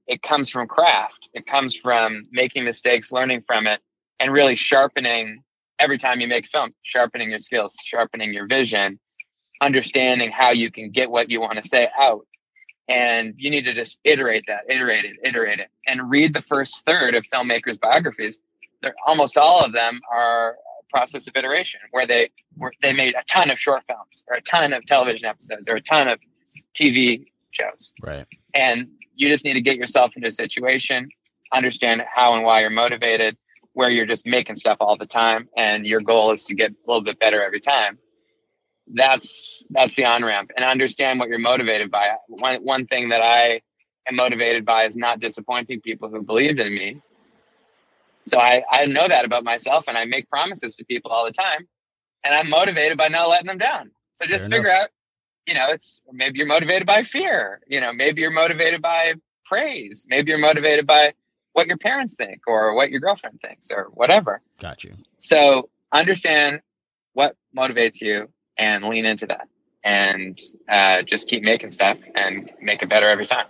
It 0.08 0.22
comes 0.22 0.50
from 0.50 0.68
craft. 0.68 1.30
It 1.34 1.46
comes 1.46 1.76
from 1.76 2.24
making 2.32 2.66
mistakes, 2.66 3.12
learning 3.12 3.44
from 3.48 3.68
it, 3.68 3.82
and 4.20 4.34
really 4.34 4.56
sharpening 4.56 5.44
every 5.80 5.98
time 5.98 6.20
you 6.20 6.28
make 6.28 6.46
film, 6.48 6.74
sharpening 6.82 7.30
your 7.30 7.40
skills, 7.40 7.76
sharpening 7.84 8.34
your 8.34 8.48
vision, 8.48 9.00
understanding 9.62 10.32
how 10.32 10.52
you 10.52 10.70
can 10.70 10.92
get 10.92 11.10
what 11.10 11.30
you 11.30 11.40
want 11.40 11.62
to 11.62 11.68
say 11.68 11.90
out. 11.98 12.26
And 12.90 13.34
you 13.38 13.50
need 13.50 13.64
to 13.66 13.74
just 13.74 13.98
iterate 14.04 14.44
that, 14.48 14.62
iterate 14.68 15.06
it, 15.06 15.16
iterate 15.24 15.60
it, 15.60 15.70
and 15.88 16.10
read 16.10 16.34
the 16.34 16.42
first 16.42 16.86
third 16.86 17.16
of 17.16 17.24
filmmakers' 17.24 17.80
biographies. 17.80 18.40
They're, 18.82 18.94
almost 19.08 19.38
all 19.38 19.62
of 19.64 19.72
them 19.72 20.02
are 20.12 20.58
process 20.94 21.28
of 21.28 21.36
iteration 21.36 21.82
where 21.92 22.06
they 22.06 22.30
were 22.58 22.74
they 22.82 22.94
made 22.94 23.16
a 23.16 23.24
ton 23.28 23.50
of 23.50 23.60
short 23.60 23.84
films 23.88 24.24
or 24.28 24.38
a 24.38 24.42
ton 24.42 24.74
of 24.74 24.86
television 24.86 25.26
episodes 25.28 25.68
or 25.68 25.76
a 25.76 25.82
ton 25.82 26.08
of 26.08 26.20
TV 26.76 27.26
shows. 27.52 27.92
Right. 28.02 28.26
And 28.54 28.90
you 29.16 29.28
just 29.30 29.44
need 29.46 29.54
to 29.54 29.62
get 29.62 29.78
yourself 29.78 30.16
into 30.16 30.28
a 30.28 30.32
situation, 30.32 31.10
understand 31.52 32.04
how 32.12 32.36
and 32.36 32.44
why 32.44 32.62
you're 32.62 32.70
motivated, 32.70 33.38
where 33.74 33.90
you're 33.90 34.06
just 34.06 34.26
making 34.26 34.56
stuff 34.56 34.78
all 34.80 34.98
the 34.98 35.06
time 35.06 35.50
and 35.58 35.86
your 35.86 36.02
goal 36.02 36.32
is 36.32 36.46
to 36.46 36.56
get 36.56 36.72
a 36.72 36.76
little 36.88 37.04
bit 37.04 37.20
better 37.20 37.44
every 37.44 37.60
time. 37.60 37.98
That's 38.88 39.66
that's 39.70 39.96
the 39.96 40.06
on 40.06 40.24
ramp 40.26 40.52
and 40.56 40.66
understand 40.66 41.20
what 41.20 41.30
you're 41.30 41.40
motivated 41.40 41.90
by. 41.90 42.10
One 42.28 42.58
one 42.64 42.86
thing 42.86 43.10
that 43.10 43.22
I 43.22 43.62
am 44.08 44.16
motivated 44.16 44.66
by 44.66 44.86
is 44.86 44.98
not 44.98 45.20
disappointing 45.20 45.82
people 45.82 46.10
who 46.10 46.22
believed 46.22 46.60
in 46.60 46.74
me 46.74 47.02
so 48.26 48.40
I, 48.40 48.64
I 48.72 48.86
know 48.86 49.08
that 49.08 49.26
about 49.26 49.44
myself 49.44 49.88
and 49.88 49.98
I 49.98 50.06
make 50.06 50.30
promises 50.30 50.76
to 50.78 50.86
people 50.86 51.12
all 51.12 51.26
the 51.26 51.32
time 51.32 51.68
and 52.24 52.34
I'm 52.34 52.50
motivated 52.50 52.98
by 52.98 53.08
not 53.10 53.30
letting 53.30 53.48
them 53.48 53.58
down. 53.58 53.92
So 54.16 54.26
just 54.26 54.50
Fair 54.50 54.58
figure 54.58 54.72
enough. 54.72 54.84
out, 54.84 54.90
you 55.48 55.54
know, 55.54 55.68
it's 55.70 56.04
maybe 56.12 56.38
you're 56.38 56.48
motivated 56.48 56.88
by 56.88 57.04
fear, 57.04 57.62
you 57.68 57.82
know, 57.82 57.92
maybe 57.92 58.22
you're 58.22 58.32
motivated 58.32 58.82
by 58.82 59.16
praise, 59.46 60.06
maybe 60.10 60.32
you're 60.32 60.40
motivated 60.40 60.88
by 60.88 61.14
what 61.54 61.68
your 61.68 61.78
parents 61.78 62.16
think 62.16 62.42
or 62.48 62.76
what 62.76 62.90
your 62.90 63.00
girlfriend 63.00 63.40
thinks 63.42 63.72
or 63.72 63.90
whatever. 63.94 64.42
Got 64.60 64.84
you. 64.84 64.94
So 65.20 65.70
understand 65.92 66.62
what 67.14 67.36
motivates 67.56 68.02
you 68.02 68.30
and 68.58 68.86
lean 68.86 69.06
into 69.06 69.28
that 69.28 69.48
and 69.84 70.40
uh, 70.70 71.02
just 71.02 71.28
keep 71.28 71.44
making 71.44 71.70
stuff 71.70 71.98
and 72.16 72.50
make 72.62 72.82
it 72.82 72.90
better 72.90 73.10
every 73.10 73.26
time. 73.26 73.48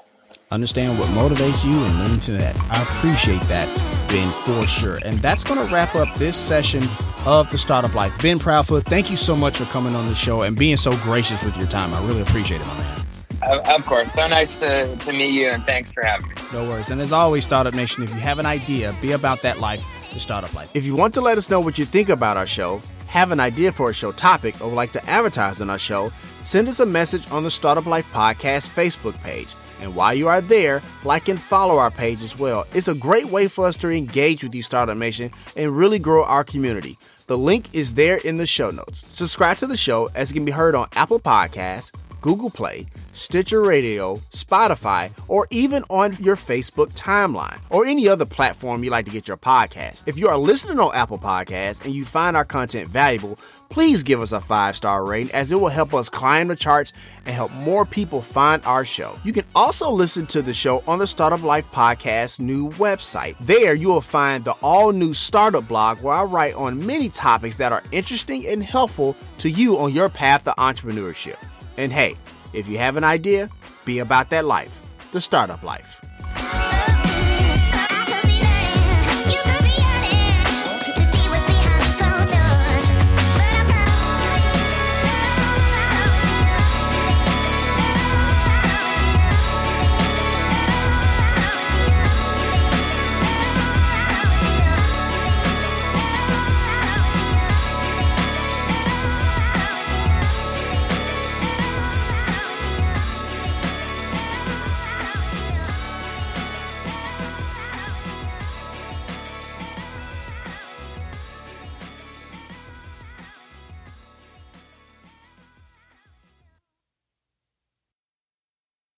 Understand 0.52 1.00
what 1.00 1.08
motivates 1.10 1.66
you 1.66 1.84
and 1.84 2.00
lean 2.00 2.20
to 2.22 2.32
that. 2.34 2.56
I 2.70 2.82
appreciate 2.84 3.42
that, 3.48 3.68
Ben, 4.14 4.30
for 4.30 4.68
sure. 4.68 5.00
And 5.04 5.18
that's 5.18 5.44
going 5.44 5.66
to 5.66 5.74
wrap 5.74 5.96
up 5.96 6.08
this 6.20 6.38
session 6.38 6.84
of 7.26 7.50
the 7.50 7.58
Startup 7.58 7.92
Life. 7.96 8.16
Ben 8.22 8.38
Proudfoot, 8.38 8.84
thank 8.84 9.10
you 9.10 9.18
so 9.18 9.36
much 9.36 9.58
for 9.58 9.66
coming 9.66 9.96
on 9.96 10.06
the 10.06 10.14
show 10.14 10.44
and 10.44 10.56
being 10.56 10.78
so 10.78 10.96
gracious 10.98 11.42
with 11.42 11.58
your 11.58 11.66
time. 11.66 11.92
I 11.96 12.06
really 12.06 12.22
appreciate 12.22 12.62
it, 12.62 12.68
my 12.68 12.78
man. 12.78 13.66
Of 13.66 13.84
course. 13.88 14.14
So 14.14 14.28
nice 14.28 14.60
to, 14.60 14.96
to 14.98 15.12
meet 15.12 15.32
you, 15.32 15.48
and 15.48 15.64
thanks 15.64 15.96
for 15.96 16.04
having 16.04 16.30
me. 16.30 16.36
No 16.54 16.70
worries. 16.70 16.92
And 16.92 17.02
as 17.02 17.12
always, 17.12 17.44
Startup 17.44 17.74
Nation, 17.74 18.04
if 18.04 18.10
you 18.12 18.18
have 18.18 18.38
an 18.38 18.46
idea, 18.46 18.96
be 19.02 19.14
about 19.14 19.42
that 19.42 19.60
life, 19.60 19.84
the 20.14 20.20
Startup 20.20 20.54
Life. 20.54 20.70
If 20.76 20.86
you 20.86 20.96
want 20.96 21.16
to 21.16 21.22
let 21.22 21.40
us 21.40 21.50
know 21.50 21.60
what 21.60 21.80
you 21.80 21.86
think 21.86 22.10
about 22.10 22.38
our 22.38 22.46
show, 22.46 22.84
have 23.08 23.32
an 23.32 23.40
idea 23.40 23.72
for 23.72 23.90
a 23.90 23.94
show 23.96 24.12
topic, 24.12 24.62
or 24.62 24.68
would 24.68 24.76
like 24.76 24.92
to 24.92 25.04
advertise 25.10 25.60
on 25.60 25.72
our 25.72 25.80
show, 25.80 26.12
send 26.44 26.68
us 26.68 26.80
a 26.80 26.86
message 26.86 27.30
on 27.32 27.44
the 27.44 27.50
Startup 27.50 27.88
Life 27.88 28.06
Podcast 28.14 28.70
Facebook 28.70 29.20
page. 29.24 29.56
And 29.84 29.96
while 29.96 30.14
you 30.14 30.30
are 30.30 30.42
there, 30.42 30.82
like 31.04 31.28
and 31.28 31.40
follow 31.40 31.78
our 31.78 31.92
page 31.92 32.24
as 32.24 32.40
well. 32.40 32.66
It's 32.74 32.88
a 32.88 32.96
great 32.96 33.26
way 33.26 33.48
for 33.50 33.68
us 33.68 33.78
to 33.78 33.90
engage 33.90 34.44
with 34.44 34.56
you, 34.56 34.64
Startup 34.64 34.98
Nation, 34.98 35.32
and 35.58 35.76
really 35.76 36.00
grow 36.00 36.24
our 36.24 36.44
community. 36.44 36.98
The 37.28 37.38
link 37.38 37.68
is 37.74 37.94
there 37.94 38.18
in 38.18 38.38
the 38.38 38.48
show 38.48 38.72
notes. 38.72 39.06
Subscribe 39.12 39.58
to 39.58 39.68
the 39.68 39.78
show 39.78 40.10
as 40.16 40.32
it 40.32 40.34
can 40.34 40.46
be 40.46 40.52
heard 40.52 40.74
on 40.74 40.88
Apple 40.94 41.20
Podcasts, 41.20 41.92
Google 42.22 42.50
Play, 42.50 42.86
Stitcher 43.12 43.62
Radio, 43.62 44.16
Spotify, 44.32 45.12
or 45.28 45.46
even 45.50 45.84
on 45.90 46.16
your 46.22 46.38
Facebook 46.38 46.94
timeline 46.94 47.60
or 47.70 47.86
any 47.86 48.08
other 48.08 48.26
platform 48.26 48.84
you 48.84 48.90
like 48.90 49.06
to 49.06 49.12
get 49.12 49.28
your 49.28 49.36
podcast. 49.38 50.04
If 50.08 50.18
you 50.18 50.30
are 50.30 50.38
listening 50.38 50.80
on 50.80 50.96
Apple 50.96 51.20
Podcasts 51.20 51.84
and 51.84 51.94
you 51.94 52.06
find 52.06 52.38
our 52.38 52.46
content 52.46 52.88
valuable, 52.88 53.38
please 53.74 54.04
give 54.04 54.22
us 54.22 54.32
a 54.32 54.40
five 54.40 54.76
star 54.76 55.04
rating 55.04 55.34
as 55.34 55.52
it 55.52 55.56
will 55.56 55.68
help 55.68 55.96
us 55.96 56.08
climb 56.08 56.48
the 56.48 56.56
charts 56.56 56.94
and 57.26 57.34
help 57.34 57.52
more 57.54 57.86
people 57.86 58.22
find 58.22 58.64
our 58.66 58.86
show. 58.86 59.18
You 59.24 59.34
can 59.34 59.46
also 59.56 59.90
listen 59.92 60.28
to 60.28 60.44
the 60.44 60.54
show 60.54 60.84
on 60.86 61.00
the 61.00 61.08
Startup 61.08 61.42
Life 61.42 61.66
Podcast 61.72 62.40
new 62.40 62.70
website. 62.74 63.36
There 63.40 63.74
you 63.74 63.88
will 63.88 64.00
find 64.00 64.46
the 64.46 64.52
all 64.62 64.92
new 64.92 65.12
startup 65.12 65.68
blog 65.68 66.02
where 66.02 66.14
I 66.14 66.24
write 66.24 66.54
on 66.54 66.86
many 66.86 67.10
topics 67.10 67.56
that 67.56 67.72
are 67.72 67.82
interesting 67.92 68.46
and 68.46 68.64
helpful 68.64 69.18
to 69.40 69.50
you 69.50 69.80
on 69.80 69.92
your 69.92 70.08
path 70.08 70.44
to 70.44 70.52
entrepreneurship. 70.52 71.38
And 71.78 71.92
hey, 71.92 72.16
if 72.54 72.68
you 72.68 72.78
have 72.78 72.96
an 72.96 73.04
idea, 73.04 73.50
be 73.86 74.00
about 74.00 74.30
that 74.30 74.46
life, 74.46 74.80
the 75.12 75.20
startup 75.20 75.64
life. 75.64 76.00